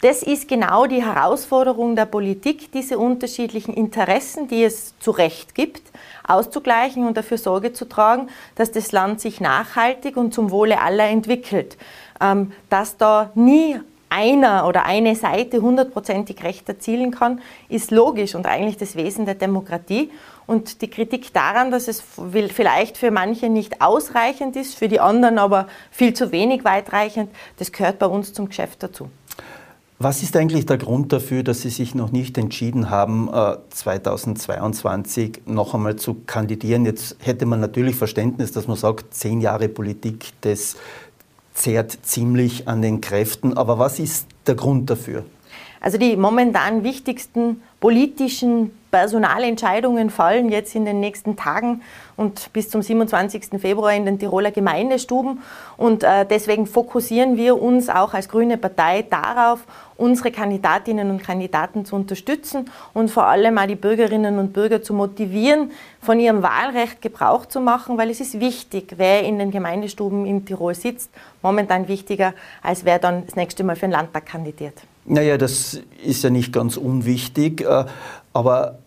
das 0.02 0.22
ist 0.22 0.48
genau 0.48 0.86
die 0.86 1.04
Herausforderung 1.04 1.96
der 1.96 2.06
Politik, 2.06 2.72
diese 2.72 3.00
unterschiedlichen 3.00 3.74
Interessen, 3.74 4.48
die 4.48 4.64
es 4.64 4.94
zu 5.00 5.10
Recht 5.10 5.56
gibt, 5.56 5.82
auszugleichen 6.28 7.08
und 7.08 7.18
dafür 7.18 7.40
Sorge 7.40 7.74
zu 7.74 7.86
tragen, 7.86 8.30
dass 8.54 8.72
das 8.72 8.92
Land 8.92 9.22
sich 9.22 9.42
nachhaltig 9.42 10.16
und 10.16 10.36
zum 10.36 10.52
Wohle 10.52 10.80
aller 10.82 11.06
entwickelt. 11.06 11.78
Ähm, 12.22 12.52
dass 12.70 12.98
da 12.98 13.32
nie 13.34 13.80
einer 14.10 14.68
oder 14.68 14.86
eine 14.86 15.16
Seite 15.16 15.62
hundertprozentig 15.62 16.44
Recht 16.44 16.68
erzielen 16.68 17.12
kann, 17.12 17.42
ist 17.70 17.92
logisch 17.92 18.36
und 18.36 18.46
eigentlich 18.46 18.78
das 18.78 18.96
Wesen 18.96 19.26
der 19.26 19.36
Demokratie. 19.36 20.12
Und 20.46 20.82
die 20.82 20.90
Kritik 20.90 21.34
daran, 21.34 21.72
dass 21.72 21.88
es 21.88 22.02
vielleicht 22.54 22.98
für 22.98 23.12
manche 23.12 23.50
nicht 23.50 23.82
ausreichend 23.82 24.56
ist, 24.56 24.76
für 24.76 24.88
die 24.88 25.00
anderen 25.00 25.38
aber 25.40 25.68
viel 25.92 26.14
zu 26.14 26.32
wenig 26.32 26.64
weitreichend, 26.64 27.30
das 27.58 27.72
gehört 27.72 28.00
bei 28.00 28.06
uns 28.06 28.34
zum 28.34 28.48
Geschäft 28.48 28.82
dazu. 28.82 29.10
Was 30.00 30.22
ist 30.22 30.38
eigentlich 30.38 30.68
der 30.68 30.78
Grund 30.78 31.12
dafür, 31.12 31.42
dass 31.42 31.64
Sie 31.64 31.72
sich 31.72 31.96
noch 31.96 32.12
nicht 32.12 32.38
entschieden 32.38 32.92
haben, 32.92 33.32
2022 33.72 35.38
äh, 35.38 35.52
noch 35.52 35.74
einmal 35.74 35.96
zu 35.96 36.18
kandidieren? 36.28 36.86
Jetzt 36.86 37.16
hätte 37.20 37.48
man 37.48 37.60
natürlich 37.60 37.96
Verständnis, 37.96 38.52
dass 38.52 38.68
man 38.68 38.78
sagt, 38.78 39.16
zehn 39.16 39.42
Jahre 39.42 39.70
Politik, 39.70 40.34
das 40.42 40.78
zehrt 41.58 41.98
ziemlich 42.04 42.68
an 42.68 42.82
den 42.82 43.02
Kräften. 43.02 43.58
Aber 43.58 43.80
was 43.80 44.00
ist 44.00 44.28
der 44.46 44.56
Grund 44.56 44.90
dafür? 44.90 45.26
Also 45.82 45.98
die 45.98 46.16
momentan 46.16 46.84
wichtigsten 46.84 47.62
politischen 47.80 48.72
Personalentscheidungen 48.92 50.10
fallen 50.10 50.50
jetzt 50.50 50.76
in 50.76 50.86
den 50.86 51.00
nächsten 51.00 51.36
Tagen 51.36 51.82
und 52.16 52.52
bis 52.54 52.70
zum 52.70 52.82
27. 52.82 53.60
Februar 53.60 53.94
in 53.94 54.06
den 54.06 54.18
Tiroler 54.18 54.52
Gemeindestuben. 54.52 55.40
Und 55.78 56.04
äh, 56.04 56.26
deswegen 56.26 56.66
fokussieren 56.66 57.38
wir 57.38 57.62
uns 57.62 57.90
auch 57.90 58.14
als 58.14 58.30
Grüne 58.30 58.58
Partei 58.58 59.04
darauf, 59.04 59.60
unsere 59.98 60.32
Kandidatinnen 60.32 61.10
und 61.10 61.24
Kandidaten 61.24 61.86
zu 61.86 61.96
unterstützen 61.96 62.70
und 62.94 63.10
vor 63.10 63.26
allem 63.26 63.58
auch 63.58 63.66
die 63.66 63.76
Bürgerinnen 63.76 64.40
und 64.40 64.54
Bürger 64.54 64.82
zu 64.82 64.94
motivieren, 64.94 65.72
von 66.02 66.20
ihrem 66.20 66.44
Wahlrecht 66.44 67.02
Gebrauch 67.02 67.46
zu 67.46 67.60
machen, 67.60 67.98
weil 67.98 68.10
es 68.10 68.20
ist 68.20 68.40
wichtig, 68.40 68.94
wer 68.98 69.24
in 69.24 69.40
den 69.40 69.52
Gemeindestuben 69.52 70.26
in 70.26 70.46
Tirol 70.46 70.76
sitzt, 70.76 71.10
momentan 71.42 71.88
wichtiger, 71.88 72.34
als 72.62 72.86
wer 72.86 73.00
dann 73.00 73.26
das 73.26 73.36
nächste 73.36 73.64
Mal 73.64 73.76
für 73.76 73.88
den 73.88 73.92
Landtag 73.92 74.26
kandidiert. 74.28 74.76
Naja, 75.10 75.38
das 75.38 75.80
ist 76.04 76.24
ja 76.24 76.30
nicht 76.30 76.52
ganz 76.52 76.76
unwichtig, 76.76 77.62
äh, 77.62 77.86
aber 78.38 78.78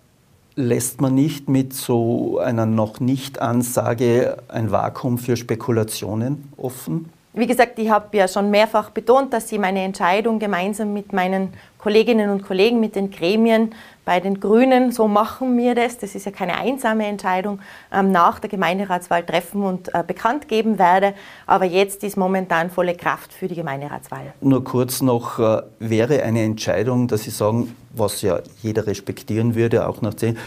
lässt 0.55 1.01
man 1.01 1.17
nicht 1.17 1.49
mit 1.49 1.75
so 1.75 2.39
einer 2.39 2.67
noch 2.67 3.01
nicht 3.01 3.43
Ansage 3.43 4.37
ein 4.47 4.71
Vakuum 4.71 5.19
für 5.19 5.37
Spekulationen 5.37 6.53
offen? 6.57 7.11
Wie 7.33 7.49
gesagt, 7.49 7.77
ich 7.81 7.91
habe 7.91 8.17
ja 8.17 8.29
schon 8.29 8.51
mehrfach 8.51 8.91
betont, 8.91 9.33
dass 9.33 9.51
ich 9.51 9.59
meine 9.59 9.83
Entscheidung 9.83 10.39
gemeinsam 10.39 10.93
mit 10.93 11.13
meinen 11.13 11.53
Kolleginnen 11.79 12.31
und 12.31 12.43
Kollegen, 12.45 12.79
mit 12.79 12.95
den 12.95 13.11
Gremien 13.11 13.75
bei 14.05 14.21
den 14.21 14.41
Grünen, 14.41 14.93
so 14.93 15.09
machen 15.09 15.57
wir 15.57 15.75
das, 15.75 15.99
das 15.99 16.15
ist 16.15 16.27
ja 16.27 16.33
keine 16.33 16.57
einsame 16.57 17.07
Entscheidung, 17.07 17.61
ähm, 17.93 18.13
nach 18.13 18.39
der 18.39 18.51
Gemeinderatswahl 18.51 19.25
treffen 19.25 19.63
und 19.63 19.95
äh, 19.95 20.03
bekannt 20.07 20.49
geben 20.49 20.79
werde. 20.79 21.15
Aber 21.47 21.65
jetzt 21.65 22.03
ist 22.05 22.17
momentan 22.17 22.71
volle 22.71 22.95
Kraft 22.95 23.33
für 23.33 23.49
die 23.49 23.55
Gemeinderatswahl. 23.55 24.33
Nur 24.41 24.65
kurz 24.65 25.03
noch, 25.03 25.39
äh, 25.39 25.63
wäre 25.79 26.23
eine 26.23 26.43
Entscheidung, 26.43 27.09
dass 27.09 27.23
Sie 27.23 27.31
sagen, 27.31 27.77
was 27.93 28.23
ja 28.23 28.41
jeder 28.63 28.87
respektieren 28.87 29.55
würde, 29.55 29.87
auch 29.89 30.01
nach 30.03 30.15
zehn, 30.15 30.39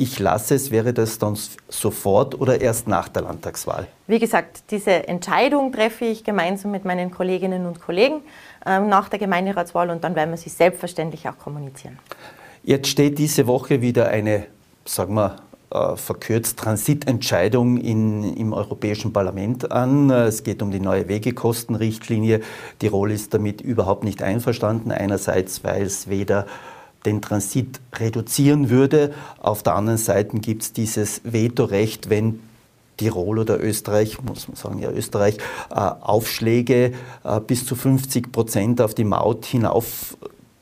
ich 0.00 0.20
lasse 0.20 0.54
es, 0.54 0.70
wäre 0.70 0.94
das 0.94 1.18
dann 1.18 1.36
sofort 1.68 2.40
oder 2.40 2.60
erst 2.60 2.86
nach 2.86 3.08
der 3.08 3.22
Landtagswahl? 3.22 3.88
Wie 4.06 4.20
gesagt, 4.20 4.62
diese 4.70 5.08
Entscheidung 5.08 5.72
treffe 5.72 6.04
ich 6.04 6.22
gemeinsam 6.22 6.70
mit 6.70 6.84
meinen 6.84 7.10
Kolleginnen 7.10 7.66
und 7.66 7.80
Kollegen 7.80 8.22
äh, 8.64 8.78
nach 8.78 9.08
der 9.08 9.18
Gemeinderatswahl 9.18 9.90
und 9.90 10.04
dann 10.04 10.14
werden 10.14 10.30
wir 10.30 10.36
sie 10.36 10.50
selbstverständlich 10.50 11.28
auch 11.28 11.36
kommunizieren. 11.36 11.98
Jetzt 12.68 12.88
steht 12.88 13.18
diese 13.18 13.46
Woche 13.46 13.80
wieder 13.80 14.08
eine, 14.08 14.44
sagen 14.84 15.14
wir, 15.14 15.36
äh, 15.70 15.96
verkürzt 15.96 16.58
Transitentscheidung 16.58 17.78
in, 17.78 18.36
im 18.36 18.52
Europäischen 18.52 19.10
Parlament 19.14 19.72
an. 19.72 20.10
Es 20.10 20.42
geht 20.42 20.60
um 20.60 20.70
die 20.70 20.78
neue 20.78 21.08
Wegekostenrichtlinie. 21.08 22.42
Tirol 22.78 23.10
ist 23.10 23.32
damit 23.32 23.62
überhaupt 23.62 24.04
nicht 24.04 24.22
einverstanden. 24.22 24.92
Einerseits, 24.92 25.64
weil 25.64 25.80
es 25.80 26.10
weder 26.10 26.46
den 27.06 27.22
Transit 27.22 27.80
reduzieren 27.94 28.68
würde. 28.68 29.14
Auf 29.38 29.62
der 29.62 29.74
anderen 29.74 29.96
Seite 29.96 30.36
gibt 30.38 30.60
es 30.60 30.72
dieses 30.74 31.22
Vetorecht, 31.24 32.10
wenn 32.10 32.40
Tirol 32.98 33.38
oder 33.38 33.64
Österreich, 33.64 34.22
muss 34.22 34.46
man 34.46 34.56
sagen, 34.56 34.78
ja 34.80 34.90
Österreich, 34.90 35.38
äh, 35.70 35.74
Aufschläge 35.74 36.92
äh, 37.24 37.40
bis 37.40 37.64
zu 37.64 37.74
50 37.74 38.30
Prozent 38.30 38.82
auf 38.82 38.92
die 38.92 39.04
Maut 39.04 39.46
hinauf 39.46 40.18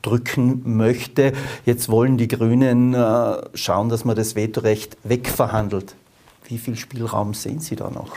drücken 0.07 0.61
möchte. 0.77 1.33
Jetzt 1.65 1.89
wollen 1.89 2.17
die 2.17 2.27
Grünen 2.27 2.93
äh, 2.93 3.37
schauen, 3.53 3.89
dass 3.89 4.05
man 4.05 4.15
das 4.15 4.35
Vetorecht 4.35 4.97
wegverhandelt. 5.03 5.95
Wie 6.45 6.57
viel 6.57 6.77
Spielraum 6.77 7.33
sehen 7.33 7.59
Sie 7.59 7.75
da 7.75 7.89
noch? 7.89 8.11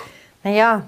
Naja, 0.45 0.85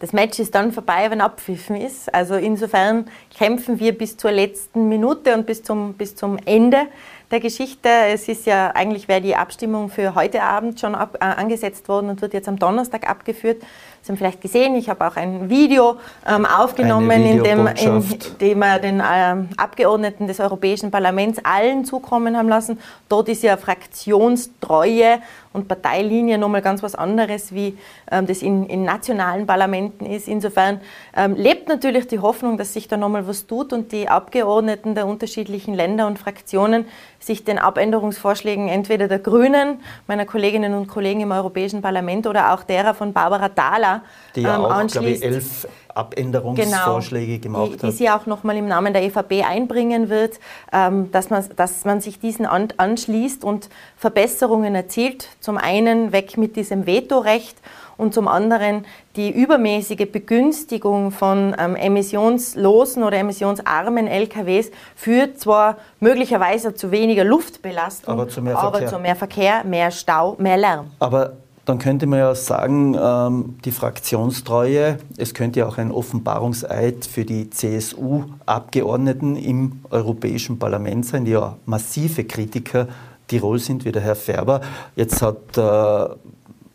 das 0.00 0.12
Match 0.12 0.38
ist 0.38 0.54
dann 0.54 0.72
vorbei, 0.72 1.10
wenn 1.10 1.20
abpfiffen 1.20 1.76
ist. 1.76 2.12
Also 2.12 2.34
insofern 2.34 3.06
kämpfen 3.36 3.80
wir 3.80 3.96
bis 3.96 4.16
zur 4.16 4.32
letzten 4.32 4.88
Minute 4.88 5.34
und 5.34 5.46
bis 5.46 5.62
zum, 5.62 5.94
bis 5.94 6.14
zum 6.14 6.38
Ende 6.44 6.86
der 7.30 7.40
Geschichte. 7.40 7.88
Es 7.88 8.28
ist 8.28 8.46
ja 8.46 8.70
eigentlich 8.72 9.08
wäre 9.08 9.20
die 9.20 9.34
Abstimmung 9.34 9.88
für 9.88 10.14
heute 10.14 10.42
Abend 10.42 10.78
schon 10.78 10.94
ab, 10.94 11.16
äh, 11.20 11.24
angesetzt 11.24 11.88
worden 11.88 12.10
und 12.10 12.22
wird 12.22 12.34
jetzt 12.34 12.48
am 12.48 12.58
Donnerstag 12.58 13.08
abgeführt. 13.08 13.62
Sie 14.04 14.12
haben 14.12 14.18
vielleicht 14.18 14.42
gesehen, 14.42 14.74
ich 14.74 14.90
habe 14.90 15.06
auch 15.06 15.16
ein 15.16 15.48
Video 15.48 15.96
ähm, 16.28 16.44
aufgenommen, 16.44 17.24
in 17.24 17.42
dem, 17.42 17.66
in 17.66 18.04
dem 18.40 18.58
wir 18.58 18.78
den 18.78 19.02
ähm, 19.02 19.48
Abgeordneten 19.56 20.26
des 20.26 20.40
Europäischen 20.40 20.90
Parlaments 20.90 21.40
allen 21.42 21.86
zukommen 21.86 22.36
haben 22.36 22.50
lassen. 22.50 22.78
Dort 23.08 23.30
ist 23.30 23.42
ja 23.42 23.56
Fraktionstreue 23.56 25.20
und 25.54 25.68
Parteilinie 25.68 26.36
nochmal 26.36 26.60
ganz 26.60 26.82
was 26.82 26.94
anderes, 26.94 27.54
wie 27.54 27.78
ähm, 28.10 28.26
das 28.26 28.42
in, 28.42 28.66
in, 28.66 28.82
nationalen 28.82 29.46
Parlamenten 29.46 30.04
ist. 30.04 30.28
Insofern 30.28 30.82
ähm, 31.16 31.34
lebt 31.34 31.68
natürlich 31.68 32.06
die 32.06 32.18
Hoffnung, 32.18 32.58
dass 32.58 32.74
sich 32.74 32.88
da 32.88 32.98
nochmal 32.98 33.26
was 33.26 33.46
tut 33.46 33.72
und 33.72 33.92
die 33.92 34.08
Abgeordneten 34.08 34.94
der 34.94 35.06
unterschiedlichen 35.06 35.72
Länder 35.72 36.06
und 36.08 36.18
Fraktionen 36.18 36.84
sich 37.20 37.44
den 37.44 37.58
Abänderungsvorschlägen 37.58 38.68
entweder 38.68 39.08
der 39.08 39.20
Grünen, 39.20 39.80
meiner 40.06 40.26
Kolleginnen 40.26 40.74
und 40.74 40.88
Kollegen 40.88 41.20
im 41.20 41.30
Europäischen 41.30 41.80
Parlament 41.80 42.26
oder 42.26 42.52
auch 42.52 42.64
derer 42.64 42.92
von 42.92 43.14
Barbara 43.14 43.48
Thaler 43.48 43.93
die 44.34 44.42
ja 44.42 44.56
ähm, 44.56 44.64
auch, 44.64 44.86
glaube 44.86 45.10
ich, 45.10 45.22
elf 45.22 45.66
Abänderungsvorschläge 45.94 47.38
genau, 47.38 47.66
gemacht 47.66 47.82
die, 47.82 47.86
hat. 47.86 47.92
Die 47.92 47.96
sie 47.96 48.10
auch 48.10 48.26
nochmal 48.26 48.56
im 48.56 48.66
Namen 48.66 48.92
der 48.92 49.02
EVP 49.04 49.44
einbringen 49.44 50.08
wird, 50.08 50.40
ähm, 50.72 51.10
dass, 51.12 51.30
man, 51.30 51.44
dass 51.56 51.84
man 51.84 52.00
sich 52.00 52.18
diesen 52.18 52.46
an, 52.46 52.68
anschließt 52.76 53.44
und 53.44 53.68
Verbesserungen 53.96 54.74
erzielt. 54.74 55.28
Zum 55.40 55.56
einen 55.56 56.12
weg 56.12 56.36
mit 56.36 56.56
diesem 56.56 56.86
Vetorecht 56.86 57.56
und 57.96 58.12
zum 58.12 58.26
anderen 58.26 58.86
die 59.14 59.30
übermäßige 59.30 60.10
Begünstigung 60.10 61.12
von 61.12 61.54
ähm, 61.58 61.76
emissionslosen 61.76 63.04
oder 63.04 63.18
emissionsarmen 63.18 64.08
LKWs 64.08 64.72
führt 64.96 65.38
zwar 65.38 65.76
möglicherweise 66.00 66.74
zu 66.74 66.90
weniger 66.90 67.22
Luftbelastung, 67.22 68.12
aber 68.12 68.28
zu 68.28 68.42
mehr, 68.42 68.58
aber 68.58 68.78
Verkehr. 68.78 68.88
Zu 68.88 68.98
mehr 68.98 69.16
Verkehr, 69.16 69.64
mehr 69.64 69.90
Stau, 69.92 70.34
mehr 70.38 70.56
Lärm. 70.56 70.90
Aber 70.98 71.34
dann 71.64 71.78
könnte 71.78 72.06
man 72.06 72.18
ja 72.18 72.34
sagen, 72.34 72.96
ähm, 73.00 73.56
die 73.64 73.70
Fraktionstreue, 73.70 74.98
es 75.16 75.32
könnte 75.32 75.60
ja 75.60 75.66
auch 75.66 75.78
ein 75.78 75.90
Offenbarungseid 75.90 77.06
für 77.06 77.24
die 77.24 77.48
CSU-Abgeordneten 77.50 79.36
im 79.36 79.80
Europäischen 79.90 80.58
Parlament 80.58 81.06
sein, 81.06 81.24
die 81.24 81.32
ja 81.32 81.56
massive 81.64 82.24
Kritiker 82.24 82.88
Tirol 83.28 83.58
sind, 83.58 83.84
wie 83.84 83.92
der 83.92 84.02
Herr 84.02 84.16
Färber. 84.16 84.60
Jetzt 84.96 85.22
hat 85.22 85.56
äh, 85.56 86.14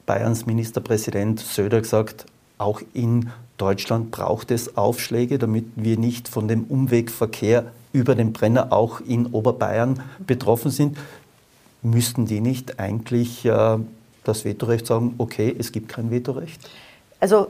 Bayerns 0.06 0.48
Ministerpräsident 0.48 1.40
Söder 1.40 1.82
gesagt, 1.82 2.26
auch 2.58 2.82
in 2.94 3.30
Deutschland 3.58 4.10
braucht 4.10 4.50
es 4.50 4.76
Aufschläge, 4.76 5.38
damit 5.38 5.66
wir 5.76 5.98
nicht 5.98 6.28
von 6.28 6.48
dem 6.48 6.64
Umwegverkehr 6.64 7.66
über 7.94 8.16
den 8.16 8.34
Brenner 8.34 8.72
auch 8.74 9.02
in 9.02 9.28
Oberbayern 9.28 10.02
betroffen 10.26 10.72
sind. 10.72 10.98
Müssten 11.84 12.26
die 12.26 12.42
nicht 12.42 12.80
eigentlich 12.80 13.46
äh, 13.46 13.78
das 14.24 14.46
Vetorecht 14.46 14.88
sagen, 14.88 15.16
okay, 15.18 15.56
es 15.58 15.72
gibt 15.72 15.90
kein 15.90 16.12
Vetorecht? 16.12 16.70
Also 17.20 17.48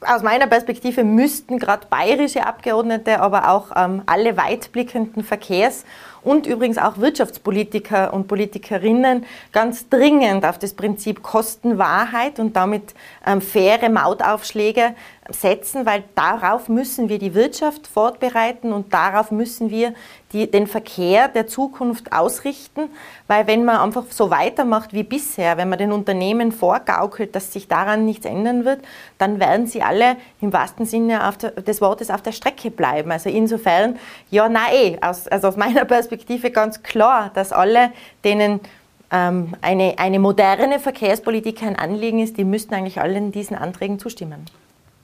aus 0.00 0.22
meiner 0.22 0.46
Perspektive 0.46 1.04
müssten 1.04 1.58
gerade 1.58 1.86
bayerische 1.88 2.46
Abgeordnete, 2.46 3.20
aber 3.20 3.50
auch 3.50 3.72
ähm, 3.74 4.02
alle 4.06 4.36
weitblickenden 4.36 5.24
Verkehrs- 5.24 5.84
und 6.22 6.46
übrigens 6.46 6.76
auch 6.78 6.98
Wirtschaftspolitiker 6.98 8.12
und 8.12 8.28
Politikerinnen 8.28 9.24
ganz 9.52 9.88
dringend 9.88 10.44
auf 10.44 10.58
das 10.58 10.74
Prinzip 10.74 11.22
Kostenwahrheit 11.22 12.38
und 12.38 12.56
damit 12.56 12.94
faire 13.40 13.90
Mautaufschläge 13.90 14.94
setzen, 15.28 15.84
weil 15.86 16.04
darauf 16.14 16.68
müssen 16.68 17.08
wir 17.08 17.18
die 17.18 17.34
Wirtschaft 17.34 17.88
fortbereiten 17.88 18.72
und 18.72 18.94
darauf 18.94 19.32
müssen 19.32 19.70
wir 19.70 19.94
die, 20.32 20.48
den 20.48 20.66
Verkehr 20.66 21.26
der 21.28 21.48
Zukunft 21.48 22.12
ausrichten, 22.12 22.88
weil 23.26 23.46
wenn 23.48 23.64
man 23.64 23.78
einfach 23.78 24.04
so 24.10 24.30
weitermacht 24.30 24.92
wie 24.92 25.02
bisher, 25.02 25.56
wenn 25.56 25.68
man 25.68 25.78
den 25.78 25.90
Unternehmen 25.92 26.52
vorgaukelt, 26.52 27.34
dass 27.34 27.52
sich 27.52 27.66
daran 27.66 28.04
nichts 28.04 28.26
ändern 28.26 28.64
wird, 28.64 28.80
dann 29.18 29.40
werden 29.40 29.66
sie 29.66 29.82
alle 29.82 30.16
im 30.40 30.52
wahrsten 30.52 30.86
Sinne 30.86 31.20
der, 31.42 31.50
des 31.50 31.80
Wortes 31.80 32.10
auf 32.10 32.22
der 32.22 32.32
Strecke 32.32 32.70
bleiben. 32.70 33.10
Also 33.10 33.28
insofern, 33.28 33.98
ja, 34.30 34.48
nein, 34.48 34.72
eh, 34.72 34.98
aus, 35.00 35.26
also 35.26 35.48
aus 35.48 35.56
meiner 35.56 35.84
Perspektive 35.86 36.50
ganz 36.50 36.82
klar, 36.82 37.30
dass 37.34 37.52
alle, 37.52 37.92
denen 38.24 38.52
ähm, 38.52 38.60
eine, 39.08 39.98
eine 39.98 40.18
moderne 40.18 40.80
Verkehrspolitik 40.80 41.62
ein 41.62 41.76
Anliegen 41.76 42.18
ist, 42.18 42.36
die 42.36 42.44
müssten 42.44 42.74
eigentlich 42.74 43.00
allen 43.00 43.32
diesen 43.32 43.56
Anträgen 43.56 43.98
zustimmen. 43.98 44.46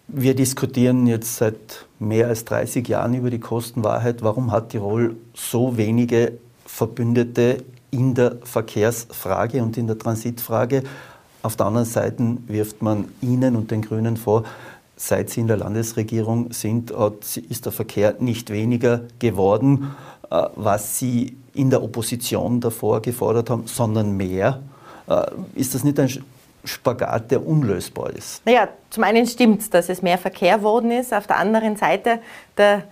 Wir 0.09 0.35
diskutieren 0.35 1.07
jetzt 1.07 1.37
seit 1.37 1.87
mehr 1.99 2.27
als 2.27 2.45
30 2.45 2.87
Jahren 2.87 3.15
über 3.15 3.31
die 3.31 3.39
Kostenwahrheit. 3.39 4.23
Warum 4.23 4.51
hat 4.51 4.71
Tirol 4.71 5.17
so 5.33 5.77
wenige 5.77 6.39
Verbündete 6.67 7.65
in 7.91 8.15
der 8.15 8.37
Verkehrsfrage 8.43 9.63
und 9.63 9.79
in 9.79 9.87
der 9.87 9.99
Transitfrage? 9.99 10.83
Auf 11.43 11.57
der 11.57 11.67
anderen 11.67 11.87
Seite 11.87 12.37
wirft 12.47 12.83
man 12.83 13.09
Ihnen 13.21 13.57
und 13.57 13.71
den 13.71 13.83
Grünen 13.83 14.17
vor, 14.17 14.45
seit 14.97 15.31
Sie 15.31 15.41
in 15.41 15.47
der 15.47 15.57
Landesregierung 15.57 16.53
sind, 16.53 16.93
ist 17.49 17.65
der 17.65 17.73
Verkehr 17.73 18.17
nicht 18.19 18.51
weniger 18.51 19.03
geworden, 19.19 19.95
äh, 20.31 20.45
was 20.57 20.99
Sie 20.99 21.37
in 21.55 21.71
der 21.71 21.83
Opposition 21.83 22.61
davor 22.61 23.03
gefordert 23.03 23.51
haben, 23.51 23.67
sondern 23.67 24.17
mehr. 24.17 24.63
Äh, 25.09 25.27
ist 25.55 25.75
das 25.75 25.85
nicht 25.85 25.99
ein 26.01 26.09
Spagat, 26.65 27.31
der 27.31 27.45
unlösbar 27.45 28.11
ist. 28.11 28.45
Naja, 28.47 28.69
zum 28.91 29.03
einen 29.05 29.27
stimmt 29.27 29.63
es, 29.63 29.71
dass 29.71 29.89
es 29.89 30.01
mehr 30.01 30.19
Verkehr 30.19 30.63
worden 30.63 30.91
ist. 30.91 31.13
Auf 31.13 31.27
der 31.27 31.39
anderen 31.39 31.77
Seite, 31.77 32.21
der, 32.57 32.85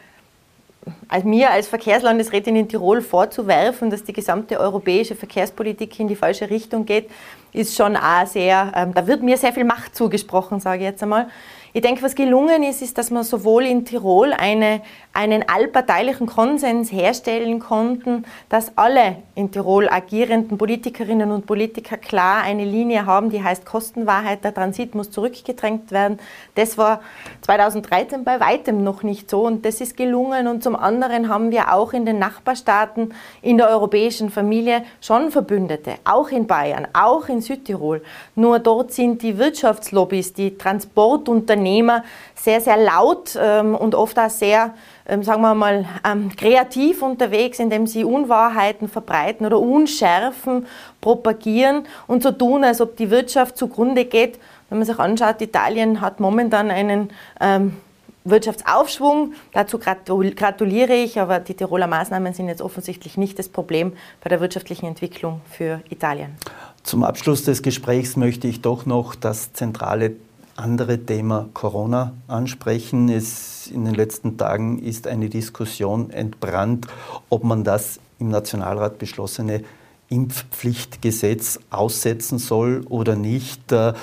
als 1.09 1.25
mir 1.25 1.51
als 1.51 1.69
Verkehrslandesrätin 1.69 2.57
in 2.57 2.69
Tirol 2.69 3.01
vorzuwerfen, 3.01 3.91
dass 3.91 4.03
die 4.03 4.13
gesamte 4.13 4.59
europäische 4.59 5.15
Verkehrspolitik 5.15 6.01
in 6.01 6.09
die 6.09 6.17
falsche 6.17 6.51
Richtung 6.51 6.85
geht, 6.85 7.11
ist 7.53 7.77
schon 7.77 7.97
auch 7.97 8.27
sehr, 8.27 8.73
ähm, 8.75 8.93
da 8.95 9.07
wird 9.07 9.23
mir 9.23 9.37
sehr 9.37 9.53
viel 9.53 9.65
Macht 9.65 9.95
zugesprochen, 9.95 10.61
sage 10.61 10.79
ich 10.79 10.91
jetzt 10.91 11.03
einmal. 11.03 11.29
Ich 11.73 11.83
denke, 11.83 12.03
was 12.03 12.17
gelungen 12.17 12.65
ist, 12.65 12.83
ist, 12.83 12.99
dass 12.99 13.13
wir 13.13 13.23
sowohl 13.23 13.65
in 13.65 13.85
Tirol 13.85 14.33
eine, 14.33 14.83
einen 15.13 15.49
allparteilichen 15.49 16.27
Konsens 16.27 16.91
herstellen 16.91 17.61
konnten, 17.61 18.25
dass 18.49 18.77
alle 18.77 19.19
in 19.37 19.53
Tirol 19.53 19.89
agierenden 19.89 20.59
Politikerinnen 20.59 21.31
und 21.31 21.47
Politiker 21.47 21.97
klar 21.97 22.43
eine 22.43 22.65
Linie 22.65 23.07
haben, 23.07 23.31
die 23.31 23.45
heißt 23.45 23.65
Kostenwahrheit, 23.67 24.43
der 24.43 24.53
Transit 24.53 24.97
muss 24.97 25.13
zurückgedrängt 25.13 25.93
werden. 25.93 26.19
Das 26.57 26.77
war 26.77 27.03
2013 27.43 28.25
bei 28.25 28.41
weitem 28.41 28.83
noch 28.83 29.05
nicht 29.05 29.31
so 29.31 29.47
und 29.47 29.65
das 29.65 29.81
ist 29.81 29.97
gelungen. 29.97 30.49
Und 30.49 30.65
zum 30.65 30.75
anderen 30.75 31.29
haben 31.29 31.53
wir 31.53 31.73
auch 31.73 31.93
in 31.93 32.05
den 32.05 32.19
Nachbarstaaten 32.19 33.15
in 33.43 33.59
der 33.59 33.69
europäischen 33.69 34.31
Familie 34.31 34.83
schon 35.01 35.31
Verbündete, 35.31 35.95
auch 36.03 36.31
in 36.31 36.49
Bayern, 36.49 36.89
auch 36.95 37.29
in 37.29 37.41
Südtirol. 37.41 38.03
Nur 38.35 38.59
dort 38.59 38.93
sind 38.93 39.23
die 39.23 39.39
Wirtschaftslobbys, 39.39 40.33
die 40.33 40.59
Transportunternehmen, 40.59 41.60
Unternehmer 41.61 42.05
sehr, 42.35 42.61
sehr 42.61 42.79
laut 42.79 43.39
ähm, 43.39 43.75
und 43.75 43.95
oft 43.95 44.19
auch 44.19 44.31
sehr, 44.31 44.75
ähm, 45.07 45.23
sagen 45.23 45.43
wir 45.43 45.55
mal, 45.55 45.85
ähm, 46.11 46.31
kreativ 46.35 47.03
unterwegs, 47.03 47.59
indem 47.59 47.87
sie 47.87 48.03
Unwahrheiten 48.03 48.89
verbreiten 48.89 49.45
oder 49.45 49.59
Unschärfen 49.59 50.67
propagieren 51.03 51.85
und 52.07 52.23
so 52.23 52.31
tun, 52.31 52.65
als 52.65 52.81
ob 52.81 52.97
die 52.97 53.11
Wirtschaft 53.11 53.59
zugrunde 53.59 54.07
geht. 54.07 54.39
Wenn 54.71 54.79
man 54.79 54.87
sich 54.87 54.99
anschaut, 54.99 55.43
Italien 55.43 56.01
hat 56.01 56.21
momentan 56.21 56.71
einen 56.71 57.11
Wirtschaftsaufschwung. 58.25 59.35
Dazu 59.53 59.79
gratuliere 59.79 60.95
ich, 60.95 61.19
aber 61.19 61.41
die 61.41 61.55
Tiroler 61.55 61.89
Maßnahmen 61.89 62.33
sind 62.35 62.47
jetzt 62.47 62.63
offensichtlich 62.63 63.17
nicht 63.17 63.39
das 63.39 63.49
Problem 63.49 63.95
bei 64.23 64.29
der 64.29 64.41
wirtschaftlichen 64.41 64.87
Entwicklung 64.87 65.41
für 65.51 65.81
Italien. 65.91 66.37
Zum 66.85 67.03
Abschluss 67.03 67.45
des 67.45 67.63
Gesprächs 67.63 68.17
möchte 68.17 68.47
ich 68.47 68.63
doch 68.63 68.87
noch 68.87 69.17
das 69.17 69.53
zentrale 69.53 70.13
andere 70.61 70.99
Thema 71.05 71.49
Corona 71.55 72.13
ansprechen. 72.29 73.09
Es, 73.09 73.67
in 73.67 73.85
den 73.85 73.95
letzten 73.95 74.37
Tagen 74.37 74.79
ist 74.79 75.07
eine 75.07 75.29
Diskussion 75.29 76.11
entbrannt, 76.11 76.87
ob 77.29 77.45
man 77.45 77.65
das 77.65 77.99
im 78.19 78.29
Nationalrat 78.29 78.99
beschlossene 78.99 79.65
Impfpflichtgesetz 80.09 81.59
aussetzen 81.71 82.39
soll 82.39 82.85
oder 82.89 83.17
nicht. 83.17 83.73
Äh, 83.73 83.95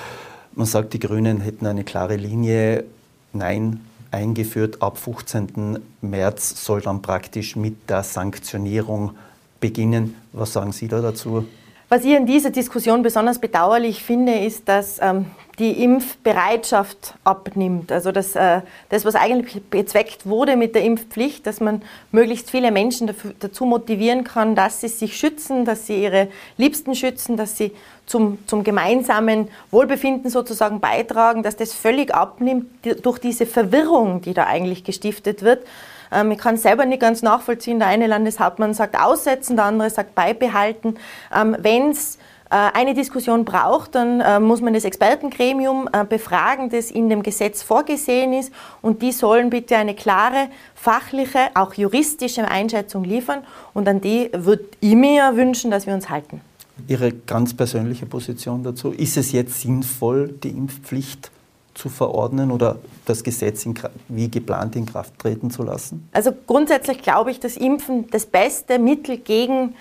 man 0.54 0.66
sagt, 0.66 0.92
die 0.94 0.98
Grünen 0.98 1.40
hätten 1.40 1.66
eine 1.66 1.84
klare 1.84 2.16
Linie. 2.16 2.84
Nein, 3.32 3.80
eingeführt. 4.10 4.82
Ab 4.82 4.98
15. 4.98 5.78
März 6.00 6.64
soll 6.64 6.80
dann 6.80 7.02
praktisch 7.02 7.56
mit 7.56 7.88
der 7.88 8.02
Sanktionierung 8.02 9.12
beginnen. 9.60 10.16
Was 10.32 10.54
sagen 10.54 10.72
Sie 10.72 10.88
da 10.88 11.00
dazu? 11.00 11.46
Was 11.90 12.04
ich 12.04 12.12
in 12.12 12.26
dieser 12.26 12.50
Diskussion 12.50 13.02
besonders 13.02 13.38
bedauerlich 13.38 14.02
finde, 14.02 14.34
ist, 14.34 14.68
dass 14.68 14.98
ähm, 15.00 15.24
die 15.58 15.82
Impfbereitschaft 15.82 17.14
abnimmt. 17.24 17.90
Also 17.90 18.12
dass, 18.12 18.36
äh, 18.36 18.60
das, 18.90 19.06
was 19.06 19.14
eigentlich 19.14 19.62
bezweckt 19.64 20.26
wurde 20.26 20.56
mit 20.56 20.74
der 20.74 20.82
Impfpflicht, 20.82 21.46
dass 21.46 21.60
man 21.60 21.80
möglichst 22.12 22.50
viele 22.50 22.70
Menschen 22.72 23.06
dafür, 23.06 23.32
dazu 23.40 23.64
motivieren 23.64 24.22
kann, 24.22 24.54
dass 24.54 24.82
sie 24.82 24.88
sich 24.88 25.16
schützen, 25.16 25.64
dass 25.64 25.86
sie 25.86 26.02
ihre 26.02 26.28
Liebsten 26.58 26.94
schützen, 26.94 27.38
dass 27.38 27.56
sie 27.56 27.72
zum, 28.04 28.38
zum 28.46 28.64
gemeinsamen 28.64 29.48
Wohlbefinden 29.70 30.30
sozusagen 30.30 30.80
beitragen, 30.80 31.42
dass 31.42 31.56
das 31.56 31.72
völlig 31.72 32.14
abnimmt 32.14 32.66
durch 33.02 33.18
diese 33.18 33.46
Verwirrung, 33.46 34.20
die 34.20 34.34
da 34.34 34.44
eigentlich 34.44 34.84
gestiftet 34.84 35.42
wird. 35.42 35.66
Ähm, 36.12 36.30
ich 36.30 36.38
kann 36.38 36.56
es 36.56 36.62
selber 36.62 36.84
nicht 36.84 37.00
ganz 37.00 37.22
nachvollziehen. 37.22 37.78
Der 37.78 37.88
eine 37.88 38.06
Landeshauptmann 38.06 38.74
sagt 38.74 38.98
aussetzen, 38.98 39.56
der 39.56 39.66
andere 39.66 39.90
sagt 39.90 40.14
beibehalten. 40.14 40.96
Ähm, 41.34 41.56
Wenn 41.60 41.90
es 41.90 42.18
äh, 42.50 42.54
eine 42.72 42.94
Diskussion 42.94 43.44
braucht, 43.44 43.94
dann 43.94 44.20
äh, 44.20 44.40
muss 44.40 44.62
man 44.62 44.72
das 44.72 44.84
Expertengremium 44.84 45.88
äh, 45.92 46.04
befragen, 46.04 46.70
das 46.70 46.90
in 46.90 47.10
dem 47.10 47.22
Gesetz 47.22 47.62
vorgesehen 47.62 48.32
ist. 48.32 48.52
Und 48.80 49.02
die 49.02 49.12
sollen 49.12 49.50
bitte 49.50 49.76
eine 49.76 49.94
klare, 49.94 50.48
fachliche, 50.74 51.50
auch 51.54 51.74
juristische 51.74 52.48
Einschätzung 52.48 53.04
liefern. 53.04 53.42
Und 53.74 53.86
an 53.86 54.00
die 54.00 54.30
würde 54.32 54.64
ich 54.80 54.94
mir 54.94 55.36
wünschen, 55.36 55.70
dass 55.70 55.86
wir 55.86 55.92
uns 55.92 56.08
halten. 56.08 56.40
Ihre 56.86 57.12
ganz 57.12 57.54
persönliche 57.54 58.06
Position 58.06 58.62
dazu. 58.62 58.92
Ist 58.92 59.16
es 59.16 59.32
jetzt 59.32 59.60
sinnvoll, 59.60 60.28
die 60.28 60.50
Impfpflicht 60.50 61.30
zu 61.78 61.88
verordnen 61.88 62.50
oder 62.50 62.76
das 63.06 63.22
Gesetz 63.22 63.64
in, 63.64 63.74
wie 64.08 64.28
geplant 64.28 64.74
in 64.74 64.84
Kraft 64.84 65.18
treten 65.18 65.50
zu 65.50 65.62
lassen? 65.62 66.08
Also 66.12 66.32
grundsätzlich 66.46 67.02
glaube 67.02 67.30
ich, 67.30 67.38
dass 67.38 67.56
Impfen 67.56 68.10
das 68.10 68.26
beste 68.26 68.78
Mittel 68.78 69.18
gegen 69.18 69.74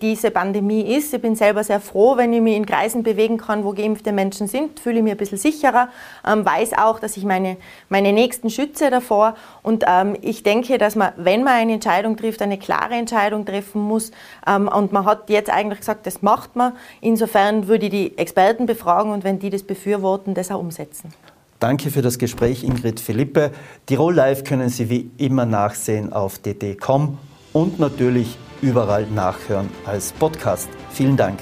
diese 0.00 0.30
Pandemie 0.30 0.96
ist. 0.96 1.12
Ich 1.12 1.20
bin 1.20 1.36
selber 1.36 1.62
sehr 1.64 1.80
froh, 1.80 2.16
wenn 2.16 2.32
ich 2.32 2.40
mich 2.40 2.56
in 2.56 2.64
Kreisen 2.64 3.02
bewegen 3.02 3.36
kann, 3.36 3.64
wo 3.64 3.72
geimpfte 3.72 4.12
Menschen 4.12 4.46
sind, 4.46 4.80
fühle 4.80 4.98
ich 4.98 5.02
mich 5.02 5.12
ein 5.12 5.18
bisschen 5.18 5.38
sicherer, 5.38 5.88
ähm, 6.26 6.44
weiß 6.44 6.72
auch, 6.78 6.98
dass 6.98 7.16
ich 7.16 7.24
meine, 7.24 7.56
meine 7.88 8.12
Nächsten 8.12 8.48
schütze 8.48 8.90
davor 8.90 9.34
und 9.62 9.84
ähm, 9.86 10.16
ich 10.22 10.42
denke, 10.42 10.78
dass 10.78 10.96
man, 10.96 11.12
wenn 11.16 11.44
man 11.44 11.54
eine 11.54 11.74
Entscheidung 11.74 12.16
trifft, 12.16 12.40
eine 12.42 12.58
klare 12.58 12.94
Entscheidung 12.94 13.44
treffen 13.44 13.82
muss 13.82 14.12
ähm, 14.46 14.68
und 14.68 14.92
man 14.92 15.04
hat 15.04 15.28
jetzt 15.28 15.50
eigentlich 15.50 15.80
gesagt, 15.80 16.06
das 16.06 16.22
macht 16.22 16.56
man. 16.56 16.72
Insofern 17.00 17.68
würde 17.68 17.86
ich 17.86 17.90
die 17.90 18.18
Experten 18.18 18.66
befragen 18.66 19.12
und 19.12 19.24
wenn 19.24 19.38
die 19.38 19.50
das 19.50 19.62
befürworten, 19.62 20.34
das 20.34 20.50
auch 20.50 20.60
umsetzen. 20.60 21.12
Danke 21.58 21.90
für 21.90 22.00
das 22.00 22.18
Gespräch, 22.18 22.64
Ingrid 22.64 23.00
Philippe. 23.00 23.50
Tirol 23.84 24.14
Live 24.14 24.44
können 24.44 24.70
Sie 24.70 24.88
wie 24.88 25.10
immer 25.18 25.44
nachsehen 25.44 26.12
auf 26.12 26.38
dd.com 26.38 27.18
und 27.52 27.78
natürlich 27.78 28.38
überall 28.62 29.06
nachhören 29.06 29.68
als 29.84 30.12
Podcast. 30.12 30.68
Vielen 30.90 31.16
Dank. 31.16 31.40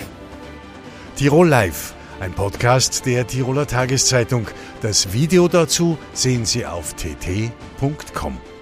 Tirol 1.16 1.48
Live, 1.48 1.94
ein 2.20 2.32
Podcast 2.32 3.06
der 3.06 3.26
Tiroler 3.26 3.66
Tageszeitung. 3.66 4.46
Das 4.82 5.12
Video 5.12 5.48
dazu 5.48 5.98
sehen 6.12 6.44
Sie 6.44 6.64
auf 6.64 6.94
tt.com. 6.94 8.57